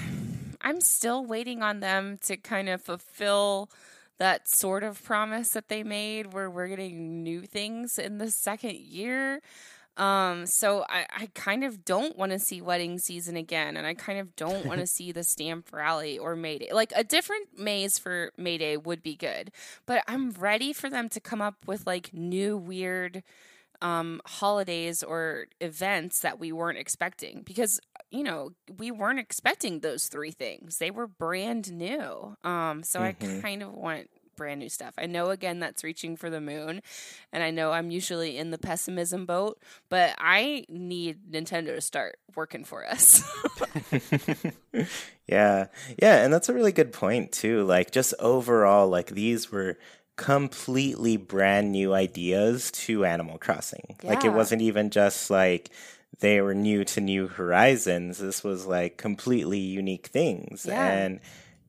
I'm 0.61 0.81
still 0.81 1.25
waiting 1.25 1.61
on 1.61 1.79
them 1.79 2.17
to 2.25 2.37
kind 2.37 2.69
of 2.69 2.81
fulfill 2.81 3.69
that 4.17 4.47
sort 4.47 4.83
of 4.83 5.03
promise 5.03 5.49
that 5.49 5.67
they 5.67 5.83
made 5.83 6.33
where 6.33 6.49
we're 6.49 6.67
getting 6.67 7.23
new 7.23 7.41
things 7.41 7.97
in 7.97 8.19
the 8.19 8.29
second 8.29 8.75
year. 8.75 9.41
Um, 9.97 10.45
so 10.45 10.85
I, 10.87 11.05
I 11.15 11.29
kind 11.33 11.63
of 11.63 11.83
don't 11.83 12.17
want 12.17 12.31
to 12.31 12.39
see 12.39 12.61
wedding 12.61 12.97
season 12.97 13.35
again, 13.35 13.75
and 13.75 13.85
I 13.85 13.93
kind 13.93 14.19
of 14.19 14.35
don't 14.35 14.65
want 14.65 14.79
to 14.79 14.87
see 14.95 15.11
the 15.11 15.23
stamp 15.23 15.69
rally 15.73 16.17
or 16.17 16.35
Mayday. 16.35 16.71
Like 16.71 16.93
a 16.95 17.03
different 17.03 17.57
maze 17.57 17.97
for 17.97 18.31
Mayday 18.37 18.77
would 18.77 19.03
be 19.03 19.15
good, 19.15 19.51
but 19.85 20.03
I'm 20.07 20.31
ready 20.31 20.71
for 20.71 20.89
them 20.89 21.09
to 21.09 21.19
come 21.19 21.41
up 21.41 21.55
with 21.65 21.85
like 21.85 22.13
new 22.13 22.57
weird 22.57 23.23
um, 23.81 24.21
holidays 24.25 25.03
or 25.03 25.47
events 25.59 26.19
that 26.21 26.39
we 26.39 26.51
weren't 26.51 26.77
expecting 26.77 27.41
because 27.43 27.79
you 28.09 28.23
know 28.23 28.51
we 28.77 28.91
weren't 28.91 29.19
expecting 29.19 29.79
those 29.79 30.07
three 30.07 30.31
things. 30.31 30.77
They 30.77 30.91
were 30.91 31.07
brand 31.07 31.71
new. 31.71 32.35
Um, 32.43 32.83
so 32.83 33.01
i 33.01 33.13
kind 33.13 33.63
of 33.63 33.73
want 33.73 34.09
brand 34.35 34.59
new 34.59 34.69
stuff. 34.69 34.93
I 34.97 35.05
know 35.05 35.29
again 35.29 35.59
that's 35.59 35.83
reaching 35.83 36.15
for 36.15 36.29
the 36.29 36.41
moon 36.41 36.81
and 37.31 37.43
i 37.43 37.51
know 37.51 37.71
i'm 37.71 37.91
usually 37.91 38.37
in 38.37 38.49
the 38.49 38.57
pessimism 38.57 39.25
boat 39.25 39.61
but 39.89 40.15
i 40.17 40.65
need 40.67 41.19
nintendo 41.29 41.75
to 41.75 41.81
start 41.81 42.17
working 42.35 42.63
for 42.63 42.87
us. 42.87 43.21
Yeah. 45.27 45.67
Yeah, 45.97 46.23
and 46.23 46.33
that's 46.33 46.49
a 46.49 46.53
really 46.53 46.73
good 46.73 46.91
point 46.91 47.31
too. 47.31 47.63
Like 47.63 47.91
just 47.91 48.13
overall 48.19 48.89
like 48.89 49.07
these 49.11 49.49
were 49.49 49.77
completely 50.21 51.17
brand 51.17 51.71
new 51.71 51.95
ideas 51.95 52.69
to 52.69 53.05
Animal 53.05 53.39
Crossing. 53.39 53.95
Like 54.03 54.23
it 54.23 54.29
wasn't 54.29 54.61
even 54.61 54.91
just 54.91 55.31
like 55.31 55.71
they 56.19 56.41
were 56.41 56.53
new 56.53 56.85
to 56.85 57.01
New 57.01 57.27
Horizons. 57.27 58.19
This 58.19 58.43
was 58.43 58.67
like 58.67 58.97
completely 58.97 59.57
unique 59.57 60.07
things. 60.07 60.67
Yeah. 60.67 60.85
And 60.85 61.19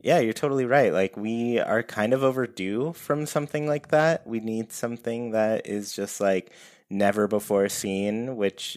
yeah, 0.02 0.18
you're 0.18 0.34
totally 0.34 0.66
right. 0.66 0.92
Like 0.92 1.16
we 1.16 1.60
are 1.60 1.82
kind 1.82 2.12
of 2.12 2.22
overdue 2.22 2.92
from 2.92 3.24
something 3.24 3.66
like 3.66 3.88
that. 3.88 4.26
We 4.26 4.40
need 4.40 4.70
something 4.70 5.30
that 5.30 5.66
is 5.66 5.94
just 5.94 6.20
like 6.20 6.52
never 6.90 7.26
before 7.26 7.70
seen, 7.70 8.36
which 8.36 8.76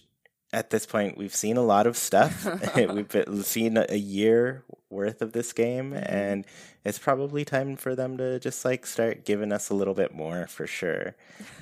at 0.54 0.70
this 0.70 0.86
point 0.86 1.18
we've 1.18 1.36
seen 1.36 1.58
a 1.58 1.64
lot 1.64 1.86
of 1.86 1.98
stuff. 1.98 2.48
we've 2.78 3.46
seen 3.46 3.78
a 3.78 3.98
year 3.98 4.64
worth 4.90 5.22
of 5.22 5.34
this 5.34 5.52
game 5.52 5.92
mm-hmm. 5.94 6.16
and 6.16 6.46
it's 6.86 7.00
probably 7.00 7.44
time 7.44 7.76
for 7.76 7.96
them 7.96 8.18
to 8.18 8.40
just 8.40 8.64
like 8.64 8.86
start 8.86 9.26
giving 9.26 9.52
us 9.52 9.70
a 9.70 9.74
little 9.74 9.96
bit 9.96 10.14
more 10.14 10.48
for 10.48 10.68
sure. 10.68 11.16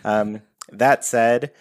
Um, 0.04 0.42
that 0.72 1.06
said, 1.06 1.52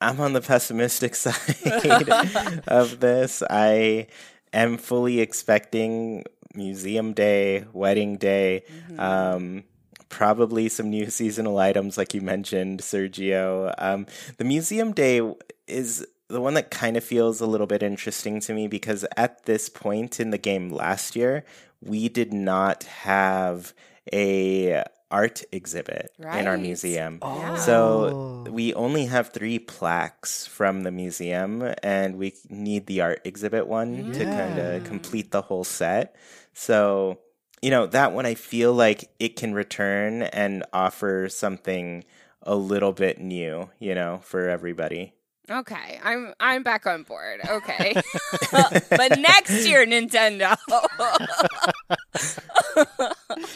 I'm 0.00 0.20
on 0.20 0.32
the 0.32 0.40
pessimistic 0.40 1.14
side 1.14 2.62
of 2.66 3.00
this. 3.00 3.42
I 3.48 4.08
am 4.52 4.78
fully 4.78 5.20
expecting 5.20 6.24
museum 6.54 7.12
day, 7.12 7.66
wedding 7.72 8.16
day, 8.16 8.64
um, 8.98 9.64
probably 10.08 10.68
some 10.68 10.88
new 10.88 11.10
seasonal 11.10 11.58
items 11.58 11.98
like 11.98 12.14
you 12.14 12.22
mentioned, 12.22 12.80
Sergio. 12.80 13.74
Um, 13.78 14.06
the 14.38 14.44
museum 14.44 14.92
day 14.92 15.20
is 15.66 16.06
the 16.28 16.40
one 16.40 16.54
that 16.54 16.70
kind 16.70 16.96
of 16.96 17.04
feels 17.04 17.40
a 17.40 17.46
little 17.46 17.66
bit 17.66 17.82
interesting 17.82 18.40
to 18.40 18.54
me 18.54 18.66
because 18.66 19.04
at 19.16 19.44
this 19.44 19.68
point 19.68 20.18
in 20.18 20.30
the 20.30 20.38
game 20.38 20.70
last 20.70 21.14
year, 21.14 21.44
we 21.86 22.08
did 22.08 22.32
not 22.32 22.84
have 22.84 23.74
a 24.12 24.84
art 25.10 25.44
exhibit 25.52 26.12
in 26.18 26.46
our 26.46 26.58
museum. 26.58 27.20
Yeah. 27.22 27.56
So 27.56 28.44
oh. 28.46 28.50
we 28.50 28.74
only 28.74 29.06
have 29.06 29.30
three 29.30 29.58
plaques 29.58 30.46
from 30.46 30.82
the 30.82 30.90
museum, 30.90 31.74
and 31.82 32.16
we 32.16 32.34
need 32.48 32.86
the 32.86 33.00
art 33.02 33.20
exhibit 33.24 33.66
one 33.66 34.12
to 34.12 34.24
kind 34.24 34.58
of 34.58 34.84
complete 34.84 35.30
the 35.30 35.42
whole 35.42 35.64
set. 35.64 36.16
So, 36.54 37.18
you 37.62 37.70
know, 37.70 37.86
that 37.86 38.12
one 38.12 38.26
I 38.26 38.34
feel 38.34 38.72
like 38.72 39.10
it 39.18 39.36
can 39.36 39.54
return 39.54 40.22
and 40.22 40.64
offer 40.72 41.28
something 41.28 42.04
a 42.42 42.54
little 42.54 42.92
bit 42.92 43.20
new, 43.20 43.70
you 43.78 43.94
know, 43.94 44.20
for 44.22 44.48
everybody. 44.48 45.12
Okay 45.50 46.00
i'm 46.02 46.34
i'm 46.40 46.62
back 46.62 46.86
on 46.86 47.02
board 47.04 47.40
okay 47.48 47.94
but 48.50 49.18
next 49.18 49.66
year 49.66 49.86
nintendo 49.86 50.56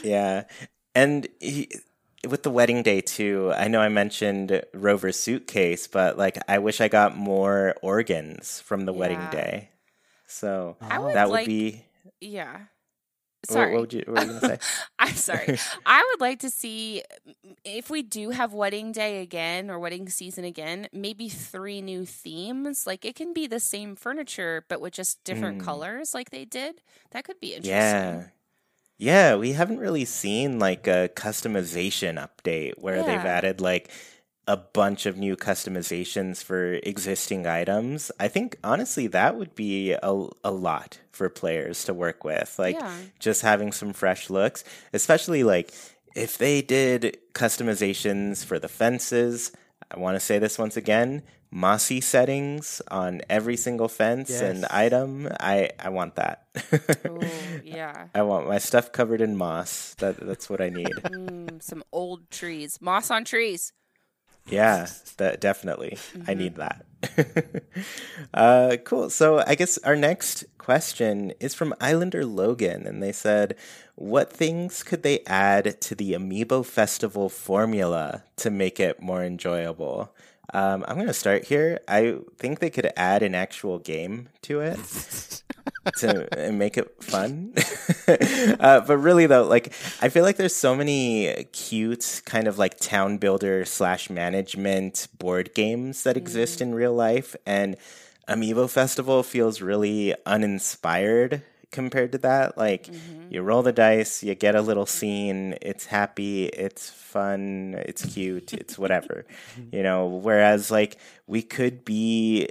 Yeah. 0.02 0.44
And 0.94 1.26
he, 1.40 1.70
with 2.28 2.42
the 2.42 2.50
wedding 2.50 2.82
day 2.82 3.00
too, 3.00 3.52
I 3.54 3.68
know 3.68 3.80
I 3.80 3.88
mentioned 3.88 4.62
Rover's 4.74 5.18
suitcase, 5.18 5.86
but 5.86 6.18
like 6.18 6.38
I 6.48 6.58
wish 6.58 6.80
I 6.80 6.88
got 6.88 7.16
more 7.16 7.74
organs 7.82 8.60
from 8.60 8.86
the 8.86 8.92
wedding 8.92 9.24
day. 9.30 9.70
So 10.26 10.76
I 10.80 10.98
would 10.98 11.14
that 11.14 11.28
would 11.28 11.34
like- 11.34 11.46
be 11.46 11.84
yeah 12.20 12.58
sorry 13.44 13.72
What, 13.72 13.80
would 13.80 13.92
you 13.92 14.04
what 14.06 14.16
were 14.16 14.20
you 14.20 14.26
gonna 14.28 14.40
say? 14.40 14.58
I'm 14.98 15.14
sorry. 15.14 15.50
I 15.86 16.04
would 16.10 16.20
like 16.20 16.40
to 16.40 16.50
see 16.50 17.02
if 17.64 17.90
we 17.90 18.02
do 18.02 18.30
have 18.30 18.52
wedding 18.52 18.92
day 18.92 19.22
again 19.22 19.70
or 19.70 19.78
wedding 19.78 20.08
season 20.08 20.44
again, 20.44 20.88
maybe 20.92 21.28
three 21.28 21.80
new 21.82 22.04
themes. 22.06 22.86
Like 22.86 23.04
it 23.04 23.14
can 23.16 23.32
be 23.32 23.46
the 23.46 23.60
same 23.60 23.96
furniture 23.96 24.64
but 24.68 24.80
with 24.80 24.92
just 24.94 25.22
different 25.24 25.58
Mm. 25.58 25.64
colors 25.64 26.14
like 26.14 26.30
they 26.30 26.44
did. 26.44 26.82
That 27.12 27.24
could 27.24 27.40
be 27.40 27.54
interesting. 27.54 27.70
Yeah. 27.70 28.24
Yeah, 28.98 29.36
we 29.36 29.52
haven't 29.52 29.78
really 29.78 30.04
seen 30.04 30.58
like 30.58 30.86
a 30.86 31.08
customization 31.14 32.18
update 32.24 32.74
where 32.78 33.02
they've 33.02 33.24
added 33.24 33.60
like 33.60 33.90
a 34.50 34.56
bunch 34.56 35.06
of 35.06 35.16
new 35.16 35.36
customizations 35.36 36.42
for 36.42 36.74
existing 36.82 37.46
items. 37.46 38.10
I 38.18 38.26
think 38.28 38.56
honestly 38.64 39.06
that 39.08 39.36
would 39.38 39.54
be 39.54 39.92
a, 39.92 40.12
a 40.42 40.50
lot 40.50 40.98
for 41.12 41.28
players 41.28 41.84
to 41.84 41.94
work 41.94 42.24
with. 42.24 42.58
Like 42.58 42.74
Yeah. 42.74 42.92
just 43.20 43.42
having 43.42 43.70
some 43.72 43.92
fresh 43.92 44.28
looks, 44.28 44.64
especially 44.92 45.44
like 45.44 45.70
if 46.16 46.36
they 46.38 46.62
did 46.62 47.18
customizations 47.34 48.44
for 48.44 48.58
the 48.58 48.68
fences. 48.68 49.52
I 49.90 49.98
want 49.98 50.16
to 50.16 50.20
say 50.20 50.38
this 50.38 50.58
once 50.58 50.76
again, 50.76 51.22
mossy 51.52 52.00
settings 52.00 52.80
on 52.90 53.22
every 53.28 53.56
single 53.56 53.88
fence 53.88 54.30
and 54.40 54.64
item. 54.66 55.28
I 55.40 55.70
I 55.78 55.88
want 55.90 56.14
that. 56.16 56.46
Ooh, 57.06 57.20
yeah. 57.64 58.06
I 58.14 58.22
want 58.22 58.48
my 58.48 58.58
stuff 58.58 58.90
covered 58.92 59.20
in 59.20 59.36
moss. 59.36 59.94
That 59.98 60.18
that's 60.20 60.48
what 60.50 60.60
I 60.60 60.68
need. 60.70 60.94
Mm, 61.04 61.62
some 61.62 61.82
old 61.92 62.30
trees. 62.30 62.78
Moss 62.80 63.10
on 63.10 63.24
trees. 63.24 63.72
Yeah, 64.48 64.86
that 65.16 65.40
definitely. 65.40 65.98
I 66.26 66.34
need 66.34 66.56
that. 66.56 66.84
uh, 68.34 68.76
cool. 68.84 69.10
So 69.10 69.42
I 69.46 69.54
guess 69.54 69.78
our 69.78 69.96
next 69.96 70.44
question 70.58 71.32
is 71.40 71.54
from 71.54 71.74
Islander 71.80 72.24
Logan, 72.24 72.86
and 72.86 73.02
they 73.02 73.12
said, 73.12 73.56
"What 73.94 74.32
things 74.32 74.82
could 74.82 75.02
they 75.02 75.20
add 75.26 75.80
to 75.82 75.94
the 75.94 76.12
Amiibo 76.12 76.64
Festival 76.64 77.28
formula 77.28 78.24
to 78.36 78.50
make 78.50 78.80
it 78.80 79.02
more 79.02 79.22
enjoyable?" 79.24 80.14
Um, 80.52 80.84
I'm 80.88 80.96
going 80.96 81.06
to 81.06 81.14
start 81.14 81.44
here. 81.44 81.78
I 81.86 82.18
think 82.38 82.58
they 82.58 82.70
could 82.70 82.92
add 82.96 83.22
an 83.22 83.34
actual 83.34 83.78
game 83.78 84.28
to 84.42 84.60
it. 84.60 85.42
to 85.98 86.50
make 86.52 86.76
it 86.76 87.02
fun. 87.02 87.54
uh, 88.60 88.80
but 88.80 88.96
really, 88.98 89.26
though, 89.26 89.44
like 89.44 89.72
I 90.00 90.08
feel 90.08 90.24
like 90.24 90.36
there's 90.36 90.56
so 90.56 90.74
many 90.74 91.44
cute 91.52 92.22
kind 92.24 92.46
of 92.48 92.58
like 92.58 92.78
town 92.78 93.18
builder 93.18 93.64
slash 93.64 94.10
management 94.10 95.08
board 95.18 95.54
games 95.54 96.02
that 96.04 96.16
exist 96.16 96.60
in 96.60 96.74
real 96.74 96.94
life, 96.94 97.36
and 97.46 97.76
Amiibo 98.28 98.70
Festival 98.70 99.22
feels 99.22 99.60
really 99.60 100.14
uninspired 100.24 101.42
compared 101.70 102.12
to 102.12 102.18
that. 102.18 102.56
Like 102.56 102.88
you 103.28 103.42
roll 103.42 103.62
the 103.62 103.72
dice, 103.72 104.22
you 104.22 104.34
get 104.34 104.54
a 104.54 104.62
little 104.62 104.86
scene, 104.86 105.56
it's 105.62 105.86
happy, 105.86 106.46
it's 106.46 106.90
fun, 106.90 107.74
it's 107.86 108.04
cute, 108.04 108.52
it's 108.52 108.78
whatever, 108.78 109.24
you 109.72 109.82
know. 109.82 110.06
Whereas 110.06 110.70
like 110.70 110.98
we 111.26 111.42
could 111.42 111.84
be 111.84 112.48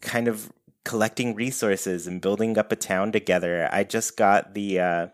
kind 0.00 0.28
of 0.28 0.52
collecting 0.84 1.34
resources 1.34 2.06
and 2.06 2.20
building 2.20 2.58
up 2.58 2.72
a 2.72 2.76
town 2.76 3.12
together. 3.12 3.68
I 3.70 3.84
just 3.84 4.16
got 4.16 4.54
the 4.54 4.80
uh, 4.80 5.06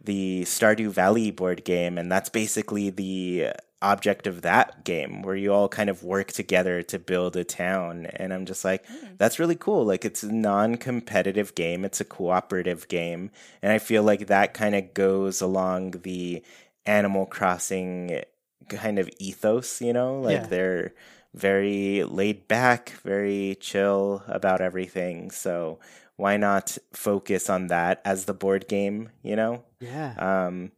the 0.00 0.42
Stardew 0.42 0.88
Valley 0.90 1.30
board 1.30 1.64
game, 1.64 1.98
and 1.98 2.10
that's 2.10 2.28
basically 2.28 2.90
the 2.90 3.52
object 3.82 4.26
of 4.26 4.42
that 4.42 4.84
game 4.84 5.22
where 5.22 5.34
you 5.34 5.52
all 5.52 5.68
kind 5.68 5.90
of 5.90 6.04
work 6.04 6.28
together 6.28 6.82
to 6.82 6.98
build 6.98 7.36
a 7.36 7.42
town 7.42 8.06
and 8.06 8.32
i'm 8.32 8.46
just 8.46 8.64
like 8.64 8.86
mm. 8.86 9.18
that's 9.18 9.40
really 9.40 9.56
cool 9.56 9.84
like 9.84 10.04
it's 10.04 10.22
a 10.22 10.32
non-competitive 10.32 11.54
game 11.56 11.84
it's 11.84 12.00
a 12.00 12.04
cooperative 12.04 12.86
game 12.86 13.30
and 13.60 13.72
i 13.72 13.78
feel 13.78 14.04
like 14.04 14.28
that 14.28 14.54
kind 14.54 14.76
of 14.76 14.94
goes 14.94 15.40
along 15.40 15.90
the 16.02 16.42
animal 16.86 17.26
crossing 17.26 18.22
kind 18.68 18.98
of 18.98 19.10
ethos 19.18 19.82
you 19.82 19.92
know 19.92 20.20
like 20.20 20.42
yeah. 20.42 20.46
they're 20.46 20.94
very 21.34 22.04
laid 22.04 22.46
back 22.46 22.90
very 23.02 23.56
chill 23.60 24.22
about 24.26 24.60
everything 24.60 25.30
so 25.30 25.78
why 26.16 26.36
not 26.36 26.76
focus 26.92 27.48
on 27.48 27.68
that 27.68 28.02
as 28.04 28.26
the 28.26 28.34
board 28.34 28.68
game 28.68 29.08
you 29.22 29.34
know 29.34 29.62
yeah 29.80 30.14
um 30.18 30.70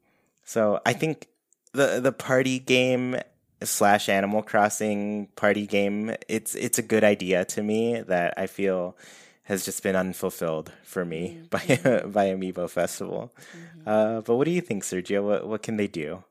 so 0.44 0.80
i 0.86 0.92
think 0.92 1.28
the 1.72 2.00
the 2.00 2.12
party 2.12 2.58
game 2.58 3.16
slash 3.62 4.08
Animal 4.08 4.42
Crossing 4.42 5.28
party 5.36 5.66
game. 5.66 6.14
It's 6.28 6.54
it's 6.54 6.78
a 6.78 6.82
good 6.82 7.04
idea 7.04 7.44
to 7.46 7.62
me 7.62 8.00
that 8.02 8.34
I 8.36 8.46
feel 8.46 8.96
has 9.44 9.64
just 9.64 9.82
been 9.82 9.96
unfulfilled 9.96 10.72
for 10.82 11.04
me 11.04 11.40
mm-hmm. 11.48 12.02
by 12.06 12.06
by 12.08 12.26
Amiibo 12.28 12.68
Festival. 12.70 13.32
Mm-hmm. 13.56 13.88
Uh, 13.88 14.20
but 14.22 14.36
what 14.36 14.44
do 14.44 14.50
you 14.50 14.60
think, 14.60 14.84
Sergio? 14.84 15.22
What 15.22 15.46
what 15.46 15.62
can 15.62 15.76
they 15.76 15.88
do? 15.88 16.24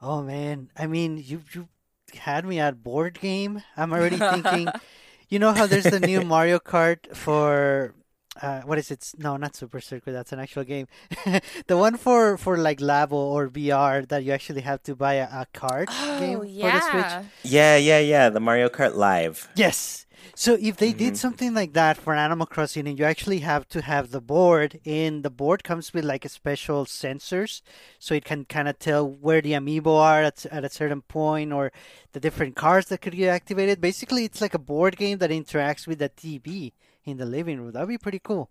Oh 0.00 0.22
man, 0.22 0.70
I 0.76 0.86
mean, 0.86 1.16
you 1.18 1.42
you 1.52 1.68
had 2.14 2.44
me 2.44 2.58
at 2.58 2.82
board 2.82 3.20
game. 3.20 3.62
I'm 3.76 3.92
already 3.92 4.16
thinking. 4.16 4.68
you 5.28 5.38
know 5.38 5.52
how 5.52 5.66
there's 5.66 5.84
the 5.84 6.00
new 6.00 6.22
Mario 6.34 6.58
Kart 6.58 7.14
for 7.14 7.94
uh, 8.42 8.62
what 8.62 8.78
is 8.78 8.90
it? 8.90 9.12
No, 9.16 9.36
not 9.36 9.54
Super 9.54 9.80
Circuit. 9.80 10.12
That's 10.12 10.32
an 10.32 10.40
actual 10.40 10.64
game. 10.64 10.86
the 11.66 11.76
one 11.76 11.96
for 11.96 12.36
for 12.36 12.56
like 12.56 12.78
Labo 12.78 13.12
or 13.12 13.48
VR 13.48 14.06
that 14.08 14.24
you 14.24 14.32
actually 14.32 14.62
have 14.62 14.82
to 14.84 14.96
buy 14.96 15.14
a, 15.14 15.24
a 15.24 15.46
card 15.52 15.88
oh, 15.90 16.18
game 16.18 16.42
yeah. 16.46 16.80
for 16.80 16.96
the 16.96 17.20
Switch. 17.20 17.52
Yeah, 17.52 17.76
yeah, 17.76 18.00
yeah. 18.00 18.30
The 18.30 18.40
Mario 18.40 18.68
Kart 18.68 18.94
Live. 18.94 19.48
Yes. 19.54 20.03
So 20.34 20.56
if 20.60 20.76
they 20.76 20.90
mm-hmm. 20.90 20.98
did 20.98 21.16
something 21.16 21.54
like 21.54 21.72
that 21.74 21.96
for 21.96 22.14
Animal 22.14 22.46
Crossing, 22.46 22.88
and 22.88 22.98
you 22.98 23.04
actually 23.04 23.40
have 23.40 23.68
to 23.68 23.82
have 23.82 24.10
the 24.10 24.20
board, 24.20 24.80
and 24.84 25.22
the 25.22 25.30
board 25.30 25.64
comes 25.64 25.92
with 25.92 26.04
like 26.04 26.24
a 26.24 26.28
special 26.28 26.84
sensors, 26.84 27.62
so 27.98 28.14
it 28.14 28.24
can 28.24 28.44
kind 28.44 28.68
of 28.68 28.78
tell 28.78 29.08
where 29.08 29.40
the 29.40 29.52
amiibo 29.52 29.96
are 29.98 30.22
at, 30.22 30.46
at 30.46 30.64
a 30.64 30.70
certain 30.70 31.02
point, 31.02 31.52
or 31.52 31.72
the 32.12 32.20
different 32.20 32.56
cards 32.56 32.88
that 32.88 33.00
could 33.00 33.16
get 33.16 33.28
activated. 33.28 33.80
Basically, 33.80 34.24
it's 34.24 34.40
like 34.40 34.54
a 34.54 34.58
board 34.58 34.96
game 34.96 35.18
that 35.18 35.30
interacts 35.30 35.86
with 35.86 35.98
the 35.98 36.08
TV 36.08 36.72
in 37.04 37.18
the 37.18 37.26
living 37.26 37.60
room. 37.60 37.72
That'd 37.72 37.88
be 37.88 37.98
pretty 37.98 38.18
cool. 38.18 38.48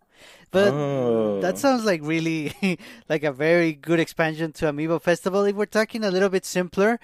But 0.52 0.74
oh. 0.74 1.42
that 1.42 1.58
sounds 1.58 1.86
like 1.86 2.02
really 2.04 2.54
like 3.10 3.24
a 3.24 3.32
very 3.32 3.74
good 3.74 4.00
expansion 4.00 4.52
to 4.54 4.66
Amiibo 4.66 5.02
Festival. 5.02 5.44
If 5.46 5.56
we're 5.56 5.66
talking 5.66 6.04
a 6.04 6.12
little 6.12 6.30
bit 6.30 6.46
simpler, 6.46 7.00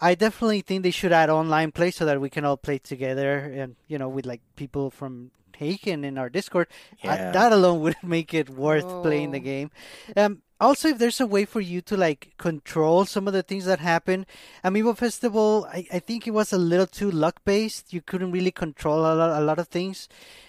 I 0.00 0.14
definitely 0.14 0.62
think 0.62 0.82
they 0.82 0.90
should 0.90 1.12
add 1.12 1.30
online 1.30 1.72
play 1.72 1.90
so 1.90 2.04
that 2.06 2.20
we 2.20 2.30
can 2.30 2.44
all 2.44 2.56
play 2.56 2.78
together 2.78 3.38
and 3.38 3.76
you 3.88 3.98
know 3.98 4.08
with 4.08 4.26
like 4.26 4.40
people 4.56 4.90
from 4.90 5.30
Haken 5.54 6.04
in 6.04 6.18
our 6.18 6.28
Discord. 6.28 6.68
Yeah. 7.02 7.12
Uh, 7.12 7.32
that 7.32 7.52
alone 7.52 7.80
would 7.84 7.96
make 8.02 8.34
it 8.34 8.50
worth 8.50 8.84
oh. 8.84 9.02
playing 9.02 9.32
the 9.32 9.40
oh. 9.40 9.42
game. 9.42 9.70
Um, 10.16 10.42
also 10.60 10.88
if 10.88 10.98
there's 10.98 11.20
a 11.20 11.26
way 11.26 11.44
for 11.44 11.60
you 11.60 11.80
to 11.80 11.96
like 11.96 12.32
control 12.38 13.04
some 13.04 13.26
of 13.26 13.34
the 13.34 13.42
things 13.42 13.64
that 13.64 13.80
happen 13.80 14.24
amiibo 14.64 14.96
festival 14.96 15.66
i, 15.72 15.86
I 15.92 15.98
think 15.98 16.26
it 16.26 16.30
was 16.30 16.52
a 16.52 16.58
little 16.58 16.86
too 16.86 17.10
luck 17.10 17.40
based 17.44 17.92
you 17.92 18.00
couldn't 18.00 18.32
really 18.32 18.50
control 18.50 19.00
a 19.00 19.14
lot, 19.14 19.40
a 19.40 19.44
lot 19.44 19.58
of 19.58 19.68
things 19.68 20.08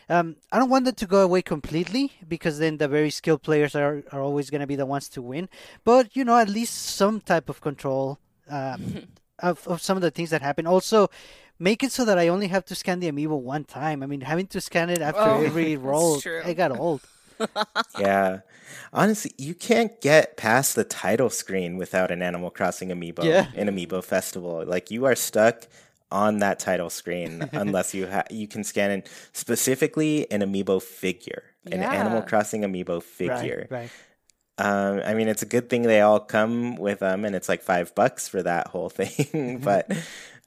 um, 0.10 0.36
i 0.52 0.60
don't 0.60 0.70
want 0.70 0.86
that 0.86 0.98
to 0.98 1.08
go 1.08 1.22
away 1.22 1.42
completely 1.42 2.14
because 2.28 2.60
then 2.60 2.78
the 2.78 2.88
very 2.88 3.10
skilled 3.10 3.42
players 3.42 3.76
are, 3.76 4.04
are 4.12 4.22
always 4.22 4.50
going 4.50 4.62
to 4.62 4.68
be 4.68 4.76
the 4.76 4.86
ones 4.86 5.10
to 5.10 5.22
win 5.22 5.50
but 5.84 6.16
you 6.16 6.24
know 6.24 6.38
at 6.38 6.50
least 6.50 6.76
some 6.76 7.20
type 7.20 7.50
of 7.50 7.62
control 7.62 8.20
um, 8.50 9.08
of, 9.40 9.68
of 9.68 9.82
some 9.82 9.98
of 9.98 10.02
the 10.02 10.12
things 10.12 10.30
that 10.30 10.42
happen 10.42 10.68
also 10.68 11.10
make 11.60 11.84
it 11.84 11.92
so 11.92 12.06
that 12.06 12.18
i 12.18 12.28
only 12.28 12.48
have 12.48 12.66
to 12.66 12.76
scan 12.76 13.00
the 13.00 13.12
amiibo 13.12 13.40
one 13.40 13.64
time 13.64 14.04
i 14.04 14.06
mean 14.06 14.22
having 14.22 14.48
to 14.48 14.60
scan 14.60 14.90
it 14.90 15.02
after 15.02 15.22
oh, 15.22 15.42
every 15.42 15.78
roll 15.90 16.20
i 16.44 16.54
got 16.54 16.72
old 16.78 17.02
yeah. 18.00 18.40
Honestly, 18.94 19.32
you 19.38 19.54
can't 19.54 20.00
get 20.02 20.38
past 20.38 20.76
the 20.76 20.84
title 20.84 21.30
screen 21.30 21.78
without 21.78 22.12
an 22.12 22.22
Animal 22.22 22.50
Crossing 22.50 22.90
amiibo 22.90 23.24
yeah. 23.24 23.48
in 23.54 23.68
Amiibo 23.68 24.04
Festival. 24.04 24.64
Like 24.66 24.92
you 24.92 25.06
are 25.06 25.16
stuck 25.16 25.68
on 26.12 26.40
that 26.40 26.60
title 26.60 26.90
screen 26.90 27.50
unless 27.52 27.94
you 27.94 28.08
ha- 28.08 28.26
you 28.30 28.48
can 28.48 28.64
scan 28.64 28.92
in 28.92 29.04
specifically 29.34 30.30
an 30.32 30.42
amiibo 30.42 30.82
figure, 30.82 31.44
yeah. 31.66 31.76
an 31.76 31.84
Animal 31.84 32.22
Crossing 32.22 32.62
amiibo 32.62 33.02
figure. 33.02 33.68
Right, 33.70 33.82
right. 33.82 33.92
Um, 34.58 35.02
I 35.06 35.16
mean, 35.16 35.28
it's 35.28 35.42
a 35.42 35.46
good 35.46 35.70
thing 35.70 35.82
they 35.82 36.00
all 36.00 36.22
come 36.22 36.78
with 36.78 37.00
them, 37.00 37.26
and 37.26 37.36
it's 37.36 37.50
like 37.50 37.62
five 37.62 37.94
bucks 37.94 38.30
for 38.30 38.42
that 38.42 38.68
whole 38.68 38.90
thing. 38.90 39.60
but 39.64 39.92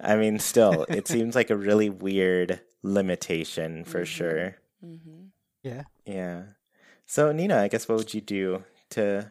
I 0.01 0.17
mean, 0.17 0.39
still, 0.39 0.85
it 0.89 1.09
seems 1.09 1.35
like 1.35 1.51
a 1.51 1.57
really 1.57 1.91
weird 1.91 2.61
limitation 2.83 3.85
for 3.85 3.99
mm-hmm. 3.99 4.05
sure. 4.05 4.57
Mm-hmm. 4.85 5.27
Yeah. 5.63 5.83
Yeah. 6.05 6.43
So 7.07 7.33
Nina, 7.33 7.59
I 7.59 7.69
guess 7.69 7.89
what 7.89 7.99
would 7.99 8.15
you 8.15 8.21
do 8.21 8.65
to 8.91 9.31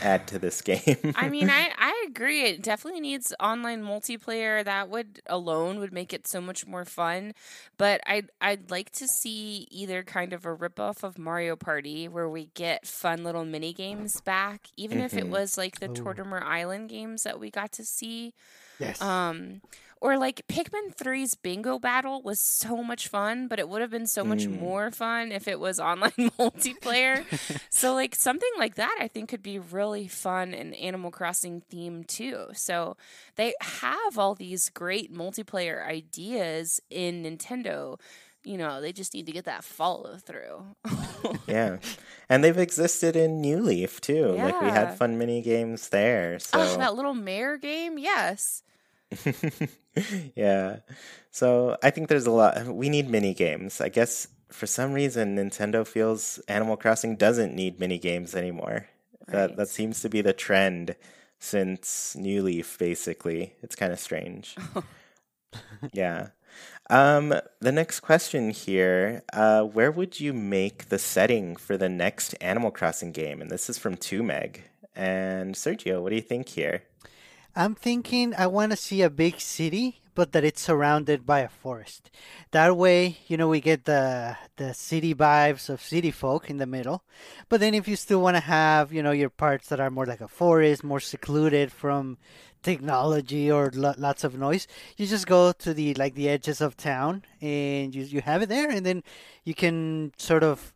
add 0.00 0.26
to 0.28 0.38
this 0.38 0.62
game? 0.62 1.14
I 1.16 1.28
mean, 1.28 1.50
I, 1.50 1.70
I 1.78 2.06
agree. 2.08 2.42
It 2.42 2.62
definitely 2.62 3.00
needs 3.00 3.34
online 3.38 3.82
multiplayer. 3.82 4.64
That 4.64 4.88
would 4.88 5.20
alone 5.26 5.78
would 5.78 5.92
make 5.92 6.12
it 6.12 6.26
so 6.26 6.40
much 6.40 6.66
more 6.66 6.84
fun. 6.84 7.34
But 7.76 8.00
I'd 8.06 8.30
I'd 8.40 8.70
like 8.70 8.90
to 8.92 9.06
see 9.06 9.68
either 9.70 10.02
kind 10.02 10.32
of 10.32 10.46
a 10.46 10.56
ripoff 10.56 11.02
of 11.02 11.18
Mario 11.18 11.56
Party 11.56 12.08
where 12.08 12.28
we 12.28 12.46
get 12.54 12.86
fun 12.86 13.24
little 13.24 13.44
mini 13.44 13.72
games 13.72 14.20
back, 14.20 14.68
even 14.76 14.98
mm-hmm. 14.98 15.06
if 15.06 15.14
it 15.14 15.24
mm-hmm. 15.24 15.32
was 15.32 15.58
like 15.58 15.80
the 15.80 15.88
Tortimer 15.88 16.42
Island 16.42 16.88
games 16.88 17.24
that 17.24 17.38
we 17.38 17.50
got 17.50 17.72
to 17.72 17.84
see. 17.84 18.32
Yes. 18.78 19.00
Um 19.00 19.60
or 20.02 20.18
like 20.18 20.44
Pikmin 20.48 20.96
3's 20.96 21.36
bingo 21.36 21.78
battle 21.78 22.22
was 22.22 22.40
so 22.40 22.82
much 22.82 23.06
fun, 23.06 23.46
but 23.46 23.60
it 23.60 23.68
would 23.68 23.80
have 23.80 23.90
been 23.90 24.08
so 24.08 24.24
much 24.24 24.46
mm. 24.46 24.58
more 24.58 24.90
fun 24.90 25.30
if 25.30 25.46
it 25.46 25.60
was 25.60 25.78
online 25.78 26.10
multiplayer. 26.38 27.24
so 27.70 27.94
like 27.94 28.16
something 28.16 28.50
like 28.58 28.74
that 28.74 28.98
I 29.00 29.06
think 29.06 29.28
could 29.28 29.44
be 29.44 29.60
really 29.60 30.08
fun 30.08 30.54
and 30.54 30.74
Animal 30.74 31.12
Crossing 31.12 31.62
theme 31.70 32.02
too. 32.02 32.46
So 32.52 32.96
they 33.36 33.54
have 33.60 34.18
all 34.18 34.34
these 34.34 34.70
great 34.70 35.14
multiplayer 35.14 35.86
ideas 35.86 36.80
in 36.90 37.22
Nintendo 37.22 37.98
you 38.44 38.58
know, 38.58 38.80
they 38.80 38.92
just 38.92 39.14
need 39.14 39.26
to 39.26 39.32
get 39.32 39.44
that 39.44 39.62
follow 39.62 40.16
through. 40.16 40.64
yeah. 41.46 41.76
And 42.28 42.42
they've 42.42 42.58
existed 42.58 43.14
in 43.14 43.40
New 43.40 43.60
Leaf 43.60 44.00
too. 44.00 44.34
Yeah. 44.36 44.46
Like 44.46 44.60
we 44.60 44.68
had 44.68 44.98
fun 44.98 45.16
mini 45.16 45.42
games 45.42 45.90
there. 45.90 46.40
So 46.40 46.58
oh, 46.58 46.76
that 46.78 46.96
little 46.96 47.14
mayor 47.14 47.56
game, 47.56 47.98
yes. 47.98 48.64
yeah. 50.36 50.78
So 51.30 51.76
I 51.82 51.90
think 51.90 52.08
there's 52.08 52.26
a 52.26 52.30
lot. 52.30 52.66
We 52.66 52.88
need 52.88 53.08
mini 53.08 53.34
games. 53.34 53.80
I 53.80 53.88
guess 53.88 54.28
for 54.50 54.66
some 54.66 54.92
reason 54.92 55.36
Nintendo 55.36 55.86
feels 55.86 56.38
Animal 56.48 56.76
Crossing 56.76 57.16
doesn't 57.16 57.54
need 57.54 57.80
mini 57.80 57.98
games 57.98 58.34
anymore. 58.34 58.88
Right. 59.26 59.32
That 59.32 59.56
that 59.56 59.68
seems 59.68 60.00
to 60.02 60.08
be 60.08 60.20
the 60.20 60.32
trend 60.32 60.96
since 61.38 62.16
New 62.16 62.42
Leaf. 62.42 62.78
Basically, 62.78 63.54
it's 63.62 63.76
kind 63.76 63.92
of 63.92 63.98
strange. 63.98 64.56
yeah. 65.92 66.28
Um, 66.90 67.34
the 67.60 67.72
next 67.72 68.00
question 68.00 68.50
here: 68.50 69.22
uh, 69.32 69.62
Where 69.62 69.90
would 69.90 70.20
you 70.20 70.32
make 70.32 70.88
the 70.88 70.98
setting 70.98 71.56
for 71.56 71.76
the 71.76 71.88
next 71.88 72.34
Animal 72.40 72.70
Crossing 72.70 73.12
game? 73.12 73.40
And 73.40 73.50
this 73.50 73.70
is 73.70 73.78
from 73.78 73.96
Two 73.96 74.22
Meg. 74.22 74.64
And 74.94 75.54
Sergio, 75.54 76.02
what 76.02 76.10
do 76.10 76.16
you 76.16 76.22
think 76.22 76.50
here? 76.50 76.82
I'm 77.54 77.74
thinking 77.74 78.34
I 78.36 78.46
want 78.46 78.72
to 78.72 78.76
see 78.76 79.02
a 79.02 79.10
big 79.10 79.38
city, 79.38 80.00
but 80.14 80.32
that 80.32 80.44
it's 80.44 80.60
surrounded 80.62 81.26
by 81.26 81.40
a 81.40 81.48
forest. 81.48 82.10
That 82.50 82.76
way, 82.76 83.18
you 83.26 83.36
know, 83.36 83.48
we 83.48 83.60
get 83.60 83.84
the 83.84 84.36
the 84.56 84.72
city 84.72 85.14
vibes 85.14 85.68
of 85.68 85.82
city 85.82 86.10
folk 86.10 86.48
in 86.48 86.56
the 86.56 86.66
middle. 86.66 87.04
But 87.50 87.60
then, 87.60 87.74
if 87.74 87.86
you 87.86 87.96
still 87.96 88.22
want 88.22 88.36
to 88.36 88.40
have, 88.40 88.92
you 88.92 89.02
know, 89.02 89.10
your 89.10 89.30
parts 89.30 89.68
that 89.68 89.80
are 89.80 89.90
more 89.90 90.06
like 90.06 90.22
a 90.22 90.28
forest, 90.28 90.82
more 90.82 91.00
secluded 91.00 91.72
from 91.72 92.16
technology 92.62 93.50
or 93.50 93.70
lo- 93.74 93.94
lots 93.98 94.24
of 94.24 94.38
noise, 94.38 94.66
you 94.96 95.06
just 95.06 95.26
go 95.26 95.52
to 95.52 95.74
the 95.74 95.92
like 95.94 96.14
the 96.14 96.28
edges 96.30 96.60
of 96.62 96.76
town 96.76 97.22
and 97.40 97.94
you 97.94 98.02
you 98.04 98.22
have 98.22 98.40
it 98.42 98.48
there, 98.48 98.70
and 98.70 98.86
then 98.86 99.02
you 99.44 99.54
can 99.54 100.12
sort 100.16 100.42
of 100.42 100.71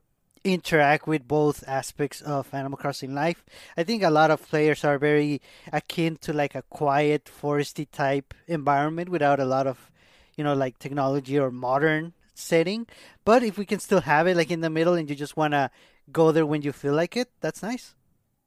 interact 0.47 1.07
with 1.07 1.27
both 1.27 1.65
aspects 1.67 2.23
of 2.23 2.53
Animal 2.55 2.79
Crossing 2.79 3.15
life. 3.15 3.45
I 3.77 3.83
think 3.83 4.03
a 4.03 4.11
lot 4.11 4.31
of 4.31 4.47
players 4.49 4.85
are 4.85 4.99
very 4.99 5.43
akin 5.73 6.17
to 6.23 6.33
like 6.33 6.55
a 6.55 6.63
quiet 6.63 7.25
foresty 7.25 7.87
type 7.91 8.33
environment 8.47 9.09
without 9.09 9.41
a 9.41 9.45
lot 9.45 9.67
of, 9.67 9.91
you 10.37 10.45
know, 10.45 10.55
like 10.55 10.79
technology 10.79 11.39
or 11.39 11.51
modern 11.51 12.13
setting. 12.35 12.87
But 13.25 13.43
if 13.43 13.59
we 13.59 13.67
can 13.67 13.81
still 13.81 14.01
have 14.03 14.27
it 14.27 14.37
like 14.37 14.51
in 14.51 14.61
the 14.61 14.71
middle 14.71 14.95
and 14.95 15.11
you 15.11 15.17
just 15.17 15.37
want 15.37 15.53
to 15.53 15.71
go 16.13 16.33
there 16.33 16.47
when 16.47 16.63
you 16.63 16.73
feel 16.73 16.95
like 16.95 17.17
it, 17.17 17.29
that's 17.41 17.63
nice. 17.63 17.95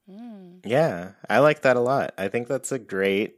Mm. 0.09 0.65
Yeah, 0.65 1.11
I 1.29 1.39
like 1.39 1.61
that 1.61 1.75
a 1.75 1.81
lot. 1.81 2.13
I 2.17 2.29
think 2.29 2.47
that's 2.47 2.71
a 2.71 2.79
great 2.79 3.35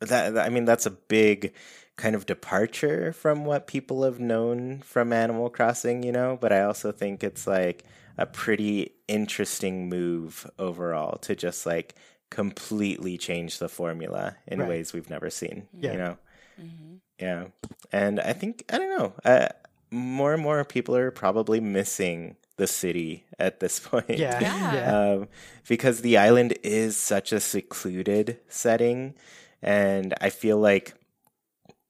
that 0.00 0.38
I 0.38 0.48
mean 0.48 0.64
that's 0.64 0.86
a 0.86 0.90
big 0.90 1.52
kind 1.96 2.16
of 2.16 2.24
departure 2.26 3.12
from 3.12 3.44
what 3.44 3.66
people 3.66 4.02
have 4.04 4.18
known 4.18 4.80
from 4.80 5.12
Animal 5.12 5.50
Crossing, 5.50 6.02
you 6.02 6.12
know, 6.12 6.38
but 6.40 6.52
I 6.52 6.62
also 6.62 6.92
think 6.92 7.22
it's 7.22 7.46
like 7.46 7.84
a 8.18 8.26
pretty 8.26 8.92
interesting 9.08 9.88
move 9.88 10.48
overall 10.58 11.18
to 11.18 11.34
just 11.34 11.66
like 11.66 11.94
completely 12.30 13.18
change 13.18 13.58
the 13.58 13.68
formula 13.68 14.36
in 14.46 14.60
Right. 14.60 14.68
ways 14.68 14.92
we've 14.92 15.10
never 15.10 15.30
seen. 15.30 15.66
Yeah. 15.78 15.92
You 15.92 15.98
know, 15.98 16.18
Mm-hmm. 16.60 16.94
yeah, 17.18 17.44
and 17.90 18.20
I 18.20 18.32
think 18.34 18.64
I 18.70 18.76
don't 18.78 18.98
know. 18.98 19.14
Uh, 19.24 19.48
more 19.90 20.34
and 20.34 20.42
more 20.42 20.62
people 20.64 20.94
are 20.94 21.10
probably 21.10 21.58
missing 21.58 22.36
the 22.56 22.66
city 22.66 23.24
at 23.38 23.60
this 23.60 23.80
point. 23.88 24.10
Yeah. 24.10 24.38
Yeah. 24.40 24.74
Yeah. 24.74 25.12
um, 25.14 25.28
because 25.66 26.02
the 26.02 26.18
island 26.18 26.58
is 26.62 26.96
such 26.98 27.32
a 27.32 27.40
secluded 27.40 28.38
setting, 28.48 29.14
and 29.62 30.12
I 30.20 30.28
feel 30.30 30.58
like 30.58 30.94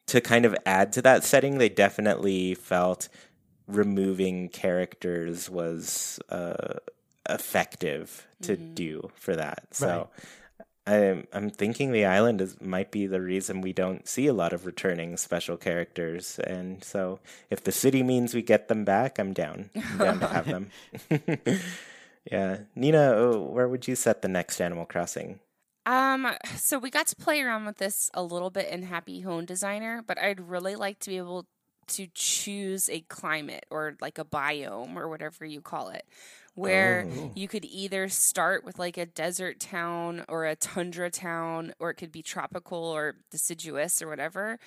to 0.06 0.20
kind 0.20 0.44
of 0.44 0.54
add 0.64 0.92
to 0.94 1.02
that 1.02 1.24
setting, 1.24 1.58
they 1.58 1.68
definitely 1.68 2.54
felt 2.54 3.08
removing 3.70 4.48
characters 4.48 5.48
was 5.50 6.18
uh, 6.28 6.78
effective 7.28 8.26
to 8.42 8.56
Mhm. 8.56 8.74
do 8.74 9.10
for 9.14 9.36
that. 9.36 9.68
So. 9.74 10.08
I'm 10.86 11.26
I'm 11.32 11.50
thinking 11.50 11.92
the 11.92 12.06
island 12.06 12.40
is 12.40 12.60
might 12.60 12.90
be 12.90 13.06
the 13.06 13.20
reason 13.20 13.60
we 13.60 13.72
don't 13.72 14.08
see 14.08 14.26
a 14.26 14.32
lot 14.32 14.52
of 14.52 14.66
returning 14.66 15.16
special 15.18 15.56
characters, 15.56 16.40
and 16.40 16.82
so 16.82 17.20
if 17.50 17.62
the 17.62 17.70
city 17.70 18.02
means 18.02 18.34
we 18.34 18.42
get 18.42 18.66
them 18.68 18.84
back, 18.84 19.18
I'm 19.18 19.32
down. 19.32 19.70
I'm 19.76 19.98
down 19.98 20.20
to 20.20 20.26
have 20.26 20.46
them. 20.46 20.70
yeah, 22.30 22.58
Nina, 22.74 23.12
uh, 23.12 23.38
where 23.38 23.68
would 23.68 23.86
you 23.86 23.94
set 23.94 24.22
the 24.22 24.28
next 24.28 24.60
Animal 24.60 24.86
Crossing? 24.86 25.40
Um, 25.86 26.28
so 26.56 26.78
we 26.78 26.90
got 26.90 27.06
to 27.08 27.16
play 27.16 27.40
around 27.42 27.66
with 27.66 27.76
this 27.78 28.10
a 28.14 28.22
little 28.22 28.50
bit 28.50 28.68
in 28.68 28.82
Happy 28.84 29.20
Home 29.20 29.44
Designer, 29.44 30.02
but 30.06 30.18
I'd 30.18 30.40
really 30.48 30.76
like 30.76 30.98
to 31.00 31.10
be 31.10 31.18
able 31.18 31.46
to 31.90 32.08
choose 32.14 32.88
a 32.88 33.00
climate 33.02 33.66
or 33.70 33.96
like 34.00 34.18
a 34.18 34.24
biome 34.24 34.96
or 34.96 35.08
whatever 35.08 35.44
you 35.44 35.60
call 35.60 35.88
it, 35.90 36.04
where 36.54 37.06
Oh. 37.08 37.34
you 37.34 37.48
could 37.48 37.64
either 37.64 38.08
start 38.08 38.64
with 38.64 38.78
like 38.78 38.96
a 38.96 39.06
desert 39.06 39.60
town 39.60 40.24
or 40.28 40.46
a 40.46 40.56
tundra 40.56 41.10
town, 41.10 41.72
or 41.78 41.90
it 41.90 41.94
could 41.94 42.12
be 42.12 42.22
tropical 42.22 42.78
or 42.78 43.14
deciduous 43.30 44.02
or 44.02 44.08
whatever. 44.08 44.58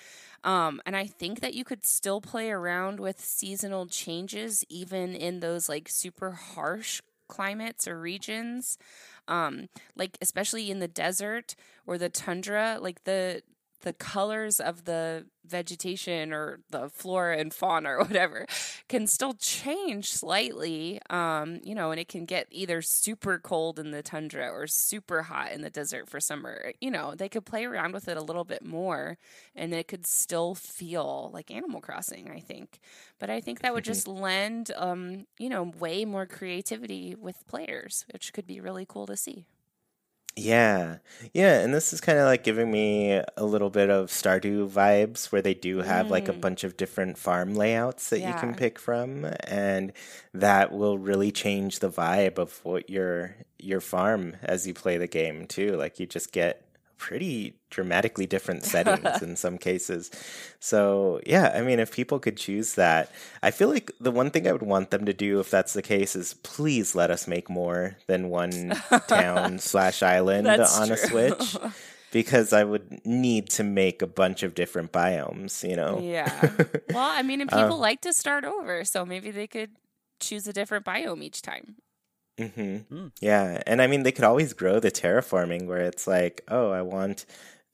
Um, 0.44 0.80
and 0.86 0.96
I 0.96 1.06
think 1.06 1.40
that 1.40 1.54
you 1.54 1.64
could 1.64 1.84
still 1.86 2.20
play 2.20 2.50
around 2.50 3.00
with 3.00 3.20
seasonal 3.20 3.86
changes 3.86 4.64
even 4.68 5.14
in 5.14 5.40
those 5.40 5.68
like 5.68 5.88
super 5.88 6.32
harsh 6.32 7.00
climates 7.28 7.88
or 7.88 7.98
regions 7.98 8.76
um 9.28 9.68
like 9.96 10.18
especially 10.20 10.70
in 10.70 10.78
the 10.78 10.88
desert 10.88 11.54
or 11.86 11.96
the 11.98 12.08
tundra 12.08 12.78
like 12.80 13.02
the 13.04 13.42
the 13.84 13.92
colors 13.92 14.58
of 14.58 14.84
the 14.84 15.26
vegetation 15.46 16.32
or 16.32 16.60
the 16.70 16.88
flora 16.88 17.36
and 17.38 17.52
fauna 17.52 17.90
or 17.90 17.98
whatever 18.04 18.46
can 18.88 19.06
still 19.06 19.34
change 19.34 20.10
slightly 20.10 20.98
um 21.10 21.60
you 21.62 21.74
know 21.74 21.90
and 21.90 22.00
it 22.00 22.08
can 22.08 22.24
get 22.24 22.46
either 22.50 22.80
super 22.80 23.38
cold 23.38 23.78
in 23.78 23.90
the 23.90 24.02
tundra 24.02 24.48
or 24.48 24.66
super 24.66 25.22
hot 25.22 25.52
in 25.52 25.60
the 25.60 25.70
desert 25.70 26.08
for 26.08 26.18
summer. 26.18 26.72
You 26.80 26.90
know 26.90 27.14
they 27.14 27.28
could 27.28 27.44
play 27.44 27.64
around 27.64 27.92
with 27.92 28.08
it 28.08 28.16
a 28.16 28.22
little 28.22 28.44
bit 28.44 28.64
more 28.64 29.18
and 29.54 29.74
it 29.74 29.86
could 29.86 30.06
still 30.06 30.54
feel 30.54 31.30
like 31.32 31.50
animal 31.50 31.80
crossing 31.80 32.30
i 32.30 32.40
think. 32.40 32.80
But 33.20 33.28
i 33.30 33.40
think 33.40 33.60
that 33.60 33.74
would 33.74 33.84
just 33.84 34.08
lend 34.08 34.70
um 34.76 35.26
you 35.38 35.50
know 35.50 35.72
way 35.78 36.04
more 36.04 36.26
creativity 36.26 37.14
with 37.14 37.46
players 37.46 38.06
which 38.12 38.32
could 38.32 38.46
be 38.46 38.60
really 38.60 38.86
cool 38.88 39.06
to 39.06 39.16
see 39.16 39.46
Yeah, 40.36 40.98
yeah, 41.32 41.60
and 41.60 41.72
this 41.72 41.92
is 41.92 42.00
kind 42.00 42.18
of 42.18 42.24
like 42.24 42.42
giving 42.42 42.68
me 42.68 43.12
a 43.36 43.44
little 43.44 43.70
bit 43.70 43.88
of 43.88 44.08
Stardew 44.10 44.68
vibes, 44.68 45.30
where 45.30 45.40
they 45.42 45.54
do 45.54 45.78
have 45.78 46.10
like 46.10 46.28
a 46.28 46.32
Mm. 46.32 46.40
bunch 46.40 46.64
of 46.64 46.76
different 46.76 47.18
farm 47.18 47.54
layouts 47.54 48.10
that 48.10 48.22
you 48.22 48.34
can 48.34 48.52
pick 48.52 48.80
from, 48.80 49.26
and 49.44 49.92
that 50.32 50.72
will 50.72 50.98
really 50.98 51.30
change 51.30 51.78
the 51.78 51.88
vibe 51.88 52.38
of 52.38 52.58
what 52.64 52.90
your 52.90 53.36
your 53.60 53.80
farm 53.80 54.34
as 54.42 54.66
you 54.66 54.74
play 54.74 54.98
the 54.98 55.06
game 55.06 55.46
too. 55.46 55.76
Like 55.76 56.00
you 56.00 56.06
just 56.06 56.32
get 56.32 56.63
pretty 57.04 57.54
dramatically 57.68 58.24
different 58.24 58.64
settings 58.72 59.20
in 59.20 59.36
some 59.36 59.58
cases. 59.58 60.10
So 60.58 61.20
yeah, 61.26 61.52
I 61.54 61.60
mean, 61.60 61.78
if 61.78 61.92
people 61.92 62.18
could 62.18 62.38
choose 62.38 62.76
that, 62.76 63.12
I 63.42 63.50
feel 63.50 63.68
like 63.68 63.90
the 64.00 64.10
one 64.10 64.30
thing 64.30 64.48
I 64.48 64.52
would 64.52 64.62
want 64.62 64.90
them 64.90 65.04
to 65.04 65.12
do, 65.12 65.38
if 65.38 65.50
that's 65.50 65.74
the 65.74 65.82
case, 65.82 66.16
is 66.16 66.32
please 66.42 66.94
let 66.94 67.10
us 67.10 67.28
make 67.28 67.50
more 67.50 67.96
than 68.06 68.30
one 68.30 68.72
town 69.06 69.58
slash 69.70 70.02
island 70.02 70.46
That's 70.46 70.78
on 70.78 70.90
a. 70.90 70.96
Switch. 70.96 71.56
Because 72.10 72.52
I 72.52 72.62
would 72.62 73.04
need 73.04 73.50
to 73.58 73.64
make 73.64 74.00
a 74.00 74.06
bunch 74.06 74.44
of 74.44 74.54
different 74.54 74.92
biomes, 74.92 75.68
you 75.68 75.74
know? 75.76 75.98
Yeah. 76.00 76.30
Well, 76.94 77.10
I 77.10 77.22
mean, 77.22 77.40
and 77.40 77.52
Um, 77.52 77.64
people 77.64 77.78
like 77.78 78.00
to 78.02 78.12
start 78.12 78.44
over, 78.44 78.84
so 78.84 79.04
maybe 79.04 79.32
they 79.32 79.48
could 79.48 79.70
choose 80.20 80.46
a 80.46 80.52
different 80.52 80.86
biome 80.86 81.24
each 81.24 81.42
time. 81.42 81.74
Hmm 82.38 82.78
Mm. 82.90 83.12
Yeah, 83.20 83.62
and 83.66 83.80
I 83.80 83.86
mean 83.86 84.02
they 84.02 84.12
could 84.12 84.24
always 84.24 84.52
grow 84.52 84.80
the 84.80 84.90
terraforming 84.90 85.66
where 85.66 85.82
it's 85.82 86.06
like, 86.06 86.42
oh, 86.48 86.70
I 86.70 86.82
want 86.82 87.26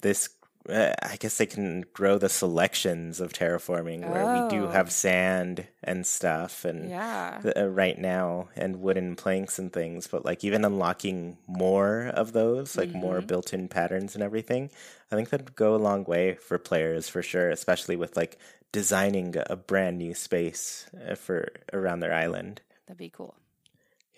this. 0.02 0.28
Uh, 0.68 0.92
I 1.02 1.16
guess 1.16 1.38
they 1.38 1.46
can 1.46 1.84
grow 1.94 2.18
the 2.18 2.28
selections 2.28 3.18
of 3.18 3.32
terraforming 3.32 4.04
where 4.06 4.28
we 4.28 4.42
do 4.42 4.66
Oh. 4.66 4.68
have 4.68 4.92
sand 4.92 5.66
and 5.82 6.06
stuff, 6.06 6.66
and 6.66 6.90
Yeah. 6.90 7.40
uh, 7.56 7.66
right 7.68 7.98
now 7.98 8.50
and 8.54 8.76
wooden 8.82 9.16
planks 9.16 9.58
and 9.58 9.72
things. 9.72 10.06
But 10.06 10.24
like 10.26 10.44
even 10.44 10.64
unlocking 10.66 11.38
more 11.46 12.08
of 12.08 12.32
those, 12.32 12.76
like 12.76 12.92
more 12.94 13.22
Mhm. 13.22 13.26
built-in 13.26 13.68
patterns 13.68 14.14
and 14.14 14.22
everything, 14.22 14.70
I 15.11 15.16
think 15.16 15.30
that'd 15.30 15.54
go 15.56 15.74
a 15.74 15.78
long 15.78 16.04
way 16.04 16.34
for 16.34 16.58
players 16.58 17.08
for 17.08 17.22
sure, 17.22 17.48
especially 17.50 17.96
with 17.96 18.14
like 18.16 18.38
designing 18.72 19.34
a 19.48 19.56
brand 19.56 19.96
new 19.98 20.14
space 20.14 20.88
uh, 21.08 21.14
for 21.14 21.48
around 21.72 22.00
their 22.00 22.12
island. 22.14 22.61
That'd 22.86 22.98
be 22.98 23.08
cool. 23.11 23.34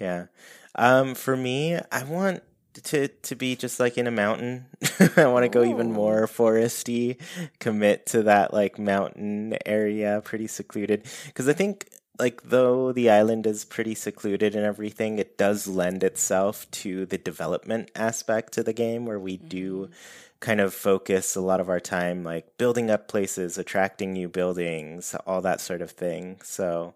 Yeah. 0.02 0.26
Um, 0.74 1.14
for 1.14 1.36
me, 1.36 1.78
I 1.92 2.02
want 2.02 2.42
to 2.84 3.06
to 3.06 3.36
be 3.36 3.54
just 3.54 3.78
like 3.78 3.96
in 3.96 4.08
a 4.08 4.10
mountain. 4.10 4.66
I 5.16 5.26
want 5.26 5.44
to 5.44 5.48
go 5.48 5.62
even 5.62 5.92
more 5.92 6.26
foresty, 6.26 7.20
commit 7.60 8.06
to 8.06 8.24
that 8.24 8.52
like 8.52 8.80
mountain 8.80 9.56
area, 9.64 10.20
pretty 10.24 10.48
secluded. 10.48 11.04
Because 11.26 11.48
I 11.48 11.52
think 11.52 11.88
like 12.18 12.42
though 12.42 12.90
the 12.90 13.10
island 13.10 13.46
is 13.46 13.64
pretty 13.64 13.94
secluded 13.94 14.56
and 14.56 14.64
everything, 14.64 15.20
it 15.20 15.38
does 15.38 15.68
lend 15.68 16.02
itself 16.02 16.68
to 16.72 17.06
the 17.06 17.18
development 17.18 17.92
aspect 17.94 18.52
to 18.54 18.64
the 18.64 18.72
game 18.72 19.06
where 19.06 19.20
we 19.20 19.36
do 19.36 19.88
kind 20.40 20.60
of 20.60 20.74
focus 20.74 21.36
a 21.36 21.40
lot 21.40 21.60
of 21.60 21.68
our 21.68 21.78
time 21.78 22.24
like 22.24 22.58
building 22.58 22.90
up 22.90 23.06
places, 23.06 23.56
attracting 23.56 24.12
new 24.12 24.28
buildings, 24.28 25.14
all 25.28 25.42
that 25.42 25.60
sort 25.60 25.80
of 25.80 25.92
thing. 25.92 26.40
So 26.42 26.94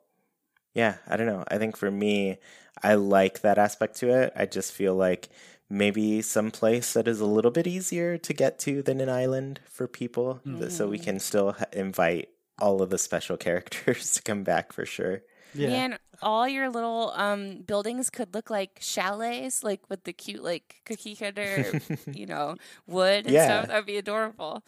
yeah, 0.76 0.96
I 1.08 1.16
don't 1.16 1.26
know. 1.26 1.42
I 1.48 1.56
think 1.56 1.74
for 1.74 1.90
me, 1.90 2.36
I 2.82 2.94
like 2.94 3.40
that 3.40 3.58
aspect 3.58 3.96
to 3.96 4.10
it. 4.10 4.32
I 4.36 4.46
just 4.46 4.72
feel 4.72 4.94
like 4.94 5.28
maybe 5.68 6.22
some 6.22 6.50
place 6.50 6.92
that 6.92 7.08
is 7.08 7.20
a 7.20 7.26
little 7.26 7.50
bit 7.50 7.66
easier 7.66 8.16
to 8.18 8.32
get 8.32 8.58
to 8.60 8.82
than 8.82 9.00
an 9.00 9.08
island 9.08 9.60
for 9.68 9.88
people, 9.88 10.40
th- 10.44 10.70
so 10.70 10.88
we 10.88 10.98
can 10.98 11.18
still 11.18 11.56
invite 11.72 12.28
all 12.58 12.82
of 12.82 12.90
the 12.90 12.98
special 12.98 13.36
characters 13.46 14.12
to 14.12 14.22
come 14.22 14.42
back 14.44 14.72
for 14.72 14.86
sure. 14.86 15.22
Yeah. 15.54 15.68
Man, 15.70 15.98
all 16.22 16.46
your 16.46 16.68
little 16.68 17.12
um 17.16 17.62
buildings 17.66 18.10
could 18.10 18.34
look 18.34 18.50
like 18.50 18.78
chalets, 18.80 19.64
like 19.64 19.80
with 19.88 20.04
the 20.04 20.12
cute 20.12 20.42
like 20.44 20.82
cookie 20.84 21.16
cutter, 21.16 21.80
you 22.12 22.26
know, 22.26 22.56
wood 22.86 23.24
and 23.26 23.34
Yeah. 23.34 23.44
stuff. 23.44 23.68
That'd 23.68 23.86
be 23.86 23.96
adorable. 23.96 24.62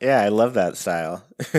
Yeah, 0.00 0.20
I 0.22 0.28
love 0.28 0.54
that 0.54 0.76
style. 0.76 1.24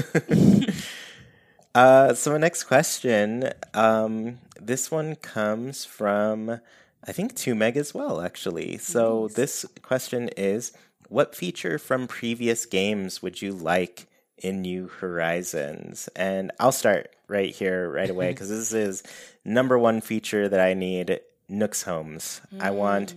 uh, 1.80 2.14
so, 2.14 2.32
my 2.32 2.38
next 2.38 2.66
question 2.66 3.52
um, 3.74 4.40
this 4.60 4.92
one 4.92 5.16
comes 5.16 5.86
from, 5.86 6.60
I 7.08 7.12
think, 7.14 7.36
2 7.36 7.56
Meg 7.56 7.78
as 7.78 7.94
well, 7.94 8.20
actually. 8.20 8.78
So, 8.78 9.24
Nice. 9.24 9.34
this 9.36 9.66
question 9.82 10.30
is 10.36 10.74
What 11.08 11.36
feature 11.36 11.80
from 11.80 12.06
previous 12.08 12.66
games 12.66 13.22
would 13.22 13.42
you 13.42 13.54
like 13.54 14.08
in 14.38 14.62
New 14.62 14.90
Horizons? 14.90 16.10
And 16.18 16.52
I'll 16.60 16.74
start 16.74 17.16
right 17.30 17.50
here, 17.56 17.90
right 17.90 18.10
away, 18.10 18.30
because 18.32 18.50
this 18.50 18.74
is 18.74 19.04
number 19.46 19.80
one 19.80 20.02
feature 20.02 20.50
that 20.50 20.60
I 20.60 20.74
need 20.74 21.22
Nook's 21.48 21.84
Homes. 21.84 22.42
I 22.60 22.72
want 22.72 23.16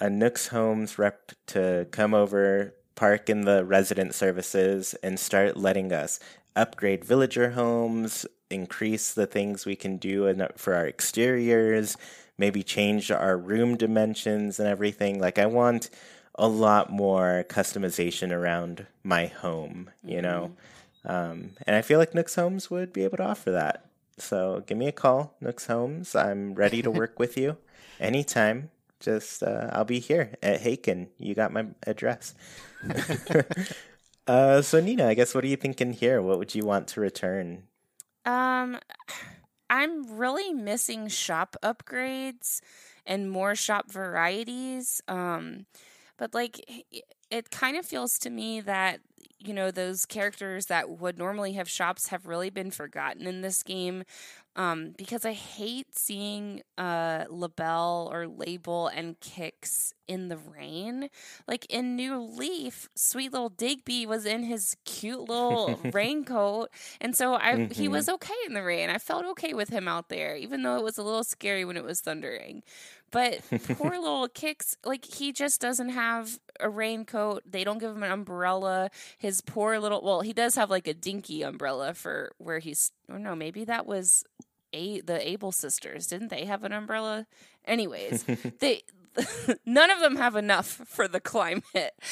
a 0.00 0.10
Nook's 0.10 0.48
Homes 0.48 0.98
rep 0.98 1.32
to 1.46 1.86
come 1.90 2.12
over, 2.12 2.74
park 2.94 3.30
in 3.30 3.42
the 3.42 3.64
resident 3.64 4.14
services, 4.14 4.94
and 5.02 5.18
start 5.18 5.56
letting 5.56 5.92
us 5.92 6.20
upgrade 6.56 7.04
villager 7.04 7.50
homes, 7.50 8.26
increase 8.50 9.14
the 9.14 9.26
things 9.26 9.66
we 9.66 9.76
can 9.76 9.96
do 9.96 10.26
in, 10.26 10.46
for 10.56 10.74
our 10.74 10.86
exteriors, 10.86 11.96
maybe 12.38 12.62
change 12.62 13.10
our 13.10 13.36
room 13.36 13.76
dimensions 13.76 14.58
and 14.58 14.68
everything. 14.68 15.20
Like, 15.20 15.38
I 15.38 15.46
want 15.46 15.90
a 16.34 16.48
lot 16.48 16.90
more 16.90 17.44
customization 17.48 18.32
around 18.32 18.86
my 19.02 19.26
home, 19.26 19.90
you 20.04 20.22
know? 20.22 20.52
Um, 21.04 21.50
and 21.66 21.76
I 21.76 21.82
feel 21.82 21.98
like 21.98 22.14
Nook's 22.14 22.34
Homes 22.34 22.70
would 22.70 22.92
be 22.92 23.04
able 23.04 23.18
to 23.18 23.24
offer 23.24 23.50
that. 23.50 23.86
So 24.18 24.62
give 24.66 24.78
me 24.78 24.88
a 24.88 24.92
call, 24.92 25.34
Nook's 25.40 25.66
Homes. 25.66 26.14
I'm 26.14 26.54
ready 26.54 26.82
to 26.82 26.90
work 26.90 27.18
with 27.18 27.36
you 27.36 27.56
anytime. 28.00 28.70
Just 29.00 29.42
uh, 29.42 29.68
I'll 29.72 29.84
be 29.84 29.98
here 29.98 30.34
at 30.42 30.60
Haken. 30.60 31.08
You 31.18 31.34
got 31.34 31.52
my 31.52 31.66
address. 31.86 32.34
uh, 34.26 34.62
so 34.62 34.80
Nina, 34.80 35.08
I 35.08 35.14
guess 35.14 35.34
what 35.34 35.44
are 35.44 35.48
you 35.48 35.56
thinking 35.56 35.92
here? 35.92 36.22
What 36.22 36.38
would 36.38 36.54
you 36.54 36.64
want 36.64 36.88
to 36.88 37.00
return? 37.00 37.64
Um, 38.24 38.78
I'm 39.68 40.18
really 40.18 40.52
missing 40.52 41.08
shop 41.08 41.56
upgrades 41.62 42.60
and 43.04 43.30
more 43.30 43.54
shop 43.54 43.90
varieties. 43.90 45.00
Um, 45.08 45.66
but 46.16 46.34
like 46.34 46.60
it 47.30 47.50
kind 47.50 47.76
of 47.76 47.84
feels 47.86 48.18
to 48.20 48.30
me 48.30 48.60
that 48.60 49.00
you 49.38 49.52
know 49.52 49.70
those 49.70 50.06
characters 50.06 50.66
that 50.66 50.88
would 50.88 51.18
normally 51.18 51.54
have 51.54 51.68
shops 51.68 52.08
have 52.08 52.26
really 52.26 52.50
been 52.50 52.70
forgotten 52.70 53.26
in 53.26 53.40
this 53.40 53.62
game 53.62 54.04
um, 54.54 54.94
because 54.96 55.24
I 55.24 55.32
hate 55.32 55.96
seeing 55.96 56.62
uh, 56.76 57.24
Labelle 57.30 58.10
or 58.12 58.26
Label 58.26 58.88
and 58.88 59.18
Kicks 59.20 59.94
in 60.06 60.28
the 60.28 60.36
rain. 60.36 61.08
Like 61.48 61.64
in 61.66 61.96
New 61.96 62.20
Leaf, 62.20 62.88
sweet 62.94 63.32
little 63.32 63.48
Digby 63.48 64.06
was 64.06 64.26
in 64.26 64.42
his 64.42 64.76
cute 64.84 65.20
little 65.20 65.80
raincoat, 65.92 66.68
and 67.00 67.16
so 67.16 67.34
I 67.34 67.54
mm-hmm. 67.54 67.72
he 67.72 67.88
was 67.88 68.08
okay 68.08 68.34
in 68.46 68.54
the 68.54 68.62
rain. 68.62 68.90
I 68.90 68.98
felt 68.98 69.24
okay 69.26 69.54
with 69.54 69.70
him 69.70 69.88
out 69.88 70.08
there, 70.08 70.36
even 70.36 70.62
though 70.62 70.76
it 70.76 70.84
was 70.84 70.98
a 70.98 71.02
little 71.02 71.24
scary 71.24 71.64
when 71.64 71.76
it 71.76 71.84
was 71.84 72.00
thundering. 72.00 72.62
But 73.10 73.40
poor 73.76 73.90
little 74.00 74.28
Kicks, 74.28 74.76
like 74.84 75.04
he 75.04 75.32
just 75.32 75.60
doesn't 75.60 75.90
have 75.90 76.38
a 76.60 76.68
raincoat. 76.68 77.42
They 77.46 77.64
don't 77.64 77.78
give 77.78 77.90
him 77.90 78.02
an 78.02 78.10
umbrella. 78.10 78.90
His 79.18 79.40
poor 79.40 79.78
little 79.78 80.02
well, 80.02 80.22
he 80.22 80.32
does 80.32 80.56
have 80.56 80.70
like 80.70 80.86
a 80.86 80.94
dinky 80.94 81.42
umbrella 81.42 81.94
for 81.94 82.32
where 82.38 82.58
he's 82.58 82.90
or 83.08 83.18
no, 83.18 83.34
maybe 83.34 83.64
that 83.64 83.86
was 83.86 84.24
a 84.72 85.00
the 85.00 85.28
Able 85.28 85.52
sisters. 85.52 86.06
Didn't 86.06 86.28
they 86.28 86.44
have 86.44 86.64
an 86.64 86.72
umbrella? 86.72 87.26
Anyways, 87.64 88.24
they 88.60 88.82
none 89.66 89.90
of 89.90 90.00
them 90.00 90.16
have 90.16 90.36
enough 90.36 90.66
for 90.66 91.08
the 91.08 91.20
climate. 91.20 91.62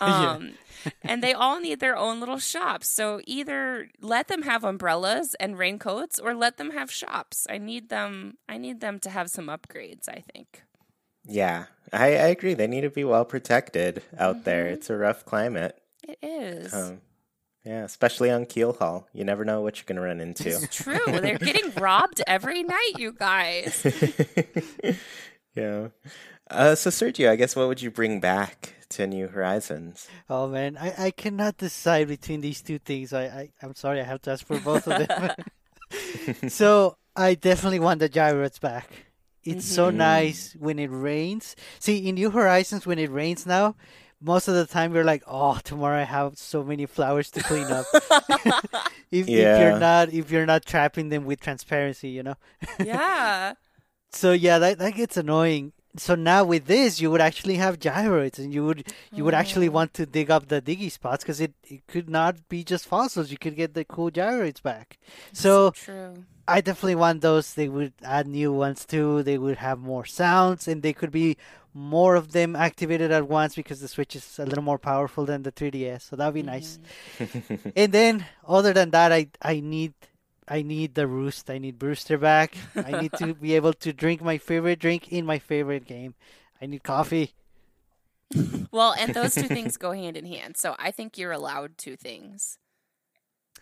Um, 0.00 0.52
yeah. 0.84 0.92
and 1.02 1.22
they 1.22 1.34
all 1.34 1.60
need 1.60 1.80
their 1.80 1.96
own 1.96 2.20
little 2.20 2.38
shops. 2.38 2.88
So 2.88 3.20
either 3.26 3.88
let 4.00 4.28
them 4.28 4.42
have 4.42 4.64
umbrellas 4.64 5.34
and 5.38 5.58
raincoats 5.58 6.18
or 6.18 6.34
let 6.34 6.56
them 6.56 6.70
have 6.70 6.90
shops. 6.90 7.46
I 7.50 7.58
need 7.58 7.90
them 7.90 8.38
I 8.48 8.56
need 8.56 8.80
them 8.80 8.98
to 9.00 9.10
have 9.10 9.28
some 9.28 9.48
upgrades, 9.48 10.08
I 10.08 10.22
think. 10.32 10.62
Yeah. 11.26 11.66
I, 11.92 12.06
I 12.06 12.28
agree. 12.28 12.54
They 12.54 12.66
need 12.66 12.82
to 12.82 12.90
be 12.90 13.04
well 13.04 13.26
protected 13.26 14.02
out 14.16 14.36
mm-hmm. 14.36 14.44
there. 14.44 14.68
It's 14.68 14.88
a 14.88 14.96
rough 14.96 15.26
climate. 15.26 15.78
It 16.08 16.18
is. 16.22 16.72
Um, 16.72 17.00
yeah, 17.70 17.84
especially 17.84 18.32
on 18.32 18.46
Keel 18.46 18.72
Hall. 18.72 19.06
You 19.12 19.22
never 19.22 19.44
know 19.44 19.60
what 19.60 19.76
you're 19.78 19.84
going 19.86 19.94
to 19.94 20.02
run 20.02 20.20
into. 20.20 20.48
It's 20.48 20.74
true. 20.74 20.98
They're 21.06 21.38
getting 21.38 21.70
robbed 21.80 22.20
every 22.26 22.64
night, 22.64 22.94
you 22.98 23.12
guys. 23.12 23.86
yeah. 25.54 25.88
Uh, 26.50 26.74
so, 26.74 26.90
Sergio, 26.90 27.30
I 27.30 27.36
guess 27.36 27.54
what 27.54 27.68
would 27.68 27.80
you 27.80 27.92
bring 27.92 28.18
back 28.18 28.74
to 28.88 29.06
New 29.06 29.28
Horizons? 29.28 30.08
Oh, 30.28 30.48
man. 30.48 30.76
I, 30.78 30.94
I 30.98 31.10
cannot 31.12 31.58
decide 31.58 32.08
between 32.08 32.40
these 32.40 32.60
two 32.60 32.80
things. 32.80 33.12
I, 33.12 33.26
I, 33.26 33.50
I'm 33.62 33.76
sorry, 33.76 34.00
I 34.00 34.04
have 34.04 34.20
to 34.22 34.32
ask 34.32 34.44
for 34.44 34.58
both 34.58 34.88
of 34.88 35.06
them. 35.06 36.48
so, 36.50 36.96
I 37.14 37.36
definitely 37.36 37.78
want 37.78 38.00
the 38.00 38.08
gyroids 38.08 38.60
back. 38.60 38.90
It's 39.44 39.64
mm-hmm. 39.64 39.74
so 39.74 39.90
nice 39.90 40.56
when 40.58 40.80
it 40.80 40.90
rains. 40.90 41.54
See, 41.78 42.08
in 42.08 42.16
New 42.16 42.32
Horizons, 42.32 42.84
when 42.84 42.98
it 42.98 43.12
rains 43.12 43.46
now, 43.46 43.76
most 44.20 44.48
of 44.48 44.54
the 44.54 44.66
time 44.66 44.94
you're 44.94 45.04
like, 45.04 45.22
oh, 45.26 45.58
tomorrow 45.64 45.98
I 45.98 46.04
have 46.04 46.36
so 46.36 46.62
many 46.62 46.86
flowers 46.86 47.30
to 47.32 47.42
clean 47.42 47.66
up. 47.66 47.86
if, 49.10 49.28
yeah. 49.28 49.54
if 49.54 49.60
you're 49.60 49.78
not 49.78 50.12
if 50.12 50.30
you're 50.30 50.46
not 50.46 50.64
trapping 50.64 51.08
them 51.08 51.24
with 51.24 51.40
transparency, 51.40 52.08
you 52.08 52.22
know. 52.22 52.34
yeah. 52.84 53.54
So 54.10 54.32
yeah, 54.32 54.58
that 54.58 54.78
that 54.78 54.94
gets 54.94 55.16
annoying. 55.16 55.72
So 55.96 56.14
now 56.14 56.44
with 56.44 56.66
this, 56.66 57.00
you 57.00 57.10
would 57.10 57.20
actually 57.20 57.56
have 57.56 57.80
gyroids, 57.80 58.38
and 58.38 58.54
you 58.54 58.64
would 58.64 58.92
you 59.12 59.24
would 59.24 59.34
actually 59.34 59.68
oh. 59.68 59.72
want 59.72 59.94
to 59.94 60.06
dig 60.06 60.30
up 60.30 60.48
the 60.48 60.62
diggy 60.62 60.90
spots 60.90 61.24
because 61.24 61.40
it, 61.40 61.54
it 61.64 61.86
could 61.86 62.08
not 62.08 62.48
be 62.48 62.62
just 62.62 62.86
fossils. 62.86 63.30
You 63.30 63.38
could 63.38 63.56
get 63.56 63.74
the 63.74 63.84
cool 63.84 64.10
gyroids 64.10 64.62
back. 64.62 64.98
So, 65.32 65.72
so 65.74 65.92
true. 65.92 66.24
I 66.46 66.60
definitely 66.60 66.96
want 66.96 67.22
those. 67.22 67.54
They 67.54 67.68
would 67.68 67.92
add 68.02 68.26
new 68.26 68.52
ones 68.52 68.84
too. 68.84 69.22
They 69.22 69.38
would 69.38 69.58
have 69.58 69.78
more 69.78 70.04
sounds, 70.04 70.68
and 70.68 70.82
they 70.82 70.92
could 70.92 71.10
be 71.10 71.36
more 71.72 72.16
of 72.16 72.32
them 72.32 72.56
activated 72.56 73.10
at 73.10 73.28
once 73.28 73.54
because 73.54 73.80
the 73.80 73.88
Switch 73.88 74.16
is 74.16 74.38
a 74.38 74.44
little 74.44 74.64
more 74.64 74.78
powerful 74.78 75.24
than 75.24 75.42
the 75.42 75.52
3DS. 75.52 76.02
So 76.02 76.16
that'd 76.16 76.34
be 76.34 76.42
nice. 76.42 76.78
Mm-hmm. 77.18 77.70
and 77.76 77.92
then, 77.92 78.26
other 78.46 78.72
than 78.72 78.90
that, 78.90 79.12
I 79.12 79.28
I 79.40 79.60
need 79.60 79.94
I 80.48 80.62
need 80.62 80.94
the 80.94 81.06
roost. 81.06 81.48
I 81.48 81.58
need 81.58 81.78
Brewster 81.78 82.18
back. 82.18 82.56
I 82.74 83.00
need 83.00 83.12
to 83.18 83.34
be 83.34 83.54
able 83.54 83.72
to 83.74 83.92
drink 83.92 84.20
my 84.20 84.36
favorite 84.36 84.80
drink 84.80 85.12
in 85.12 85.24
my 85.24 85.38
favorite 85.38 85.86
game. 85.86 86.14
I 86.60 86.66
need 86.66 86.82
coffee. 86.82 87.34
well, 88.72 88.94
and 88.98 89.14
those 89.14 89.34
two 89.34 89.48
things 89.48 89.76
go 89.76 89.92
hand 89.92 90.16
in 90.16 90.26
hand. 90.26 90.56
So 90.56 90.74
I 90.78 90.90
think 90.90 91.16
you're 91.16 91.32
allowed 91.32 91.78
two 91.78 91.96
things. 91.96 92.58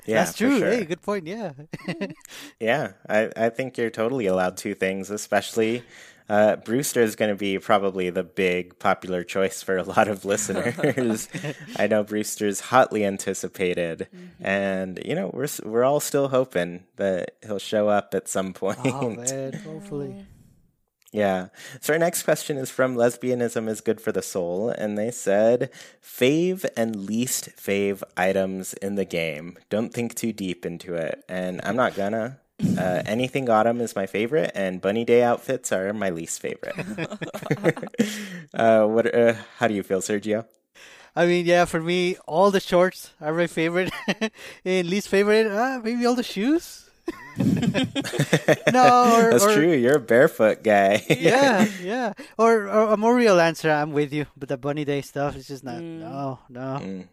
Yeah, 0.06 0.24
that's 0.24 0.36
true. 0.36 0.58
Sure. 0.58 0.70
Hey, 0.70 0.84
good 0.84 1.02
point. 1.02 1.26
Yeah. 1.26 1.52
yeah, 2.60 2.92
I, 3.08 3.30
I 3.36 3.48
think 3.50 3.76
you're 3.76 3.90
totally 3.90 4.26
allowed 4.26 4.56
two 4.56 4.74
things, 4.74 5.10
especially 5.10 5.82
uh, 6.28 6.56
Brewster 6.56 7.00
is 7.00 7.16
going 7.16 7.30
to 7.30 7.36
be 7.36 7.58
probably 7.58 8.10
the 8.10 8.22
big 8.22 8.78
popular 8.78 9.24
choice 9.24 9.62
for 9.62 9.76
a 9.76 9.82
lot 9.82 10.08
of 10.08 10.24
listeners. 10.24 11.28
I 11.76 11.86
know 11.86 12.04
Brewster's 12.04 12.60
hotly 12.60 13.04
anticipated, 13.04 14.08
mm-hmm. 14.14 14.44
and 14.44 15.00
you 15.04 15.14
know 15.14 15.30
we're 15.32 15.48
we're 15.64 15.84
all 15.84 16.00
still 16.00 16.28
hoping 16.28 16.84
that 16.96 17.36
he'll 17.46 17.58
show 17.58 17.88
up 17.88 18.14
at 18.14 18.28
some 18.28 18.52
point. 18.52 18.78
Oh 18.84 19.10
man, 19.10 19.52
hopefully. 19.54 20.26
Yeah. 21.12 21.48
So 21.80 21.94
our 21.94 21.98
next 21.98 22.24
question 22.24 22.58
is 22.58 22.70
from 22.70 22.94
Lesbianism 22.94 23.68
is 23.68 23.80
Good 23.80 24.00
for 24.00 24.12
the 24.12 24.22
Soul, 24.22 24.68
and 24.68 24.98
they 24.98 25.10
said, 25.10 25.70
fave 26.02 26.66
and 26.76 27.06
least 27.06 27.50
fave 27.56 28.02
items 28.16 28.74
in 28.74 28.96
the 28.96 29.04
game. 29.06 29.56
Don't 29.70 29.92
think 29.92 30.14
too 30.14 30.32
deep 30.32 30.66
into 30.66 30.94
it. 30.94 31.24
And 31.28 31.60
I'm 31.64 31.76
not 31.76 31.94
gonna. 31.94 32.40
Uh, 32.60 33.02
anything 33.06 33.48
autumn 33.48 33.80
is 33.80 33.94
my 33.94 34.06
favorite, 34.06 34.50
and 34.54 34.80
bunny 34.80 35.04
day 35.04 35.22
outfits 35.22 35.70
are 35.70 35.92
my 35.92 36.10
least 36.10 36.40
favorite. 36.40 36.74
uh, 38.54 38.84
what? 38.84 39.14
Uh, 39.14 39.34
how 39.58 39.68
do 39.68 39.74
you 39.74 39.82
feel, 39.82 40.00
Sergio? 40.00 40.44
I 41.14 41.26
mean, 41.26 41.46
yeah, 41.46 41.64
for 41.64 41.80
me, 41.80 42.16
all 42.26 42.50
the 42.50 42.60
shorts 42.60 43.12
are 43.20 43.32
my 43.32 43.46
favorite. 43.46 43.92
and 44.64 44.88
least 44.88 45.08
favorite, 45.08 45.46
uh, 45.46 45.80
maybe 45.82 46.04
all 46.06 46.14
the 46.14 46.22
shoes. 46.22 46.90
no, 47.38 47.44
or, 49.16 49.30
that's 49.30 49.44
or, 49.44 49.54
true. 49.54 49.72
You're 49.72 49.96
a 49.96 50.00
barefoot 50.00 50.62
guy. 50.62 51.04
yeah, 51.08 51.66
yeah. 51.82 52.12
Or, 52.36 52.68
or, 52.68 52.92
a 52.92 52.96
more 52.96 53.14
real 53.14 53.40
answer, 53.40 53.70
I'm 53.70 53.92
with 53.92 54.12
you. 54.12 54.26
But 54.36 54.48
the 54.48 54.58
bunny 54.58 54.84
day 54.84 55.00
stuff 55.00 55.36
is 55.36 55.46
just 55.46 55.64
not. 55.64 55.76
Mm. 55.76 56.00
No, 56.00 56.38
no. 56.48 56.78
Mm. 56.82 57.08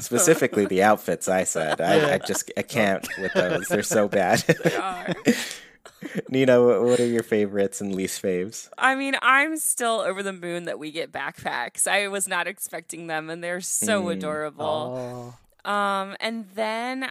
Specifically, 0.00 0.66
the 0.66 0.82
outfits. 0.82 1.28
I 1.28 1.44
said 1.44 1.80
I, 1.80 2.14
I, 2.14 2.18
just 2.18 2.50
I 2.56 2.62
can't 2.62 3.06
with 3.20 3.32
those. 3.32 3.68
They're 3.68 3.82
so 3.82 4.08
bad. 4.08 4.38
they 4.64 4.76
are. 4.76 5.14
Nina, 6.28 6.62
what 6.82 6.98
are 7.00 7.06
your 7.06 7.22
favorites 7.22 7.80
and 7.80 7.94
least 7.94 8.22
faves? 8.22 8.68
I 8.78 8.94
mean, 8.94 9.16
I'm 9.20 9.56
still 9.58 10.00
over 10.00 10.22
the 10.22 10.32
moon 10.32 10.64
that 10.64 10.78
we 10.78 10.90
get 10.92 11.12
backpacks. 11.12 11.86
I 11.86 12.08
was 12.08 12.26
not 12.26 12.46
expecting 12.46 13.06
them, 13.06 13.28
and 13.28 13.44
they're 13.44 13.60
so 13.60 14.04
mm. 14.04 14.12
adorable. 14.14 15.34
Oh. 15.36 15.70
Um, 15.70 16.16
and 16.20 16.46
then 16.54 17.06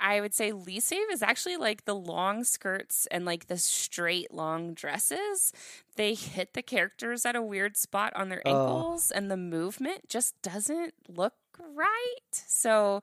I 0.00 0.20
would 0.20 0.34
say 0.34 0.52
least 0.52 0.90
fave 0.90 1.12
is 1.12 1.22
actually 1.22 1.56
like 1.56 1.84
the 1.84 1.94
long 1.94 2.44
skirts 2.44 3.06
and 3.10 3.24
like 3.24 3.46
the 3.46 3.58
straight 3.58 4.32
long 4.32 4.72
dresses. 4.74 5.52
They 5.96 6.14
hit 6.14 6.54
the 6.54 6.62
characters 6.62 7.26
at 7.26 7.36
a 7.36 7.42
weird 7.42 7.76
spot 7.76 8.12
on 8.16 8.30
their 8.30 8.46
ankles, 8.46 9.12
oh. 9.14 9.18
and 9.18 9.30
the 9.30 9.36
movement 9.36 10.08
just 10.08 10.40
doesn't 10.42 10.94
look 11.08 11.34
right. 11.74 12.16
So 12.32 13.02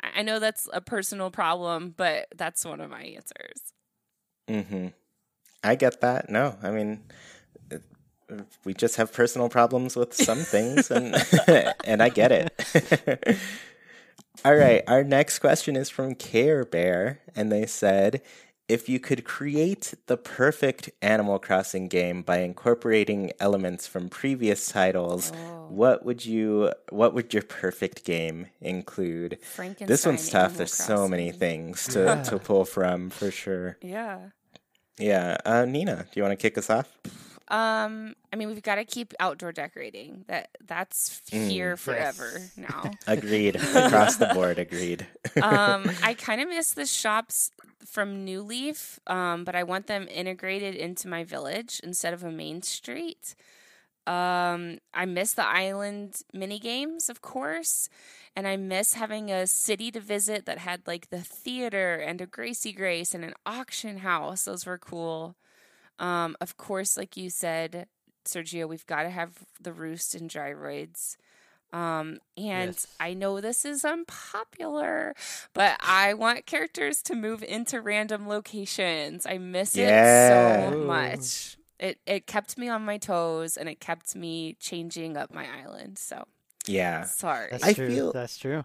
I 0.00 0.22
know 0.22 0.38
that's 0.38 0.68
a 0.72 0.80
personal 0.80 1.30
problem, 1.30 1.94
but 1.96 2.26
that's 2.36 2.64
one 2.64 2.80
of 2.80 2.90
my 2.90 3.02
answers. 3.02 3.72
Mm-hmm. 4.48 4.88
I 5.62 5.74
get 5.74 6.00
that. 6.00 6.30
No, 6.30 6.56
I 6.62 6.70
mean, 6.70 7.02
we 8.64 8.74
just 8.74 8.96
have 8.96 9.12
personal 9.12 9.48
problems 9.48 9.96
with 9.96 10.14
some 10.14 10.38
things, 10.38 10.90
and 10.90 11.14
and 11.84 12.02
I 12.02 12.08
get 12.08 12.32
it. 12.32 13.38
All 14.44 14.54
right, 14.54 14.82
our 14.86 15.04
next 15.04 15.40
question 15.40 15.76
is 15.76 15.90
from 15.90 16.14
Care 16.14 16.64
Bear, 16.64 17.20
and 17.36 17.52
they 17.52 17.66
said, 17.66 18.22
if 18.70 18.88
you 18.88 19.00
could 19.00 19.24
create 19.24 19.94
the 20.06 20.16
perfect 20.16 20.90
Animal 21.02 21.40
Crossing 21.40 21.88
game 21.88 22.22
by 22.22 22.38
incorporating 22.38 23.32
elements 23.40 23.88
from 23.88 24.08
previous 24.08 24.66
titles, 24.66 25.32
oh. 25.34 25.66
what 25.68 26.04
would 26.04 26.24
you 26.24 26.72
what 26.90 27.12
would 27.12 27.34
your 27.34 27.42
perfect 27.42 28.04
game 28.04 28.46
include? 28.60 29.38
This 29.80 30.06
one's 30.06 30.28
tough. 30.28 30.42
Animal 30.42 30.58
There's 30.58 30.76
Crossing. 30.76 30.96
so 30.96 31.08
many 31.08 31.32
things 31.32 31.86
to, 31.88 32.04
yeah. 32.04 32.22
to 32.30 32.38
pull 32.38 32.64
from 32.64 33.10
for 33.10 33.32
sure. 33.32 33.76
Yeah. 33.82 34.30
Yeah. 34.98 35.38
Uh, 35.44 35.64
Nina, 35.64 36.06
do 36.12 36.20
you 36.20 36.22
want 36.22 36.38
to 36.38 36.40
kick 36.40 36.56
us 36.56 36.70
off? 36.70 36.96
Um, 37.48 38.14
I 38.32 38.36
mean, 38.36 38.48
we've 38.48 38.62
got 38.62 38.76
to 38.76 38.84
keep 38.84 39.12
outdoor 39.18 39.52
decorating. 39.52 40.24
That 40.28 40.50
that's 40.64 41.20
mm, 41.30 41.48
here 41.48 41.74
mm, 41.74 41.78
forever 41.78 42.30
yes. 42.34 42.52
now. 42.56 42.90
agreed. 43.06 43.56
Across 43.56 44.16
the 44.16 44.26
board, 44.34 44.58
agreed. 44.58 45.06
um, 45.42 45.90
I 46.02 46.14
kind 46.14 46.40
of 46.40 46.48
miss 46.48 46.72
the 46.72 46.86
shops 46.86 47.50
from 47.84 48.24
New 48.24 48.42
Leaf, 48.42 49.00
um, 49.06 49.44
but 49.44 49.56
I 49.56 49.64
want 49.64 49.86
them 49.86 50.06
integrated 50.08 50.74
into 50.74 51.08
my 51.08 51.24
village 51.24 51.80
instead 51.82 52.14
of 52.14 52.22
a 52.22 52.30
main 52.30 52.62
street. 52.62 53.34
Um, 54.06 54.78
I 54.94 55.04
miss 55.06 55.34
the 55.34 55.46
island 55.46 56.22
mini 56.32 56.58
games, 56.58 57.08
of 57.08 57.20
course, 57.20 57.88
and 58.34 58.46
I 58.46 58.56
miss 58.56 58.94
having 58.94 59.30
a 59.30 59.46
city 59.46 59.90
to 59.90 60.00
visit 60.00 60.46
that 60.46 60.58
had 60.58 60.86
like 60.86 61.10
the 61.10 61.20
theater 61.20 61.96
and 61.96 62.20
a 62.20 62.26
Gracie 62.26 62.72
Grace 62.72 63.14
and 63.14 63.24
an 63.24 63.34
auction 63.44 63.98
house. 63.98 64.44
Those 64.44 64.66
were 64.66 64.78
cool. 64.78 65.36
Um, 65.98 66.34
of 66.40 66.56
course, 66.56 66.96
like 66.96 67.16
you 67.16 67.28
said, 67.28 67.86
Sergio, 68.24 68.68
we've 68.68 68.86
got 68.86 69.02
to 69.04 69.10
have 69.10 69.32
the 69.60 69.72
roost 69.72 70.14
and 70.14 70.30
gyroids. 70.30 71.16
Um, 71.72 72.18
and 72.36 72.70
Yes. 72.74 72.86
I 72.98 73.14
know 73.14 73.40
this 73.40 73.64
is 73.64 73.84
unpopular, 73.84 75.14
but 75.54 75.76
I 75.80 76.14
want 76.14 76.46
characters 76.46 77.00
to 77.02 77.14
move 77.14 77.42
into 77.44 77.80
random 77.80 78.26
locations. 78.28 79.24
I 79.26 79.38
miss 79.38 79.76
Yeah. 79.76 80.66
it 80.66 80.70
so 80.72 80.76
Ooh. 80.78 80.84
much. 80.84 81.56
It 81.78 81.98
it 82.06 82.26
kept 82.26 82.58
me 82.58 82.68
on 82.68 82.84
my 82.84 82.98
toes 82.98 83.56
and 83.56 83.68
it 83.68 83.80
kept 83.80 84.14
me 84.16 84.54
changing 84.60 85.16
up 85.16 85.32
my 85.32 85.46
island. 85.62 85.98
So 85.98 86.26
Yeah. 86.66 87.04
sorry. 87.04 87.48
That's 87.52 87.64
I 87.64 87.72
true. 87.72 87.88
feel- 87.88 88.12
That's 88.12 88.36
true. 88.36 88.64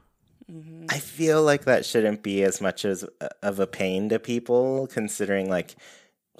Mhm. 0.51 0.85
I 0.91 0.99
feel 0.99 1.41
like 1.43 1.65
that 1.65 1.85
shouldn't 1.85 2.21
be 2.23 2.43
as 2.43 2.59
much 2.61 2.85
as 2.85 3.03
uh, 3.21 3.29
of 3.41 3.59
a 3.59 3.65
pain 3.67 4.09
to 4.09 4.19
people, 4.19 4.87
considering 4.87 5.49
like 5.49 5.75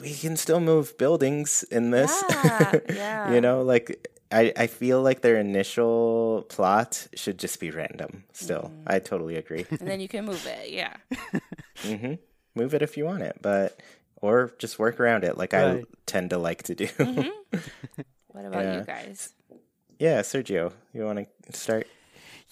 we 0.02 0.14
can 0.14 0.36
still 0.38 0.60
move 0.60 0.98
buildings 0.98 1.64
in 1.72 1.92
this. 1.92 2.24
Yeah, 2.30 2.80
yeah. 2.94 3.34
you 3.34 3.42
know, 3.42 3.62
like 3.62 4.08
I 4.32 4.52
I 4.58 4.68
feel 4.68 5.02
like 5.02 5.22
their 5.22 5.38
initial 5.38 6.46
plot 6.50 7.08
should 7.16 7.38
just 7.40 7.60
be 7.60 7.72
random. 7.72 8.24
Still, 8.34 8.72
Mm. 8.74 8.84
I 8.88 9.00
totally 9.00 9.36
agree. 9.38 9.66
and 9.80 9.88
then 9.88 10.00
you 10.00 10.08
can 10.08 10.26
move 10.26 10.46
it. 10.46 10.70
Yeah. 10.72 10.94
hmm 11.82 12.16
Move 12.56 12.74
it 12.74 12.82
if 12.82 12.96
you 12.98 13.06
want 13.06 13.22
it, 13.24 13.38
but 13.42 13.80
or 14.22 14.52
just 14.60 14.80
work 14.80 15.00
around 15.00 15.24
it, 15.24 15.38
like 15.38 15.54
I 15.54 15.84
tend 16.06 16.30
to 16.32 16.38
like 16.38 16.64
to 16.64 16.76
do. 16.76 16.88
Mhm. 16.88 17.30
What 18.28 18.46
about 18.46 18.64
Yeah. 18.64 18.78
you 18.80 18.84
guys? 18.86 19.34
yeah, 20.00 20.20
Sergio, 20.22 20.74
you 20.94 21.06
want 21.06 21.20
to 21.20 21.54
start? 21.58 21.88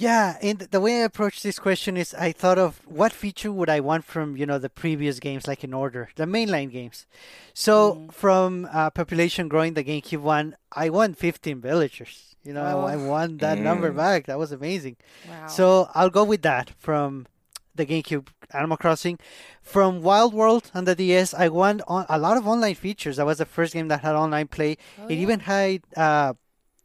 Yeah, 0.04 0.38
and 0.41 0.60
the 0.60 0.82
way 0.86 0.93
I 1.01 1.06
approached 1.06 1.41
this 1.43 1.60
question 1.68 1.95
is 2.04 2.14
I 2.28 2.32
thought 2.41 2.60
of 2.60 2.82
what 2.86 3.14
feature 3.14 3.51
would 3.58 3.70
I 3.70 3.80
want 3.80 4.04
from, 4.14 4.36
you 4.39 4.45
know, 4.45 4.60
the 4.60 4.70
previous 4.84 5.20
games, 5.28 5.47
like 5.47 5.64
in 5.64 5.74
order, 5.74 6.10
the 6.16 6.26
mainline 6.26 6.72
games. 6.72 7.06
So 7.54 8.08
from 8.12 8.68
uh, 8.72 8.89
population 8.89 9.47
growing, 9.47 9.74
the 9.76 9.84
GameCube 9.84 10.20
one, 10.38 10.47
I 10.84 10.89
won 10.89 11.14
15 11.14 11.62
villagers. 11.62 12.36
You 12.43 12.54
know, 12.56 12.64
I, 12.72 12.93
I 12.93 12.95
Oh. 12.97 13.10
won 13.14 13.38
that 13.38 13.58
number 13.58 13.89
Mm. 13.91 13.95
back. 14.04 14.20
That 14.26 14.38
was 14.43 14.51
amazing. 14.51 14.95
Wow. 15.30 15.47
So 15.47 15.89
I'll 15.95 16.10
go 16.20 16.26
with 16.26 16.41
that 16.41 16.72
from 16.86 17.26
the 17.74 17.86
GameCube 17.86 18.28
Animal 18.51 18.78
Crossing. 18.78 19.18
From 19.62 20.01
Wild 20.01 20.34
World 20.34 20.66
on 20.76 20.84
the 20.84 20.95
DS, 20.95 21.34
I 21.34 21.47
won 21.47 21.82
on 21.88 22.06
a 22.10 22.20
lot 22.20 22.36
of 22.38 22.45
online 22.47 22.76
features. 22.76 23.16
That 23.18 23.26
was 23.32 23.38
the 23.38 23.45
first 23.45 23.72
game 23.74 23.88
that 23.88 24.01
had 24.01 24.16
online 24.16 24.47
play. 24.47 24.78
Oh, 24.99 25.08
it 25.08 25.16
yeah. 25.16 25.22
even 25.26 25.39
had, 25.41 25.82
uh, 25.95 26.34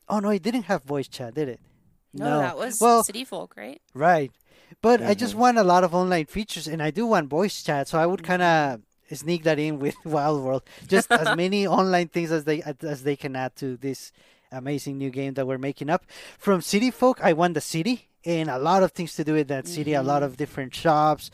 oh 0.08 0.20
no, 0.20 0.30
it 0.30 0.42
didn't 0.42 0.66
have 0.70 0.84
voice 0.84 1.08
chat, 1.08 1.34
did 1.34 1.48
it? 1.48 1.60
No, 2.12 2.38
that 2.40 2.56
was 2.56 2.80
well, 2.80 3.02
City 3.04 3.24
Folk, 3.24 3.54
right? 3.56 3.80
Right. 3.94 4.32
But 4.82 5.02
I 5.02 5.14
just 5.14 5.34
Mhm. 5.34 5.38
want 5.38 5.59
a 5.59 5.64
lot 5.64 5.82
of 5.84 5.94
online 5.94 6.26
features 6.26 6.66
and 6.68 6.82
I 6.82 6.90
do 6.90 7.06
want 7.06 7.28
voice 7.28 7.62
chat, 7.62 7.88
so 7.88 7.98
I 7.98 8.06
would 8.06 8.22
kind 8.22 8.42
of 8.42 8.80
sneak 9.12 9.42
that 9.44 9.59
in 9.59 9.78
with 9.78 9.96
Wild 10.04 10.42
World. 10.42 10.62
Just 10.86 11.11
as 11.11 11.34
many 11.36 11.66
online 11.66 12.09
things 12.09 12.30
as 12.30 12.44
they 12.44 12.62
as 12.62 13.02
they 13.02 13.16
can 13.16 13.34
add 13.36 13.56
to 13.56 13.76
this 13.76 14.12
amazing 14.52 14.96
new 14.98 15.11
game 15.11 15.34
that 15.34 15.46
we're 15.46 15.59
making 15.59 15.90
up. 15.90 16.04
From 16.38 16.61
City 16.61 16.90
Folk, 16.90 17.20
I 17.22 17.32
want 17.32 17.54
the 17.54 17.61
city 17.61 18.09
and 18.24 18.48
a 18.50 18.59
lot 18.59 18.82
of 18.82 18.92
things 18.92 19.14
to 19.16 19.24
do 19.24 19.34
with 19.34 19.48
that 19.48 19.66
city, 19.66 19.94
a 19.94 20.02
lot 20.02 20.22
of 20.22 20.36
different 20.36 20.74
shops 20.74 21.30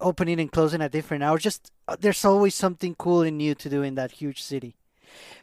opening 0.00 0.40
and 0.40 0.50
closing 0.52 0.82
at 0.82 0.92
different 0.92 1.22
hours. 1.22 1.42
Just 1.42 1.70
uh, 1.88 1.96
there's 1.98 2.24
always 2.24 2.54
something 2.54 2.94
cool 2.96 3.22
and 3.22 3.38
new 3.38 3.54
to 3.54 3.68
do 3.70 3.82
in 3.82 3.94
that 3.94 4.12
huge 4.12 4.42
city. 4.42 4.74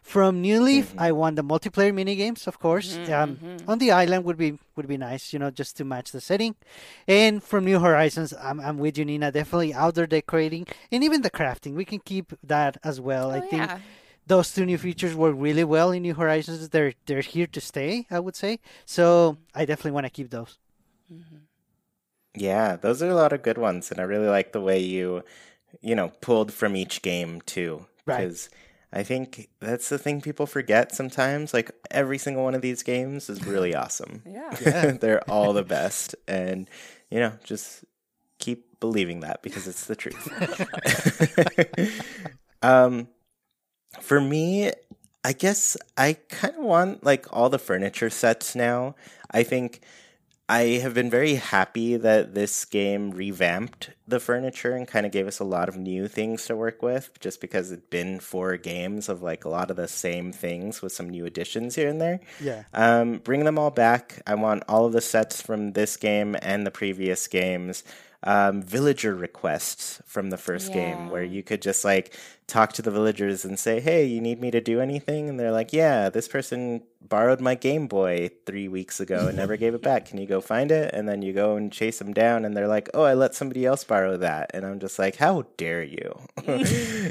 From 0.02 0.42
New 0.42 0.62
Leaf, 0.62 0.90
mm-hmm. 0.90 1.00
I 1.00 1.12
want 1.12 1.36
the 1.36 1.44
multiplayer 1.44 1.94
mini 1.94 2.16
games, 2.16 2.48
of 2.48 2.60
course. 2.60 2.98
Mm-hmm. 2.98 3.14
um, 3.14 3.36
mm-hmm. 3.36 3.70
On 3.70 3.78
the 3.78 3.92
island 3.92 4.26
would 4.26 4.38
be 4.38 4.58
would 4.76 4.88
be 4.88 4.98
nice, 4.98 5.34
you 5.34 5.40
know, 5.40 5.52
just 5.52 5.78
to 5.78 5.86
match 5.86 6.12
the 6.12 6.22
setting. 6.22 6.56
And 7.08 7.44
from 7.44 7.66
New 7.66 7.80
Horizons, 7.80 8.34
I'm 8.34 8.60
I'm 8.60 8.78
with 8.78 8.98
you, 8.98 9.06
Nina. 9.06 9.32
Definitely 9.32 9.74
outdoor 9.74 10.08
decorating 10.08 10.68
and 10.92 11.04
even 11.04 11.22
the 11.22 11.32
crafting. 11.32 11.76
We 11.76 11.86
can 11.86 12.00
keep 12.00 12.34
that 12.44 12.78
as 12.84 13.00
well. 13.00 13.30
Oh, 13.30 13.36
I 13.36 13.40
oh, 13.40 13.50
think 13.50 13.64
yeah. 13.64 13.80
those 14.28 14.54
two 14.54 14.66
new 14.66 14.78
features 14.78 15.16
work 15.16 15.36
really 15.38 15.64
well 15.64 15.92
in 15.92 16.02
New 16.02 16.16
Horizons. 16.16 16.70
They're 16.70 16.94
they're 17.06 17.22
here 17.22 17.48
to 17.48 17.62
stay, 17.62 18.08
I 18.10 18.20
would 18.20 18.36
say. 18.36 18.60
So 18.86 19.38
I 19.54 19.66
definitely 19.66 19.92
want 19.92 20.06
to 20.06 20.12
keep 20.12 20.30
those. 20.30 20.58
Yeah, 22.36 22.78
those 22.78 23.04
are 23.04 23.10
a 23.10 23.16
lot 23.16 23.34
of 23.34 23.44
good 23.44 23.58
ones, 23.58 23.92
and 23.92 24.00
I 24.00 24.04
really 24.04 24.30
like 24.30 24.54
the 24.54 24.62
way 24.62 24.80
you, 24.80 25.24
you 25.82 25.96
know, 25.96 26.14
pulled 26.22 26.54
from 26.54 26.76
each 26.76 27.02
game 27.02 27.42
too. 27.42 27.86
Right. 28.06 28.50
Because 28.92 29.00
I 29.00 29.04
think 29.04 29.50
that's 29.60 29.90
the 29.90 29.98
thing 29.98 30.22
people 30.22 30.46
forget 30.46 30.94
sometimes. 30.94 31.54
Like 31.54 31.72
every 31.90 32.18
single 32.18 32.44
one 32.44 32.56
of 32.56 32.62
these 32.62 32.84
games 32.84 33.30
is 33.30 33.46
really 33.46 33.76
awesome. 33.76 34.22
Yeah. 34.26 34.92
They're 35.02 35.30
all 35.30 35.54
the 35.54 35.64
best, 35.64 36.16
and 36.28 36.70
you 37.10 37.20
know, 37.20 37.34
just 37.44 37.84
keep 38.38 38.80
believing 38.80 39.22
that 39.22 39.42
because 39.42 39.68
it's 39.68 39.86
the 39.86 39.96
truth. 39.96 40.28
um, 42.62 43.08
for 44.00 44.20
me, 44.20 44.72
I 45.24 45.34
guess 45.34 45.78
I 45.98 46.14
kind 46.30 46.56
of 46.56 46.64
want 46.64 47.04
like 47.04 47.26
all 47.32 47.50
the 47.50 47.60
furniture 47.60 48.10
sets 48.10 48.56
now. 48.56 48.96
I 49.30 49.44
think 49.44 49.82
I 50.50 50.80
have 50.82 50.94
been 50.94 51.10
very 51.10 51.36
happy 51.36 51.96
that 51.96 52.34
this 52.34 52.66
game 52.66 53.12
revamped 53.12 53.92
the 54.06 54.20
furniture 54.20 54.76
and 54.76 54.86
kind 54.86 55.06
of 55.06 55.12
gave 55.12 55.26
us 55.26 55.40
a 55.40 55.46
lot 55.46 55.70
of 55.70 55.78
new 55.78 56.10
things 56.10 56.46
to 56.48 56.56
work 56.58 56.82
with 56.82 57.18
just 57.22 57.40
because 57.40 57.72
it'd 57.72 57.90
been 57.90 58.20
four 58.20 58.58
games 58.58 59.08
of 59.08 59.22
like 59.22 59.46
a 59.46 59.50
lot 59.50 59.72
of 59.72 59.78
the 59.78 59.88
same 59.88 60.34
things 60.34 60.82
with 60.82 60.92
some 60.92 61.10
new 61.10 61.26
additions 61.26 61.76
here 61.76 61.88
and 61.88 62.02
there. 62.02 62.20
Yeah. 62.42 62.64
Um, 62.74 63.20
bring 63.20 63.46
them 63.46 63.58
all 63.58 63.72
back. 63.72 64.22
I 64.28 64.36
want 64.36 64.64
all 64.68 64.86
of 64.86 64.92
the 64.92 65.00
sets 65.00 65.42
from 65.42 65.72
this 65.72 65.96
game 65.96 66.36
and 66.42 66.68
the 66.68 66.72
previous 66.72 67.28
games. 67.28 67.84
Um, 68.24 68.62
villager 68.62 69.16
requests 69.16 70.00
from 70.06 70.30
the 70.30 70.38
first 70.38 70.72
game 70.72 71.10
where 71.10 71.24
you 71.24 71.42
could 71.42 71.60
just 71.62 71.84
like 71.84 72.14
talk 72.46 72.72
to 72.74 72.82
the 72.84 72.92
villagers 72.92 73.46
and 73.46 73.58
say, 73.60 73.80
Hey, 73.80 74.06
you 74.06 74.22
need 74.22 74.40
me 74.40 74.52
to 74.52 74.62
do 74.62 74.80
anything? 74.80 75.28
And 75.28 75.40
they're 75.40 75.52
like, 75.52 75.74
Yeah, 75.74 76.10
this 76.10 76.28
person 76.28 76.84
borrowed 77.02 77.42
my 77.42 77.56
Game 77.56 77.88
Boy 77.88 78.30
three 78.46 78.68
weeks 78.68 79.00
ago 79.00 79.28
and 79.28 79.36
never 79.38 79.58
gave 79.58 79.74
it 79.74 79.82
back. 79.82 80.06
Can 80.06 80.20
you 80.20 80.28
go 80.28 80.40
find 80.40 80.72
it? 80.72 80.94
And 80.94 81.10
then 81.10 81.24
you 81.24 81.34
go 81.34 81.56
and 81.56 81.72
chase 81.72 81.98
them 81.98 82.14
down 82.14 82.46
and 82.46 82.56
they're 82.56 82.68
like, 82.68 82.90
Oh, 82.94 83.04
I 83.04 83.16
let 83.16 83.34
somebody 83.34 83.66
else 83.66 83.84
borrow 83.84 84.18
that. 84.18 84.52
And 84.54 84.68
I'm 84.68 84.80
just 84.80 85.00
like, 85.00 85.16
How 85.16 85.46
dare 85.58 85.82
you? 85.82 86.20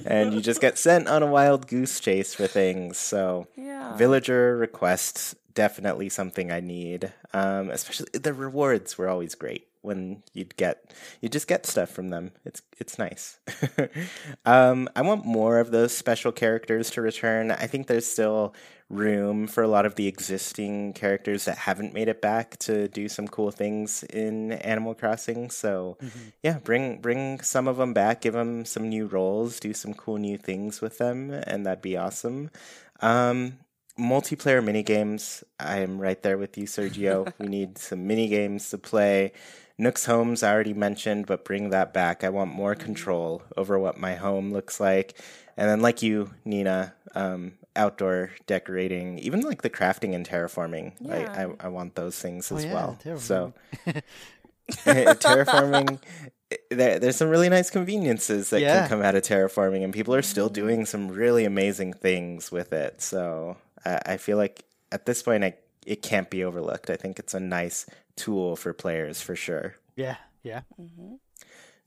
and 0.07 0.33
you 0.33 0.41
just 0.41 0.61
get 0.61 0.79
sent 0.79 1.09
on 1.09 1.23
a 1.25 1.27
wild 1.27 1.67
goose 1.67 1.99
chase 1.99 2.35
for 2.35 2.47
things. 2.47 2.99
So 2.99 3.49
Yeah. 3.57 3.97
villager 3.97 4.57
requests 4.57 5.35
definitely 5.55 6.09
something 6.09 6.51
I 6.51 6.61
need. 6.61 7.13
Um, 7.33 7.71
especially 7.71 8.07
the 8.13 8.33
rewards 8.35 8.99
were 8.99 9.09
always 9.09 9.35
great 9.35 9.67
when 9.83 10.23
you'd 10.35 10.57
get 10.57 10.93
you 11.21 11.29
just 11.29 11.49
get 11.49 11.67
stuff 11.67 11.91
from 11.91 12.09
them. 12.09 12.33
It's 12.45 12.63
it's 12.79 12.99
nice. 12.99 13.39
um, 14.45 14.89
I 14.95 15.03
want 15.03 15.25
more 15.25 15.59
of 15.59 15.71
those 15.71 15.97
special 15.97 16.33
characters 16.33 16.91
to 16.91 17.03
return. 17.03 17.51
I 17.51 17.67
think 17.67 17.87
there's 17.87 18.07
still 18.07 18.55
room 18.89 19.47
for 19.47 19.63
a 19.63 19.69
lot 19.69 19.87
of 19.87 19.95
the 19.95 20.09
existing 20.09 20.93
characters 20.93 21.45
that 21.45 21.57
haven't 21.57 21.95
made 21.95 22.09
it 22.09 22.21
back 22.21 22.59
to 22.59 22.89
do 22.89 23.09
some 23.09 23.29
cool 23.29 23.53
things 23.53 24.03
in 24.03 24.53
Animal 24.53 24.95
Crossing. 24.95 25.49
So 25.49 25.97
yeah, 26.43 26.59
bring 26.59 27.01
bring 27.01 27.41
some 27.41 27.69
of 27.69 27.77
them 27.77 27.95
back, 27.95 28.21
give 28.21 28.35
them 28.35 28.65
some 28.65 28.89
new 28.89 29.07
roles, 29.07 29.61
do 29.61 29.73
some 29.73 29.95
cool 29.95 30.19
new 30.19 30.37
things 30.37 30.81
with 30.81 30.99
them, 30.99 31.31
and 31.31 31.65
that'd 31.65 31.83
be 31.83 31.97
awesome. 31.97 32.51
Um, 33.01 33.59
multiplayer 33.99 34.65
mini 34.65 34.83
games. 34.83 35.45
I 35.59 35.79
am 35.79 36.01
right 36.01 36.23
there 36.23 36.39
with 36.39 36.57
you, 36.59 36.65
Sergio. 36.65 37.33
we 37.39 37.47
need 37.47 37.79
some 37.79 38.07
mini 38.07 38.29
games 38.29 38.71
to 38.71 38.79
play. 38.79 39.33
Nook's 39.79 40.05
Homes 40.05 40.43
I 40.43 40.53
already 40.53 40.75
mentioned, 40.75 41.27
but 41.27 41.45
bring 41.45 41.71
that 41.71 41.95
back. 41.95 42.23
I 42.23 42.29
want 42.29 42.53
more 42.53 42.75
control 42.75 43.43
over 43.57 43.79
what 43.79 43.99
my 43.99 44.15
home 44.15 44.53
looks 44.53 44.79
like. 44.79 45.19
And 45.57 45.69
then, 45.69 45.81
like 45.81 46.03
you, 46.03 46.31
Nina, 46.45 46.95
um, 47.15 47.53
outdoor 47.77 48.31
decorating, 48.47 49.19
even 49.21 49.41
like 49.41 49.63
the 49.63 49.71
crafting 49.71 50.15
and 50.15 50.27
terraforming. 50.29 50.93
I, 51.11 51.21
Yeah. 51.21 51.47
I, 51.61 51.67
I 51.67 51.69
want 51.69 51.95
those 51.95 52.19
things 52.19 52.51
Oh, 52.53 52.57
as 52.57 52.65
yeah, 52.65 52.75
well. 52.75 52.99
terraforming. 53.03 53.21
So, 53.21 53.53
terraforming, 54.71 55.99
there, 56.71 56.99
there's 56.99 57.17
some 57.17 57.29
really 57.29 57.49
nice 57.49 57.71
conveniences 57.71 58.51
that 58.51 58.61
Yeah. 58.61 58.81
can 58.81 58.89
come 58.89 59.03
out 59.03 59.15
of 59.15 59.23
terraforming, 59.23 59.83
and 59.83 59.93
people 59.93 60.15
are 60.15 60.23
still 60.23 60.49
doing 60.49 60.85
some 60.87 61.09
really 61.09 61.45
amazing 61.45 61.93
things 61.95 62.51
with 62.53 62.73
it. 62.73 63.01
So, 63.01 63.57
I, 63.85 64.01
I 64.07 64.17
feel 64.17 64.37
like 64.37 64.65
at 64.93 65.07
this 65.07 65.23
point, 65.23 65.45
I, 65.45 65.55
it 65.87 66.03
can't 66.03 66.31
be 66.31 66.45
overlooked. 66.45 66.91
I 66.91 66.97
think 66.97 67.19
it's 67.19 67.35
a 67.35 67.41
nice 67.41 67.87
tool 68.17 68.57
for 68.57 68.73
players 68.73 69.21
for 69.21 69.37
sure. 69.37 69.77
Yeah. 69.97 70.17
Yeah. 70.43 70.63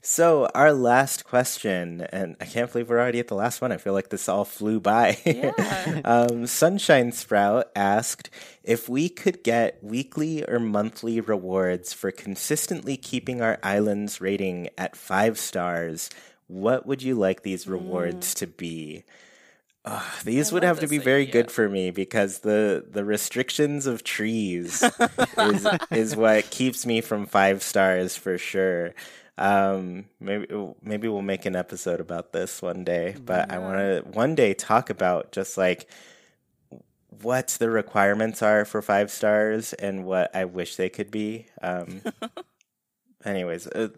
So, 0.05 0.49
our 0.53 0.73
last 0.73 1.23
question, 1.23 2.01
and 2.11 2.35
I 2.41 2.45
can't 2.45 2.69
believe 2.69 2.89
we're 2.89 2.99
already 2.99 3.19
at 3.19 3.29
the 3.29 3.35
last 3.35 3.61
one. 3.61 3.71
I 3.71 3.77
feel 3.77 3.93
like 3.93 4.09
this 4.09 4.27
all 4.27 4.43
flew 4.43 4.81
by. 4.81 5.17
Yeah. 5.25 6.01
um, 6.05 6.45
Sunshine 6.45 7.13
Sprout 7.13 7.71
asked 7.73 8.29
if 8.65 8.89
we 8.89 9.07
could 9.07 9.45
get 9.45 9.81
weekly 9.81 10.43
or 10.43 10.59
monthly 10.59 11.21
rewards 11.21 11.93
for 11.93 12.11
consistently 12.11 12.97
keeping 12.97 13.41
our 13.41 13.57
island's 13.63 14.19
rating 14.19 14.67
at 14.77 14.97
five 14.97 15.39
stars. 15.39 16.09
What 16.47 16.85
would 16.85 17.01
you 17.01 17.15
like 17.15 17.43
these 17.43 17.65
rewards 17.65 18.33
to 18.35 18.47
be? 18.47 19.05
Ugh, 19.85 20.23
these 20.23 20.51
I 20.51 20.53
would 20.53 20.63
have 20.63 20.79
to 20.79 20.87
be 20.87 20.97
this 20.97 21.03
very 21.03 21.23
idea. 21.23 21.31
good 21.33 21.51
for 21.51 21.67
me 21.69 21.91
because 21.91 22.39
the 22.39 22.85
the 22.89 23.03
restrictions 23.03 23.85
of 23.85 24.03
trees 24.03 24.83
is 25.37 25.67
is 25.91 26.15
what 26.15 26.49
keeps 26.51 26.85
me 26.85 27.01
from 27.01 27.25
five 27.25 27.61
stars 27.63 28.15
for 28.15 28.37
sure. 28.37 28.93
Um, 29.37 30.05
maybe 30.19 30.47
maybe 30.81 31.07
we'll 31.07 31.21
make 31.21 31.45
an 31.45 31.55
episode 31.55 31.99
about 31.99 32.31
this 32.33 32.61
one 32.61 32.83
day, 32.85 33.15
but 33.23 33.51
I 33.51 33.57
want 33.59 33.77
to 33.79 34.01
one 34.11 34.35
day 34.35 34.53
talk 34.53 34.89
about 34.89 35.31
just 35.31 35.57
like 35.57 35.89
what 37.21 37.49
the 37.59 37.69
requirements 37.69 38.41
are 38.41 38.65
for 38.65 38.81
five 38.81 39.11
stars 39.11 39.73
and 39.73 40.05
what 40.05 40.35
I 40.35 40.45
wish 40.45 40.75
they 40.75 40.89
could 40.89 41.11
be. 41.11 41.47
Um, 41.61 42.01
anyways, 43.25 43.67
uh, 43.67 43.89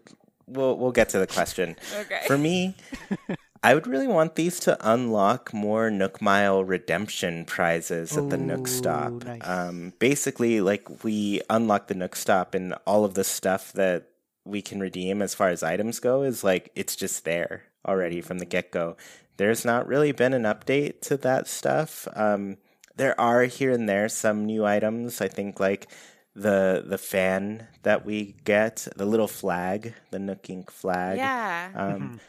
we'll 0.46 0.76
we'll 0.76 0.92
get 0.92 1.10
to 1.10 1.18
the 1.18 1.26
question. 1.26 1.76
Okay. 2.00 2.22
For 2.26 2.36
me, 2.38 2.74
I 3.62 3.74
would 3.74 3.86
really 3.86 4.06
want 4.06 4.34
these 4.34 4.60
to 4.60 4.76
unlock 4.80 5.52
more 5.52 5.90
Nook 5.90 6.20
Mile 6.20 6.64
redemption 6.64 7.44
prizes 7.44 8.16
at 8.16 8.30
the 8.30 8.36
Nook 8.36 8.68
Stop. 8.68 9.24
nice. 9.24 9.40
Um, 9.44 9.92
basically, 9.98 10.60
like 10.60 11.04
we 11.04 11.40
unlock 11.50 11.88
the 11.88 11.94
Nook 11.94 12.16
Stop, 12.16 12.54
and 12.54 12.74
all 12.86 13.04
of 13.04 13.14
the 13.14 13.24
stuff 13.24 13.72
that 13.72 14.08
we 14.44 14.62
can 14.62 14.80
redeem 14.80 15.20
as 15.22 15.34
far 15.34 15.48
as 15.48 15.62
items 15.62 15.98
go 15.98 16.22
is 16.22 16.44
like 16.44 16.70
it's 16.74 16.94
just 16.94 17.24
there 17.24 17.64
already 17.86 18.20
from 18.20 18.38
the 18.38 18.44
get 18.44 18.70
go. 18.70 18.96
There's 19.36 19.64
not 19.64 19.86
really 19.86 20.12
been 20.12 20.32
an 20.32 20.44
update 20.44 21.00
to 21.02 21.16
that 21.18 21.46
stuff. 21.48 22.08
Um, 22.14 22.56
there 22.96 23.18
are 23.20 23.44
here 23.44 23.72
and 23.72 23.88
there 23.88 24.08
some 24.08 24.46
new 24.46 24.64
items. 24.64 25.20
I 25.20 25.28
think 25.28 25.60
like 25.60 25.88
the 26.34 26.84
the 26.86 26.98
fan 26.98 27.66
that 27.82 28.04
we 28.04 28.36
get, 28.44 28.86
the 28.96 29.06
little 29.06 29.28
flag, 29.28 29.94
the 30.10 30.18
Nook 30.18 30.44
Inc. 30.44 30.70
flag 30.70 31.18
yeah. 31.18 31.70
um, 31.74 32.20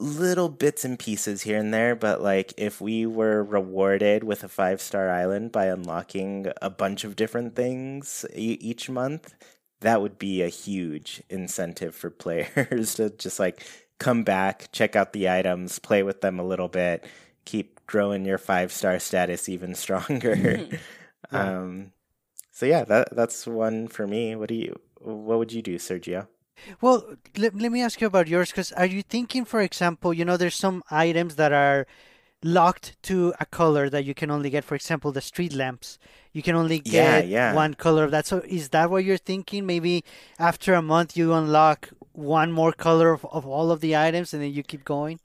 little 0.00 0.48
bits 0.48 0.84
and 0.84 0.98
pieces 0.98 1.42
here 1.42 1.58
and 1.58 1.74
there 1.74 1.96
but 1.96 2.22
like 2.22 2.54
if 2.56 2.80
we 2.80 3.04
were 3.04 3.42
rewarded 3.42 4.22
with 4.22 4.44
a 4.44 4.48
five 4.48 4.80
star 4.80 5.10
island 5.10 5.50
by 5.50 5.66
unlocking 5.66 6.46
a 6.62 6.70
bunch 6.70 7.02
of 7.04 7.16
different 7.16 7.56
things 7.56 8.24
e- 8.34 8.58
each 8.60 8.88
month 8.88 9.34
that 9.80 10.00
would 10.00 10.18
be 10.18 10.42
a 10.42 10.48
huge 10.48 11.22
incentive 11.28 11.94
for 11.96 12.10
players 12.24 12.94
to 12.94 13.10
just 13.10 13.40
like 13.40 13.64
come 13.98 14.22
back 14.22 14.68
check 14.72 14.94
out 14.94 15.12
the 15.12 15.28
items 15.28 15.80
play 15.80 16.02
with 16.04 16.20
them 16.20 16.38
a 16.38 16.46
little 16.46 16.68
bit 16.68 17.04
keep 17.44 17.84
growing 17.86 18.24
your 18.24 18.38
five 18.38 18.70
star 18.72 18.98
status 18.98 19.48
even 19.48 19.74
stronger. 19.84 20.66
Um 21.32 21.92
so 22.52 22.64
yeah 22.64 22.84
that 22.84 23.14
that's 23.14 23.46
one 23.46 23.88
for 23.88 24.06
me. 24.06 24.36
What 24.36 24.48
do 24.48 24.54
you 24.54 24.78
what 25.00 25.38
would 25.38 25.52
you 25.52 25.62
do 25.62 25.76
sergio 25.76 26.28
Well, 26.80 27.04
let, 27.36 27.54
let 27.54 27.72
me 27.72 27.82
ask 27.82 28.00
you 28.00 28.06
about 28.06 28.28
yours 28.28 28.50
because 28.50 28.72
are 28.72 28.86
you 28.86 29.02
thinking, 29.02 29.44
for 29.44 29.60
example, 29.60 30.12
you 30.12 30.24
know, 30.24 30.36
there's 30.36 30.54
some 30.54 30.82
items 30.90 31.36
that 31.36 31.52
are 31.52 31.86
locked 32.42 32.96
to 33.02 33.34
a 33.40 33.46
color 33.46 33.90
that 33.90 34.04
you 34.04 34.14
can 34.14 34.30
only 34.30 34.50
get, 34.50 34.64
for 34.64 34.74
example, 34.74 35.12
the 35.12 35.20
street 35.20 35.52
lamps. 35.54 35.98
You 36.32 36.42
can 36.42 36.54
only 36.54 36.82
Yeah, 36.84 37.20
get 37.20 37.28
yeah. 37.28 37.54
one 37.54 37.74
color 37.74 38.04
of 38.04 38.10
that. 38.12 38.26
So 38.26 38.38
is 38.46 38.68
that 38.70 38.90
what 38.90 39.04
you're 39.04 39.16
thinking? 39.16 39.66
Maybe 39.66 40.04
after 40.38 40.74
a 40.74 40.82
month 40.82 41.16
you 41.16 41.32
unlock 41.32 41.90
one 42.12 42.52
more 42.52 42.72
color 42.72 43.12
of, 43.12 43.24
of 43.26 43.46
all 43.46 43.70
of 43.70 43.80
the 43.80 43.96
items 43.96 44.32
and 44.32 44.42
then 44.42 44.52
you 44.52 44.62
keep 44.62 44.84
going? 44.84 45.20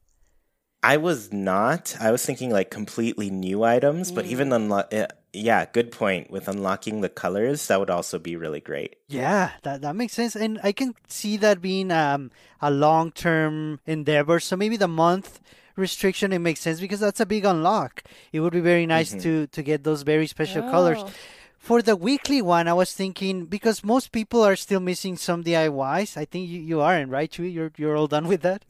I 0.81 0.97
was 0.97 1.31
not. 1.31 1.95
I 1.99 2.11
was 2.11 2.25
thinking 2.25 2.49
like 2.51 2.69
completely 2.69 3.29
new 3.29 3.63
items, 3.63 4.11
but 4.11 4.25
even 4.25 4.49
mm. 4.49 4.55
unlock. 4.55 4.93
Eh, 4.93 5.07
Yeah, 5.33 5.65
good 5.65 5.91
point. 5.91 6.29
With 6.29 6.47
unlocking 6.47 7.01
the 7.01 7.09
colors, 7.09 7.67
that 7.67 7.79
would 7.79 7.89
also 7.89 8.19
be 8.19 8.35
really 8.35 8.59
great. 8.59 8.97
Yeah, 9.07 9.51
that 9.63 9.81
that 9.81 9.95
makes 9.95 10.13
sense, 10.13 10.35
and 10.35 10.59
I 10.63 10.71
can 10.71 10.93
see 11.07 11.37
that 11.37 11.61
being 11.61 11.91
um 11.91 12.31
a 12.61 12.69
long 12.69 13.11
term 13.11 13.79
endeavor. 13.87 14.39
So 14.39 14.55
maybe 14.55 14.77
the 14.77 14.87
month 14.87 15.39
restriction 15.75 16.31
it 16.31 16.39
makes 16.39 16.59
sense 16.59 16.79
because 16.79 16.99
that's 16.99 17.19
a 17.19 17.25
big 17.25 17.45
unlock. 17.45 18.03
It 18.31 18.41
would 18.41 18.53
be 18.53 18.59
very 18.59 18.85
nice 18.85 19.11
to 19.23 19.47
to 19.47 19.63
get 19.63 19.83
those 19.83 20.03
very 20.03 20.27
special 20.27 20.61
colors. 20.69 20.99
Oh. 21.01 21.11
For 21.57 21.81
the 21.81 21.95
weekly 21.95 22.41
one, 22.41 22.67
I 22.67 22.73
was 22.73 22.93
thinking 22.93 23.45
because 23.45 23.85
most 23.85 24.11
people 24.11 24.43
are 24.43 24.57
still 24.57 24.81
missing 24.81 25.15
some 25.15 25.45
DIYs. 25.45 26.17
I 26.17 26.25
think 26.25 26.49
you, 26.49 26.59
you 26.59 26.81
aren't, 26.81 27.09
right? 27.09 27.31
Chewy? 27.31 27.53
You're 27.53 27.71
you're 27.77 27.95
all 27.95 28.07
done 28.07 28.27
with 28.27 28.41
that. 28.41 28.65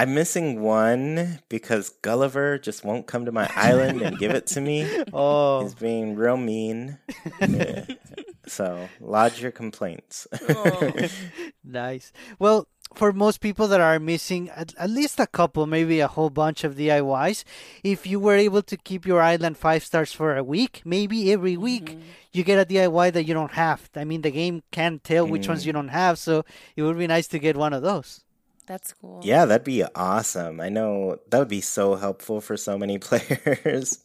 I'm 0.00 0.14
missing 0.14 0.62
one 0.62 1.40
because 1.50 1.90
Gulliver 2.00 2.58
just 2.58 2.86
won't 2.86 3.06
come 3.06 3.26
to 3.26 3.32
my 3.32 3.50
island 3.54 4.00
and 4.00 4.18
give 4.18 4.30
it 4.30 4.46
to 4.46 4.60
me. 4.62 4.88
Oh, 5.12 5.62
He's 5.62 5.74
being 5.74 6.14
real 6.14 6.38
mean. 6.38 6.96
Yeah. 7.38 7.84
so 8.46 8.88
lodge 8.98 9.42
your 9.42 9.50
complaints. 9.50 10.26
Oh. 10.48 10.92
nice. 11.64 12.12
Well, 12.38 12.66
for 12.94 13.12
most 13.12 13.42
people 13.42 13.68
that 13.68 13.80
are 13.82 13.98
missing 13.98 14.48
at, 14.50 14.72
at 14.78 14.88
least 14.88 15.20
a 15.20 15.26
couple, 15.26 15.66
maybe 15.66 16.00
a 16.00 16.08
whole 16.08 16.30
bunch 16.30 16.64
of 16.64 16.76
DIYs, 16.76 17.44
if 17.84 18.06
you 18.06 18.18
were 18.18 18.36
able 18.36 18.62
to 18.62 18.78
keep 18.78 19.04
your 19.04 19.20
island 19.20 19.58
five 19.58 19.84
stars 19.84 20.14
for 20.14 20.34
a 20.34 20.44
week, 20.44 20.80
maybe 20.86 21.30
every 21.30 21.58
week 21.58 21.90
mm-hmm. 21.90 22.00
you 22.32 22.42
get 22.42 22.58
a 22.58 22.64
DIY 22.64 23.12
that 23.12 23.24
you 23.24 23.34
don't 23.34 23.52
have. 23.52 23.90
I 23.94 24.04
mean, 24.04 24.22
the 24.22 24.30
game 24.30 24.62
can't 24.70 25.04
tell 25.04 25.26
which 25.26 25.46
ones 25.46 25.64
mm. 25.64 25.66
you 25.66 25.72
don't 25.74 25.88
have, 25.88 26.18
so 26.18 26.46
it 26.74 26.82
would 26.84 26.96
be 26.96 27.06
nice 27.06 27.28
to 27.28 27.38
get 27.38 27.54
one 27.54 27.74
of 27.74 27.82
those. 27.82 28.24
That's 28.70 28.92
cool. 28.94 29.20
yeah, 29.24 29.46
that'd 29.46 29.64
be 29.64 29.82
awesome. 29.96 30.60
I 30.60 30.68
know 30.68 31.18
that 31.28 31.38
would 31.40 31.48
be 31.48 31.60
so 31.60 31.96
helpful 31.96 32.40
for 32.40 32.56
so 32.56 32.78
many 32.78 32.98
players. 33.02 33.98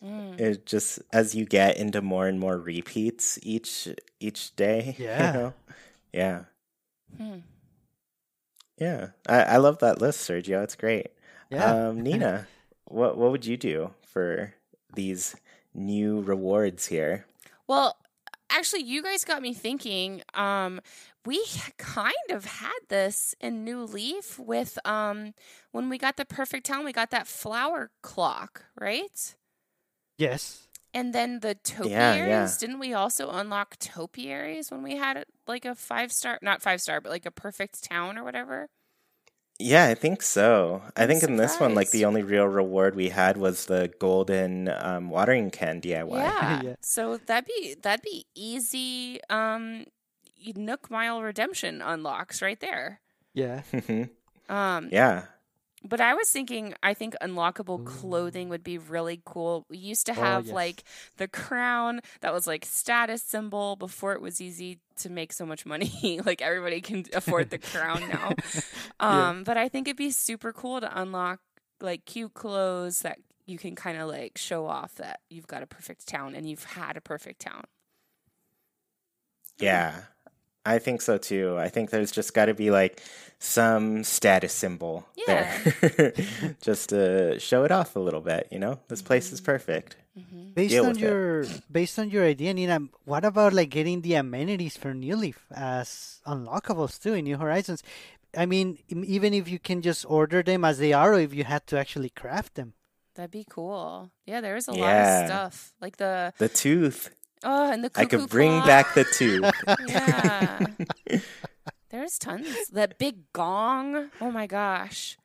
It 0.00 0.64
just 0.64 1.00
as 1.12 1.34
you 1.34 1.44
get 1.44 1.76
into 1.76 2.00
more 2.00 2.26
and 2.26 2.40
more 2.40 2.56
repeats 2.56 3.38
each 3.42 3.86
each 4.18 4.56
day. 4.56 4.94
you 4.98 5.04
Yeah. 5.04 5.32
know? 5.32 5.54
Yeah. 6.12 6.44
Hmm. 7.18 7.38
Yeah. 8.78 9.08
I, 9.28 9.42
I 9.42 9.56
love 9.58 9.80
that 9.80 10.00
list, 10.00 10.20
Sergio. 10.26 10.62
It's 10.64 10.76
great. 10.76 11.08
Yeah. 11.50 11.88
Um, 11.88 12.00
Nina, 12.06 12.46
what 12.86 13.18
what 13.18 13.30
would 13.30 13.44
you 13.44 13.58
do 13.58 13.90
for 14.06 14.54
these 14.94 15.36
new 15.74 16.22
rewards 16.22 16.86
here? 16.86 17.26
Well, 17.66 17.96
actually, 18.48 18.84
you 18.84 19.02
guys 19.02 19.24
got 19.24 19.42
me 19.42 19.52
thinking. 19.52 20.22
Um, 20.32 20.80
we 21.28 21.44
kind 21.78 22.14
of 22.30 22.44
had 22.46 22.78
this 22.88 23.34
in 23.40 23.64
New 23.64 23.82
Leaf 23.84 24.38
with 24.38 24.78
um 24.86 25.34
when 25.72 25.88
we 25.88 25.98
got 25.98 26.16
the 26.16 26.24
perfect 26.24 26.66
town. 26.66 26.84
We 26.84 26.92
got 26.92 27.10
that 27.10 27.26
flower 27.28 27.90
clock, 28.02 28.64
right? 28.78 29.36
yes. 30.18 30.68
And 30.94 31.14
then 31.14 31.40
the 31.40 31.54
topiaries. 31.54 31.90
Yeah, 31.92 32.26
yeah. 32.26 32.50
Didn't 32.58 32.78
we 32.78 32.94
also 32.94 33.30
unlock 33.30 33.76
topiaries 33.78 34.70
when 34.70 34.82
we 34.82 34.96
had 34.96 35.16
it 35.18 35.28
like 35.46 35.64
a 35.64 35.74
five 35.74 36.12
star, 36.12 36.38
not 36.42 36.62
five 36.62 36.80
star, 36.80 37.00
but 37.00 37.10
like 37.10 37.26
a 37.26 37.30
perfect 37.30 37.82
town 37.84 38.18
or 38.18 38.24
whatever? 38.24 38.68
Yeah, 39.60 39.86
I 39.86 39.94
think 39.94 40.22
so. 40.22 40.82
I 40.96 41.04
I'm 41.04 41.08
think 41.08 41.22
in 41.24 41.36
this 41.36 41.58
one, 41.58 41.74
like 41.74 41.90
the 41.90 42.04
only 42.04 42.22
real 42.22 42.46
reward 42.46 42.94
we 42.94 43.08
had 43.08 43.36
was 43.36 43.66
the 43.66 43.92
golden 43.98 44.68
um, 44.68 45.10
watering 45.10 45.50
can 45.50 45.80
DIY. 45.80 46.36
Yeah. 46.38 46.62
Yeah. 46.62 46.74
So 46.80 47.18
that'd 47.18 47.46
be 47.46 47.74
that'd 47.82 48.02
be 48.02 48.26
easy. 48.34 49.20
Um, 49.30 49.86
Nook 50.56 50.90
Mile 50.90 51.22
redemption 51.22 51.82
unlocks 51.82 52.40
right 52.42 52.60
there. 52.60 53.00
Yeah. 53.34 53.62
Um, 54.50 54.88
yeah. 54.90 55.24
But 55.84 56.00
I 56.00 56.14
was 56.14 56.30
thinking, 56.30 56.72
I 56.82 56.94
think 56.94 57.14
unlockable 57.22 57.84
clothing 57.84 58.48
would 58.48 58.64
be 58.64 58.78
really 58.78 59.20
cool. 59.26 59.66
We 59.68 59.76
used 59.76 60.06
to 60.06 60.12
Oh, 60.12 60.14
have 60.22 60.46
yes. 60.46 60.54
like 60.54 60.84
the 61.18 61.28
crown 61.28 62.00
that 62.22 62.32
was 62.32 62.46
like 62.46 62.64
status 62.64 63.22
symbol 63.22 63.76
before 63.76 64.14
it 64.14 64.22
was 64.22 64.40
easy 64.40 64.78
to 65.00 65.10
make 65.10 65.34
so 65.34 65.44
much 65.44 65.66
money. 65.66 66.18
like 66.26 66.40
everybody 66.40 66.80
can 66.80 67.04
afford 67.14 67.50
the 67.50 67.58
crown 67.58 68.08
now. 68.08 68.32
Um, 69.00 69.44
but 69.44 69.56
I 69.58 69.68
think 69.68 69.86
it'd 69.86 69.96
be 69.98 70.10
super 70.10 70.52
cool 70.52 70.80
to 70.80 71.00
unlock 71.00 71.40
like 71.80 72.06
cute 72.06 72.32
clothes 72.34 73.00
that 73.00 73.18
you 73.46 73.58
can 73.58 73.76
kind 73.76 73.98
of 74.00 74.08
like 74.08 74.36
show 74.38 74.66
off 74.66 74.94
that 74.96 75.20
you've 75.30 75.46
got 75.46 75.62
a 75.62 75.66
perfect 75.66 76.08
town 76.08 76.34
and 76.34 76.48
you've 76.48 76.64
had 76.64 76.96
a 76.96 77.00
perfect 77.00 77.40
town. 77.42 77.64
Yeah. 79.58 79.94
I 80.68 80.78
think 80.78 81.00
so 81.00 81.16
too. 81.18 81.56
I 81.58 81.68
think 81.68 81.90
there's 81.90 82.10
just 82.10 82.34
got 82.34 82.46
to 82.46 82.54
be 82.54 82.70
like 82.70 83.02
some 83.38 84.04
status 84.04 84.52
symbol 84.52 85.06
there 85.26 85.48
just 86.60 86.90
to 86.90 87.38
show 87.38 87.64
it 87.64 87.72
off 87.72 87.96
a 87.96 88.00
little 88.00 88.20
bit, 88.20 88.48
you 88.50 88.58
know? 88.58 88.80
This 88.88 89.00
place 89.00 89.32
is 89.32 89.40
mm-hmm. 89.40 89.46
perfect. 89.46 89.96
Mm-hmm. 90.18 90.50
Based 90.54 90.70
Deal 90.70 90.84
on 90.84 90.90
with 90.90 90.98
it. 90.98 91.02
your 91.02 91.44
based 91.70 91.98
on 91.98 92.10
your 92.10 92.24
idea, 92.24 92.52
Nina, 92.52 92.80
what 93.04 93.24
about 93.24 93.52
like 93.52 93.70
getting 93.70 94.02
the 94.02 94.14
amenities 94.14 94.76
for 94.76 94.92
New 94.92 95.16
Leaf 95.16 95.46
as 95.54 96.20
unlockables 96.26 97.00
too 97.00 97.14
in 97.14 97.24
New 97.24 97.38
Horizons? 97.38 97.82
I 98.36 98.44
mean, 98.44 98.78
even 98.88 99.32
if 99.32 99.48
you 99.48 99.58
can 99.58 99.80
just 99.80 100.04
order 100.08 100.42
them 100.42 100.64
as 100.64 100.78
they 100.78 100.92
are, 100.92 101.14
or 101.14 101.20
if 101.20 101.32
you 101.32 101.44
had 101.44 101.66
to 101.68 101.78
actually 101.78 102.10
craft 102.10 102.56
them. 102.56 102.74
That'd 103.14 103.30
be 103.30 103.46
cool. 103.50 104.10
Yeah, 104.26 104.40
there's 104.40 104.68
a 104.68 104.72
lot 104.72 104.94
of 104.94 105.26
stuff 105.26 105.72
like 105.80 105.96
the 105.96 106.32
The 106.38 106.48
tooth. 106.48 107.10
Oh, 107.44 107.70
and 107.72 107.84
the 107.84 107.90
I 107.94 108.04
could 108.04 108.28
bring 108.28 108.50
clock. 108.50 108.66
back 108.66 108.94
the 108.94 109.04
tooth. 109.04 109.50
Yeah. 109.88 110.66
There's 111.90 112.18
tons. 112.18 112.68
That 112.72 112.98
big 112.98 113.32
gong. 113.32 114.10
Oh 114.20 114.30
my 114.30 114.46
gosh. 114.46 115.16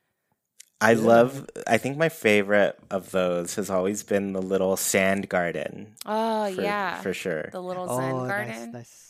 I 0.80 0.94
love, 0.94 1.48
I 1.66 1.78
think 1.78 1.96
my 1.96 2.10
favorite 2.10 2.78
of 2.90 3.10
those 3.10 3.54
has 3.54 3.70
always 3.70 4.02
been 4.02 4.32
the 4.32 4.42
little 4.42 4.76
sand 4.76 5.28
garden. 5.28 5.94
Oh 6.04 6.52
For, 6.54 6.60
yeah. 6.60 7.00
For 7.00 7.14
sure. 7.14 7.48
The 7.52 7.62
little 7.62 7.86
oh, 7.88 7.98
sand 7.98 8.16
oh, 8.16 8.26
garden. 8.26 8.72
nice, 8.72 8.72
nice. 8.72 9.04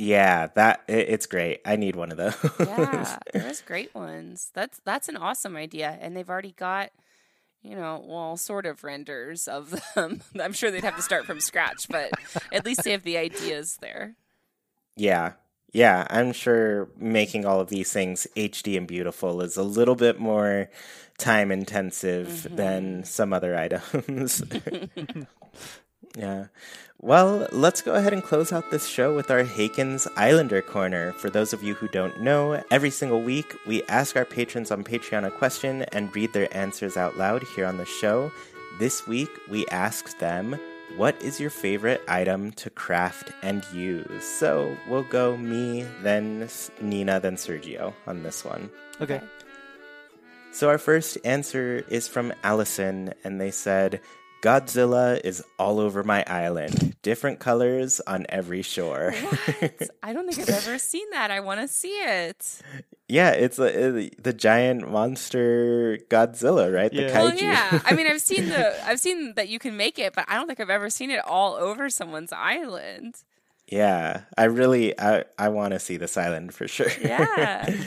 Yeah, 0.00 0.46
that 0.54 0.80
it, 0.88 1.10
it's 1.10 1.26
great. 1.26 1.60
I 1.66 1.76
need 1.76 1.94
one 1.94 2.10
of 2.10 2.16
those. 2.16 2.34
Yeah, 2.58 3.18
there's 3.34 3.60
great 3.60 3.94
ones. 3.94 4.50
That's 4.54 4.80
that's 4.86 5.10
an 5.10 5.18
awesome 5.18 5.56
idea, 5.56 5.98
and 6.00 6.16
they've 6.16 6.28
already 6.30 6.52
got, 6.52 6.90
you 7.62 7.74
know, 7.76 8.02
well, 8.06 8.36
sort 8.36 8.66
of 8.66 8.82
renders 8.84 9.46
of 9.48 9.74
them. 9.94 10.22
I'm 10.40 10.52
sure 10.52 10.70
they'd 10.70 10.84
have 10.84 10.96
to 10.96 11.02
start 11.02 11.26
from 11.26 11.40
scratch, 11.40 11.86
but 11.88 12.10
at 12.52 12.64
least 12.64 12.84
they 12.84 12.92
have 12.92 13.02
the 13.02 13.16
ideas 13.18 13.78
there. 13.80 14.14
Yeah. 14.96 15.32
Yeah, 15.72 16.06
I'm 16.10 16.32
sure 16.32 16.88
making 16.96 17.46
all 17.46 17.60
of 17.60 17.68
these 17.68 17.92
things 17.92 18.26
HD 18.36 18.76
and 18.76 18.88
beautiful 18.88 19.40
is 19.40 19.56
a 19.56 19.62
little 19.62 19.94
bit 19.94 20.18
more 20.18 20.68
time 21.18 21.52
intensive 21.52 22.26
Mm-hmm. 22.28 22.56
than 22.56 23.04
some 23.04 23.32
other 23.32 23.54
items. 23.56 24.42
Yeah. 26.16 26.46
Well, 27.02 27.48
let's 27.50 27.80
go 27.80 27.94
ahead 27.94 28.12
and 28.12 28.22
close 28.22 28.52
out 28.52 28.70
this 28.70 28.86
show 28.86 29.14
with 29.14 29.30
our 29.30 29.42
Haken's 29.42 30.06
Islander 30.16 30.60
Corner. 30.60 31.12
For 31.12 31.30
those 31.30 31.54
of 31.54 31.62
you 31.62 31.74
who 31.74 31.88
don't 31.88 32.20
know, 32.20 32.62
every 32.70 32.90
single 32.90 33.22
week 33.22 33.56
we 33.66 33.82
ask 33.84 34.16
our 34.16 34.26
patrons 34.26 34.70
on 34.70 34.84
Patreon 34.84 35.26
a 35.26 35.30
question 35.30 35.82
and 35.92 36.14
read 36.14 36.32
their 36.34 36.54
answers 36.54 36.98
out 36.98 37.16
loud 37.16 37.42
here 37.54 37.64
on 37.64 37.78
the 37.78 37.86
show. 37.86 38.30
This 38.78 39.06
week 39.06 39.30
we 39.48 39.66
asked 39.68 40.18
them, 40.18 40.58
What 40.96 41.20
is 41.22 41.40
your 41.40 41.48
favorite 41.48 42.02
item 42.06 42.52
to 42.52 42.68
craft 42.68 43.32
and 43.42 43.64
use? 43.72 44.24
So 44.24 44.76
we'll 44.86 45.04
go 45.04 45.38
me, 45.38 45.86
then 46.02 46.48
Nina, 46.82 47.18
then 47.20 47.36
Sergio 47.36 47.94
on 48.06 48.22
this 48.24 48.44
one. 48.44 48.68
Okay. 49.00 49.22
So 50.52 50.68
our 50.68 50.78
first 50.78 51.16
answer 51.24 51.84
is 51.88 52.08
from 52.08 52.34
Allison, 52.42 53.14
and 53.22 53.40
they 53.40 53.52
said, 53.52 54.00
Godzilla 54.42 55.20
is 55.22 55.44
all 55.58 55.78
over 55.80 56.02
my 56.02 56.24
island. 56.26 56.96
Different 57.02 57.40
colors 57.40 58.00
on 58.06 58.26
every 58.28 58.62
shore. 58.62 59.12
What? 59.12 59.90
I 60.02 60.12
don't 60.12 60.26
think 60.32 60.38
I've 60.48 60.66
ever 60.66 60.78
seen 60.78 61.08
that. 61.10 61.30
I 61.30 61.40
want 61.40 61.60
to 61.60 61.68
see 61.68 61.88
it. 61.98 62.60
yeah, 63.08 63.30
it's 63.32 63.58
a, 63.58 64.10
the 64.18 64.32
giant 64.32 64.90
monster 64.90 65.98
Godzilla, 66.08 66.72
right? 66.74 66.90
The 66.90 67.02
Yeah. 67.02 67.08
kaiju. 67.10 67.24
Well, 67.24 67.36
yeah. 67.36 67.80
I 67.84 67.92
mean, 67.94 68.06
I've 68.06 68.20
seen 68.22 68.48
the 68.54 68.86
I've 68.86 69.00
seen 69.00 69.34
that 69.34 69.48
you 69.48 69.58
can 69.58 69.76
make 69.76 69.98
it, 69.98 70.14
but 70.14 70.24
I 70.28 70.34
don't 70.36 70.46
think 70.46 70.60
I've 70.60 70.70
ever 70.70 70.88
seen 70.90 71.10
it 71.10 71.20
all 71.26 71.54
over 71.54 71.90
someone's 71.90 72.32
island. 72.32 73.16
Yeah, 73.68 74.22
I 74.36 74.44
really 74.44 74.98
I 74.98 75.24
I 75.38 75.48
want 75.50 75.74
to 75.74 75.78
see 75.78 75.96
this 75.96 76.16
island 76.16 76.54
for 76.54 76.66
sure. 76.66 76.88
Yeah. 77.00 77.70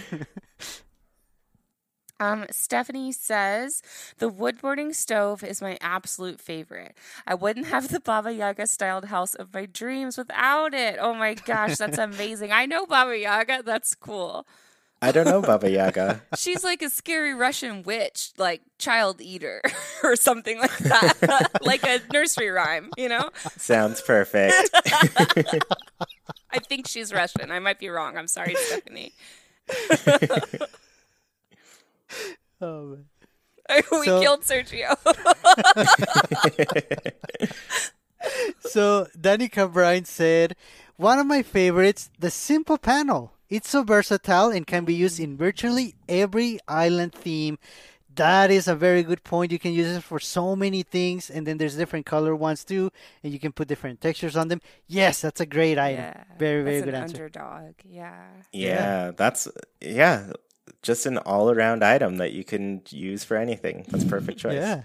Um, 2.20 2.45
Stephanie 2.51 3.11
says 3.11 3.82
the 4.20 4.30
wood 4.30 4.61
burning 4.61 4.93
stove 4.93 5.43
is 5.43 5.61
my 5.61 5.78
absolute 5.82 6.39
favorite. 6.39 6.95
I 7.28 7.34
wouldn't 7.36 7.68
have 7.68 7.89
the 7.89 7.99
Baba 7.99 8.32
Yaga 8.34 8.68
styled 8.68 9.05
house 9.05 9.34
of 9.36 9.53
my 9.53 9.66
dreams 9.66 10.18
without 10.18 10.74
it. 10.74 10.97
Oh 11.01 11.14
my 11.14 11.34
gosh, 11.34 11.78
that's 11.78 11.97
amazing. 12.09 12.51
I 12.51 12.66
know 12.66 12.86
Baba 12.86 13.18
Yaga. 13.18 13.64
That's 13.66 13.95
cool. 13.95 14.45
I 15.01 15.11
don't 15.11 15.26
know 15.26 15.41
Baba 15.41 15.70
Yaga. 15.80 16.22
She's 16.38 16.64
like 16.64 16.82
a 16.82 16.89
scary 16.89 17.34
Russian 17.34 17.84
witch, 17.84 18.32
like 18.38 18.61
child 18.78 19.20
eater 19.20 19.61
or 20.03 20.16
something 20.16 20.59
like 20.59 20.78
that. 20.78 21.59
like 21.61 21.84
a 21.84 21.99
nursery 22.14 22.49
rhyme, 22.49 22.89
you 22.97 23.09
know? 23.09 23.30
Sounds 23.57 23.99
perfect. 24.01 24.70
I 26.51 26.59
think 26.59 26.88
she's 26.88 27.11
Russian. 27.11 27.51
I 27.51 27.59
might 27.59 27.80
be 27.80 27.89
wrong. 27.89 28.18
I'm 28.18 28.28
sorry, 28.28 28.55
Stephanie. 28.55 29.11
Oh, 32.61 32.95
man. 32.95 33.05
we 33.91 34.05
So- 34.05 34.22
killed 34.22 34.41
Sergio. 34.41 34.95
So 38.61 39.07
Danica 39.20 39.72
Bryan 39.72 40.05
said, 40.05 40.55
"One 40.95 41.20
of 41.20 41.28
my 41.28 41.43
favorites, 41.43 42.09
the 42.20 42.32
simple 42.32 42.78
panel. 42.78 43.34
It's 43.49 43.70
so 43.70 43.84
versatile 43.84 44.49
and 44.49 44.66
can 44.66 44.86
be 44.86 44.95
used 44.95 45.20
in 45.20 45.38
virtually 45.38 45.95
every 46.07 46.59
island 46.68 47.14
theme." 47.14 47.59
That 48.16 48.51
is 48.51 48.68
a 48.68 48.76
very 48.76 49.01
good 49.01 49.24
point. 49.24 49.51
You 49.51 49.57
can 49.57 49.74
use 49.74 49.97
it 49.97 50.03
for 50.03 50.20
so 50.20 50.55
many 50.55 50.84
things, 50.84 51.32
and 51.32 51.47
then 51.47 51.57
there's 51.57 51.76
different 51.76 52.05
color 52.05 52.36
ones 52.36 52.64
too, 52.64 52.91
and 53.24 53.34
you 53.34 53.39
can 53.39 53.51
put 53.51 53.68
different 53.68 54.01
textures 54.01 54.38
on 54.38 54.49
them. 54.49 54.61
Yes, 54.88 55.20
that's 55.22 55.41
a 55.41 55.47
great 55.47 55.80
item. 55.80 56.03
Yeah, 56.05 56.24
very, 56.38 56.61
very 56.64 56.76
that's 56.82 56.86
good 56.86 56.93
an 56.93 57.01
answer. 57.01 57.16
Underdog, 57.26 57.74
yeah. 57.84 58.26
yeah, 58.51 59.11
that's 59.18 59.47
yeah, 59.82 60.32
just 60.84 61.06
an 61.08 61.18
all-around 61.18 61.84
item 61.84 62.18
that 62.18 62.34
you 62.34 62.44
can 62.44 62.82
use 62.90 63.24
for 63.24 63.38
anything. 63.38 63.86
That's 63.90 64.04
a 64.04 64.08
perfect 64.08 64.38
choice. 64.38 64.54
Yeah. 64.54 64.84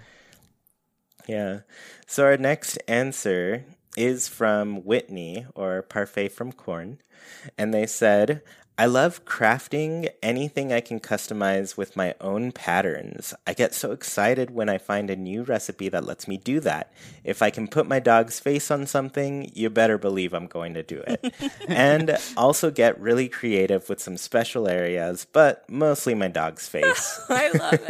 Yeah. 1.27 1.61
So 2.07 2.25
our 2.25 2.39
next 2.39 2.79
answer 2.89 3.65
is 3.97 4.29
from 4.29 4.85
Whitney 4.85 5.47
or 5.55 5.83
Parfait 5.83 6.29
from 6.29 6.53
Corn. 6.53 7.01
And 7.59 7.75
they 7.75 7.85
said, 7.85 8.43
I 8.81 8.87
love 8.87 9.25
crafting 9.25 10.09
anything 10.23 10.73
I 10.73 10.81
can 10.81 11.01
customize 11.01 11.77
with 11.77 11.97
my 11.97 12.15
own 12.21 12.53
patterns. 12.53 13.35
I 13.45 13.53
get 13.53 13.75
so 13.75 13.91
excited 13.91 14.53
when 14.53 14.69
I 14.69 14.79
find 14.79 15.11
a 15.11 15.17
new 15.17 15.43
recipe 15.43 15.89
that 15.89 16.05
lets 16.05 16.29
me 16.29 16.37
do 16.37 16.61
that. 16.61 16.93
If 17.25 17.43
I 17.43 17.51
can 17.51 17.67
put 17.67 17.89
my 17.89 17.99
dog's 17.99 18.39
face 18.39 18.71
on 18.71 18.87
something, 18.87 19.51
you 19.53 19.69
better 19.69 19.99
believe 19.99 20.33
I'm 20.33 20.47
going 20.47 20.75
to 20.75 20.85
do 20.85 21.03
it. 21.09 21.35
and 21.69 22.17
also 22.37 22.71
get 22.71 23.01
really 23.01 23.29
creative 23.29 23.89
with 23.89 23.99
some 23.99 24.17
special 24.17 24.69
areas, 24.69 25.27
but 25.33 25.69
mostly 25.69 26.15
my 26.15 26.29
dog's 26.29 26.69
face 26.69 27.21
I 27.29 27.51
love 27.51 27.81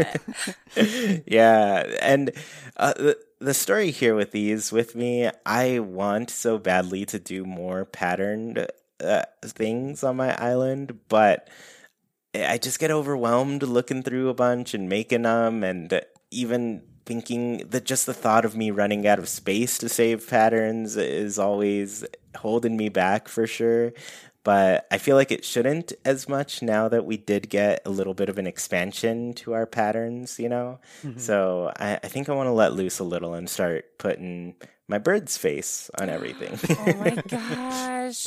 it. 0.74 1.22
yeah, 1.26 1.98
and 2.00 2.30
uh, 2.78 2.94
the 2.94 3.18
the 3.40 3.54
story 3.54 3.90
here 3.90 4.14
with 4.14 4.32
these 4.32 4.72
with 4.72 4.96
me, 4.96 5.30
I 5.46 5.78
want 5.80 6.30
so 6.30 6.58
badly 6.58 7.04
to 7.06 7.18
do 7.18 7.44
more 7.44 7.84
patterned 7.84 8.66
uh, 9.02 9.22
things 9.42 10.02
on 10.02 10.16
my 10.16 10.36
island, 10.40 10.98
but 11.08 11.48
I 12.34 12.58
just 12.58 12.78
get 12.78 12.90
overwhelmed 12.90 13.62
looking 13.62 14.02
through 14.02 14.28
a 14.28 14.34
bunch 14.34 14.74
and 14.74 14.88
making 14.88 15.22
them, 15.22 15.64
and 15.64 16.00
even 16.30 16.82
thinking 17.06 17.58
that 17.70 17.84
just 17.84 18.04
the 18.04 18.12
thought 18.12 18.44
of 18.44 18.54
me 18.54 18.70
running 18.70 19.06
out 19.06 19.18
of 19.18 19.28
space 19.28 19.78
to 19.78 19.88
save 19.88 20.28
patterns 20.28 20.96
is 20.96 21.38
always 21.38 22.04
holding 22.36 22.76
me 22.76 22.90
back 22.90 23.28
for 23.28 23.46
sure. 23.46 23.92
But 24.44 24.86
I 24.90 24.98
feel 24.98 25.16
like 25.16 25.30
it 25.30 25.44
shouldn't 25.44 25.92
as 26.04 26.28
much 26.28 26.62
now 26.62 26.88
that 26.88 27.04
we 27.04 27.16
did 27.16 27.50
get 27.50 27.82
a 27.84 27.90
little 27.90 28.14
bit 28.14 28.28
of 28.28 28.38
an 28.38 28.46
expansion 28.46 29.34
to 29.34 29.52
our 29.52 29.66
patterns, 29.66 30.38
you 30.38 30.48
know? 30.48 30.80
Mm-hmm. 31.04 31.18
So 31.18 31.72
I, 31.76 31.96
I 31.96 32.08
think 32.08 32.28
I 32.28 32.34
want 32.34 32.46
to 32.46 32.52
let 32.52 32.72
loose 32.72 32.98
a 32.98 33.04
little 33.04 33.34
and 33.34 33.48
start 33.50 33.98
putting 33.98 34.54
my 34.88 34.98
bird's 34.98 35.36
face 35.36 35.90
on 36.00 36.08
everything. 36.08 36.58
Oh 36.78 36.94
my 36.94 37.10
gosh. 37.28 38.26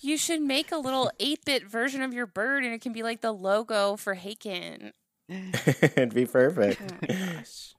You 0.00 0.16
should 0.16 0.42
make 0.42 0.72
a 0.72 0.78
little 0.78 1.10
8 1.20 1.44
bit 1.44 1.66
version 1.68 2.02
of 2.02 2.12
your 2.12 2.26
bird 2.26 2.64
and 2.64 2.74
it 2.74 2.80
can 2.80 2.92
be 2.92 3.02
like 3.02 3.20
the 3.20 3.32
logo 3.32 3.96
for 3.96 4.16
Haken. 4.16 4.92
It'd 5.28 6.14
be 6.14 6.26
perfect. 6.26 6.80
Oh 6.82 6.96
my 7.02 7.14
gosh. 7.34 7.74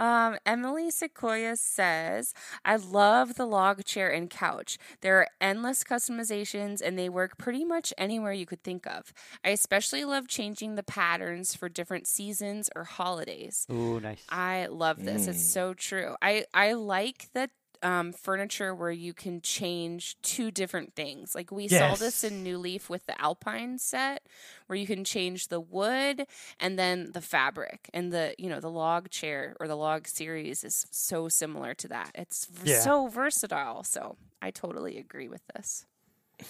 Um, 0.00 0.38
Emily 0.46 0.90
Sequoia 0.90 1.56
says, 1.56 2.32
I 2.64 2.76
love 2.76 3.34
the 3.34 3.44
log 3.46 3.84
chair 3.84 4.10
and 4.10 4.30
couch. 4.30 4.78
There 5.02 5.18
are 5.18 5.28
endless 5.40 5.84
customizations 5.84 6.80
and 6.80 6.98
they 6.98 7.10
work 7.10 7.36
pretty 7.36 7.64
much 7.64 7.92
anywhere 7.98 8.32
you 8.32 8.46
could 8.46 8.64
think 8.64 8.86
of. 8.86 9.12
I 9.44 9.50
especially 9.50 10.04
love 10.04 10.26
changing 10.26 10.74
the 10.74 10.82
patterns 10.82 11.54
for 11.54 11.68
different 11.68 12.06
seasons 12.06 12.70
or 12.74 12.84
holidays. 12.84 13.66
Ooh, 13.70 14.00
nice. 14.00 14.24
I 14.30 14.66
love 14.70 15.04
this. 15.04 15.26
It's 15.26 15.44
so 15.44 15.74
true. 15.74 16.16
I 16.22 16.46
I 16.54 16.72
like 16.72 17.28
that 17.34 17.50
um, 17.82 18.12
furniture 18.12 18.74
where 18.74 18.90
you 18.90 19.12
can 19.14 19.40
change 19.40 20.16
two 20.22 20.50
different 20.50 20.94
things. 20.94 21.34
Like 21.34 21.50
we 21.50 21.68
saw 21.68 21.94
this 21.94 22.22
in 22.24 22.42
New 22.42 22.58
Leaf 22.58 22.90
with 22.90 23.06
the 23.06 23.20
Alpine 23.20 23.78
set, 23.78 24.26
where 24.66 24.78
you 24.78 24.86
can 24.86 25.04
change 25.04 25.48
the 25.48 25.60
wood 25.60 26.26
and 26.58 26.78
then 26.78 27.12
the 27.12 27.20
fabric. 27.20 27.88
And 27.94 28.12
the 28.12 28.34
you 28.38 28.48
know 28.48 28.60
the 28.60 28.70
log 28.70 29.10
chair 29.10 29.56
or 29.60 29.66
the 29.68 29.76
log 29.76 30.06
series 30.06 30.64
is 30.64 30.86
so 30.90 31.28
similar 31.28 31.74
to 31.74 31.88
that. 31.88 32.10
It's 32.14 32.46
v- 32.46 32.70
Yeah. 32.70 32.80
so 32.80 33.08
versatile. 33.08 33.82
So 33.84 34.16
I 34.42 34.50
totally 34.50 34.98
agree 34.98 35.28
with 35.28 35.42
this. 35.54 35.86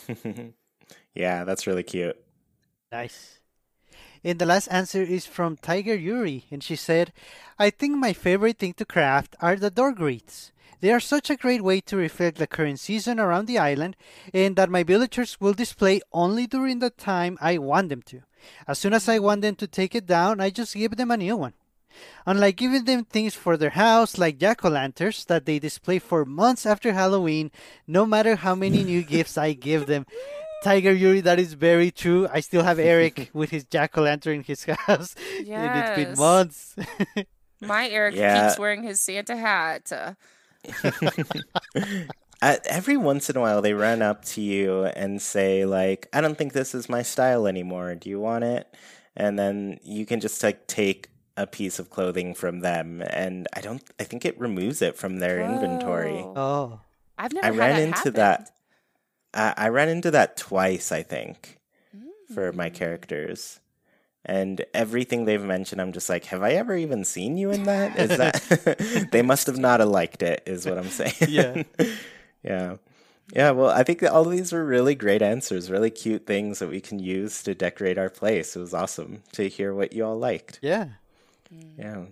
yeah, 1.15 1.45
that's 1.45 1.67
really 1.67 1.83
cute. 1.83 2.17
Nice. 2.93 3.39
And 4.23 4.39
the 4.39 4.47
last 4.47 4.69
answer 4.69 5.03
is 5.03 5.25
from 5.27 5.57
Tiger 5.57 5.95
Yuri, 5.95 6.45
and 6.51 6.63
she 6.63 6.77
said, 6.77 7.13
I 7.59 7.71
think 7.71 7.97
my 7.97 8.13
favorite 8.13 8.59
thing 8.59 8.75
to 8.75 8.85
craft 8.85 9.35
are 9.41 9.57
the 9.57 9.71
door 9.71 9.93
greets. 9.93 10.53
They 10.81 10.93
are 10.93 11.01
such 11.01 11.31
a 11.31 11.37
great 11.37 11.63
way 11.63 11.81
to 11.83 11.97
reflect 11.97 12.39
the 12.39 12.47
current 12.47 12.81
season 12.81 13.21
around 13.21 13.47
the 13.47 13.59
island, 13.59 13.97
and 14.33 14.57
that 14.57 14.71
my 14.71 14.83
villagers 14.83 15.41
will 15.41 15.53
display 15.53 16.01
only 16.13 16.47
during 16.47 16.79
the 16.79 16.91
time 16.91 17.37
I 17.41 17.59
want 17.59 17.89
them 17.91 18.03
to. 18.07 18.23
As 18.67 18.79
soon 18.79 18.95
as 18.95 19.09
I 19.09 19.19
want 19.19 19.43
them 19.43 19.55
to 19.57 19.67
take 19.67 19.95
it 19.95 20.07
down, 20.07 20.41
I 20.41 20.51
just 20.51 20.75
give 20.75 20.97
them 20.97 21.11
a 21.11 21.17
new 21.17 21.37
one. 21.37 21.53
Unlike 22.25 22.57
giving 22.57 22.85
them 22.85 23.05
things 23.05 23.35
for 23.35 23.57
their 23.57 23.71
house 23.71 24.17
like 24.17 24.39
jack 24.39 24.65
o' 24.65 24.69
lanterns 24.71 25.25
that 25.27 25.45
they 25.45 25.59
display 25.59 25.99
for 25.99 26.25
months 26.25 26.65
after 26.65 26.93
Halloween, 26.93 27.51
no 27.87 28.07
matter 28.07 28.37
how 28.37 28.55
many 28.55 28.85
new 28.85 29.03
gifts 29.15 29.37
I 29.37 29.53
give 29.53 29.87
them. 29.87 30.07
Tiger 30.63 30.93
Yuri, 30.93 31.21
that 31.23 31.39
is 31.41 31.55
very 31.55 31.91
true. 31.91 32.29
I 32.33 32.41
still 32.41 32.63
have 32.63 32.79
Eric 32.79 33.31
with 33.35 33.51
his 33.51 33.65
jack 33.65 33.99
o' 33.99 34.03
lantern 34.03 34.37
in 34.37 34.45
his 34.45 34.65
house. 34.87 35.15
And 35.39 35.77
it's 35.77 35.97
been 35.97 36.17
months. 36.19 36.77
My 37.61 37.89
Eric 37.89 38.15
Yeah. 38.15 38.47
keeps 38.49 38.59
wearing 38.59 38.83
his 38.85 39.01
Santa 39.01 39.37
hat. 39.37 39.91
Uh, 39.93 40.15
Uh, 42.43 42.57
every 42.65 42.97
once 42.97 43.29
in 43.29 43.37
a 43.37 43.41
while, 43.41 43.61
they 43.61 43.75
run 43.75 44.01
up 44.01 44.25
to 44.25 44.41
you 44.41 44.85
and 44.97 45.21
say, 45.21 45.67
like, 45.67 46.09
I 46.11 46.23
don't 46.23 46.39
think 46.39 46.55
this 46.55 46.75
is 46.75 46.89
my 46.89 47.03
style 47.03 47.47
anymore. 47.47 47.95
Do 47.97 48.09
you 48.09 48.19
want 48.19 48.45
it? 48.45 48.67
And 49.15 49.39
then 49.39 49.79
you 49.83 50.07
can 50.07 50.21
just 50.21 50.43
like 50.43 50.67
take 50.67 51.11
a 51.37 51.47
piece 51.47 51.79
of 51.79 51.91
clothing 51.91 52.33
from 52.35 52.61
them, 52.61 53.03
and 53.03 53.47
I 53.55 53.61
don't. 53.61 53.83
I 54.01 54.05
think 54.05 54.25
it 54.25 54.41
removes 54.41 54.81
it 54.81 54.97
from 54.97 55.19
their 55.19 55.39
inventory. 55.43 56.23
Oh. 56.35 56.81
I've 57.19 57.35
never 57.35 57.47
I 57.47 57.51
had 57.51 57.59
ran 57.59 57.75
that 57.77 57.83
into 57.83 57.97
happen. 57.99 58.13
that. 58.15 58.51
I, 59.35 59.55
I 59.67 59.69
ran 59.69 59.91
into 59.91 60.11
that 60.13 60.39
twice, 60.39 60.93
I 60.93 61.03
think, 61.03 61.59
for 62.33 62.53
Mm. 62.53 62.57
my 62.57 62.71
characters. 62.71 63.61
And 64.25 64.65
everything 64.75 65.25
they've 65.25 65.43
mentioned, 65.43 65.81
I'm 65.81 65.93
just 65.93 66.09
like, 66.09 66.27
have 66.27 66.43
I 66.43 66.53
ever 66.53 66.77
even 66.77 67.05
seen 67.05 67.37
you 67.37 67.51
in 67.51 67.65
that? 67.65 67.99
Is 67.99 68.19
that 68.19 69.09
they 69.13 69.23
must 69.23 69.47
have 69.47 69.59
not 69.59 69.87
liked 69.87 70.23
it, 70.23 70.43
is 70.47 70.67
what 70.67 70.79
I'm 70.79 70.89
saying. 70.89 71.15
Yeah. 71.29 71.63
yeah. 72.43 72.77
Yeah, 73.33 73.53
well, 73.53 73.71
I 73.71 73.85
think 73.85 74.01
that 74.01 74.11
all 74.11 74.27
of 74.27 74.33
these 74.33 74.53
were 74.53 74.65
really 74.65 74.97
great 74.97 75.23
answers, 75.23 75.71
really 75.71 75.91
cute 75.91 76.27
things 76.27 76.59
that 76.59 76.69
we 76.69 76.81
can 76.81 76.99
use 76.99 77.45
to 77.45 77.55
decorate 77.55 77.97
our 77.97 78.11
place. 78.11 78.57
It 78.57 78.61
was 78.61 78.75
awesome 78.75 79.23
to 79.33 79.49
hear 79.49 79.73
what 79.73 79.93
you 79.93 80.05
all 80.05 80.19
liked. 80.19 80.59
Yeah. 80.63 80.89
Yeah. 81.77 82.05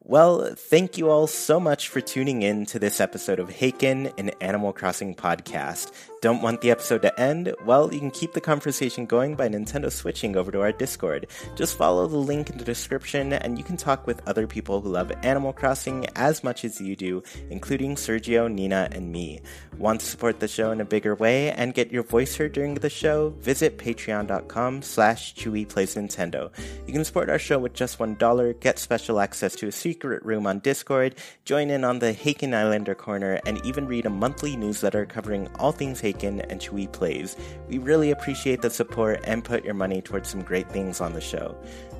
Well, 0.00 0.54
thank 0.54 0.96
you 0.96 1.10
all 1.10 1.26
so 1.26 1.58
much 1.58 1.88
for 1.88 2.00
tuning 2.00 2.42
in 2.42 2.66
to 2.66 2.78
this 2.78 3.00
episode 3.00 3.40
of 3.40 3.48
Haken, 3.48 4.12
an 4.18 4.30
Animal 4.40 4.72
Crossing 4.72 5.14
podcast. 5.14 5.90
Don't 6.26 6.42
want 6.42 6.60
the 6.60 6.72
episode 6.72 7.02
to 7.02 7.20
end? 7.20 7.54
Well, 7.64 7.94
you 7.94 8.00
can 8.00 8.10
keep 8.10 8.32
the 8.32 8.40
conversation 8.40 9.06
going 9.06 9.36
by 9.36 9.48
Nintendo 9.48 9.92
switching 9.92 10.36
over 10.36 10.50
to 10.50 10.60
our 10.60 10.72
Discord. 10.72 11.28
Just 11.54 11.78
follow 11.78 12.08
the 12.08 12.16
link 12.16 12.50
in 12.50 12.58
the 12.58 12.64
description 12.64 13.32
and 13.32 13.56
you 13.56 13.62
can 13.62 13.76
talk 13.76 14.08
with 14.08 14.26
other 14.26 14.48
people 14.48 14.80
who 14.80 14.88
love 14.88 15.12
Animal 15.22 15.52
Crossing 15.52 16.04
as 16.16 16.42
much 16.42 16.64
as 16.64 16.80
you 16.80 16.96
do, 16.96 17.22
including 17.48 17.94
Sergio, 17.94 18.52
Nina, 18.52 18.88
and 18.90 19.12
me. 19.12 19.40
Want 19.78 20.00
to 20.00 20.06
support 20.06 20.40
the 20.40 20.48
show 20.48 20.72
in 20.72 20.80
a 20.80 20.84
bigger 20.84 21.14
way 21.14 21.52
and 21.52 21.74
get 21.74 21.92
your 21.92 22.02
voice 22.02 22.34
heard 22.34 22.54
during 22.54 22.74
the 22.74 22.90
show? 22.90 23.30
Visit 23.38 23.78
patreon.com 23.78 24.82
slash 24.82 25.32
Nintendo. 25.36 26.50
You 26.88 26.92
can 26.92 27.04
support 27.04 27.30
our 27.30 27.38
show 27.38 27.60
with 27.60 27.74
just 27.74 28.00
$1, 28.00 28.58
get 28.58 28.80
special 28.80 29.20
access 29.20 29.54
to 29.56 29.68
a 29.68 29.72
secret 29.72 30.24
room 30.24 30.48
on 30.48 30.58
Discord, 30.58 31.14
join 31.44 31.70
in 31.70 31.84
on 31.84 32.00
the 32.00 32.12
Haken 32.12 32.52
Islander 32.52 32.96
Corner, 32.96 33.38
and 33.46 33.64
even 33.64 33.86
read 33.86 34.06
a 34.06 34.10
monthly 34.10 34.56
newsletter 34.56 35.06
covering 35.06 35.48
all 35.60 35.70
things 35.70 36.00
Haken 36.00 36.15
and 36.22 36.60
Chewy 36.60 36.90
Plays. 36.90 37.36
We 37.68 37.78
really 37.78 38.10
appreciate 38.10 38.62
the 38.62 38.70
support 38.70 39.20
and 39.24 39.44
put 39.44 39.64
your 39.64 39.74
money 39.74 40.00
towards 40.02 40.28
some 40.28 40.42
great 40.42 40.70
things 40.70 41.00
on 41.00 41.12
the 41.12 41.20
show. 41.20 41.56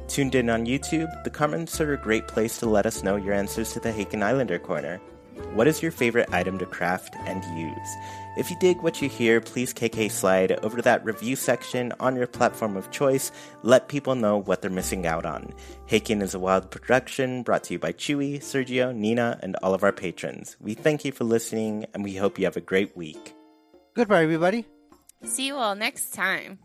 Tuned 0.08 0.34
in 0.34 0.50
on 0.50 0.66
YouTube, 0.66 1.10
the 1.24 1.30
comments 1.30 1.80
are 1.80 1.92
a 1.92 1.98
great 1.98 2.28
place 2.28 2.58
to 2.58 2.66
let 2.66 2.86
us 2.86 3.02
know 3.02 3.16
your 3.16 3.34
answers 3.34 3.72
to 3.72 3.80
the 3.80 3.92
Haken 3.92 4.22
Islander 4.22 4.58
Corner. 4.58 5.00
What 5.52 5.66
is 5.66 5.82
your 5.82 5.92
favorite 5.92 6.32
item 6.32 6.58
to 6.58 6.66
craft 6.66 7.14
and 7.26 7.44
use? 7.58 7.96
If 8.38 8.50
you 8.50 8.56
dig 8.58 8.82
what 8.82 9.00
you 9.02 9.08
hear, 9.08 9.40
please 9.40 9.72
KK 9.72 10.10
slide 10.10 10.52
over 10.62 10.76
to 10.76 10.82
that 10.82 11.04
review 11.04 11.36
section 11.36 11.92
on 12.00 12.16
your 12.16 12.26
platform 12.26 12.76
of 12.76 12.90
choice. 12.90 13.32
Let 13.62 13.88
people 13.88 14.14
know 14.14 14.38
what 14.38 14.62
they're 14.62 14.70
missing 14.70 15.06
out 15.06 15.26
on. 15.26 15.52
Haken 15.88 16.22
is 16.22 16.34
a 16.34 16.38
wild 16.38 16.70
production 16.70 17.42
brought 17.42 17.64
to 17.64 17.74
you 17.74 17.78
by 17.78 17.92
Chewy, 17.92 18.38
Sergio, 18.38 18.94
Nina, 18.94 19.38
and 19.42 19.56
all 19.56 19.74
of 19.74 19.82
our 19.82 19.92
patrons. 19.92 20.56
We 20.60 20.74
thank 20.74 21.04
you 21.04 21.12
for 21.12 21.24
listening 21.24 21.86
and 21.94 22.02
we 22.02 22.16
hope 22.16 22.38
you 22.38 22.44
have 22.44 22.56
a 22.56 22.60
great 22.60 22.96
week. 22.96 23.35
Goodbye, 23.96 24.24
everybody. 24.24 24.66
See 25.24 25.46
you 25.46 25.56
all 25.56 25.74
next 25.74 26.12
time. 26.12 26.58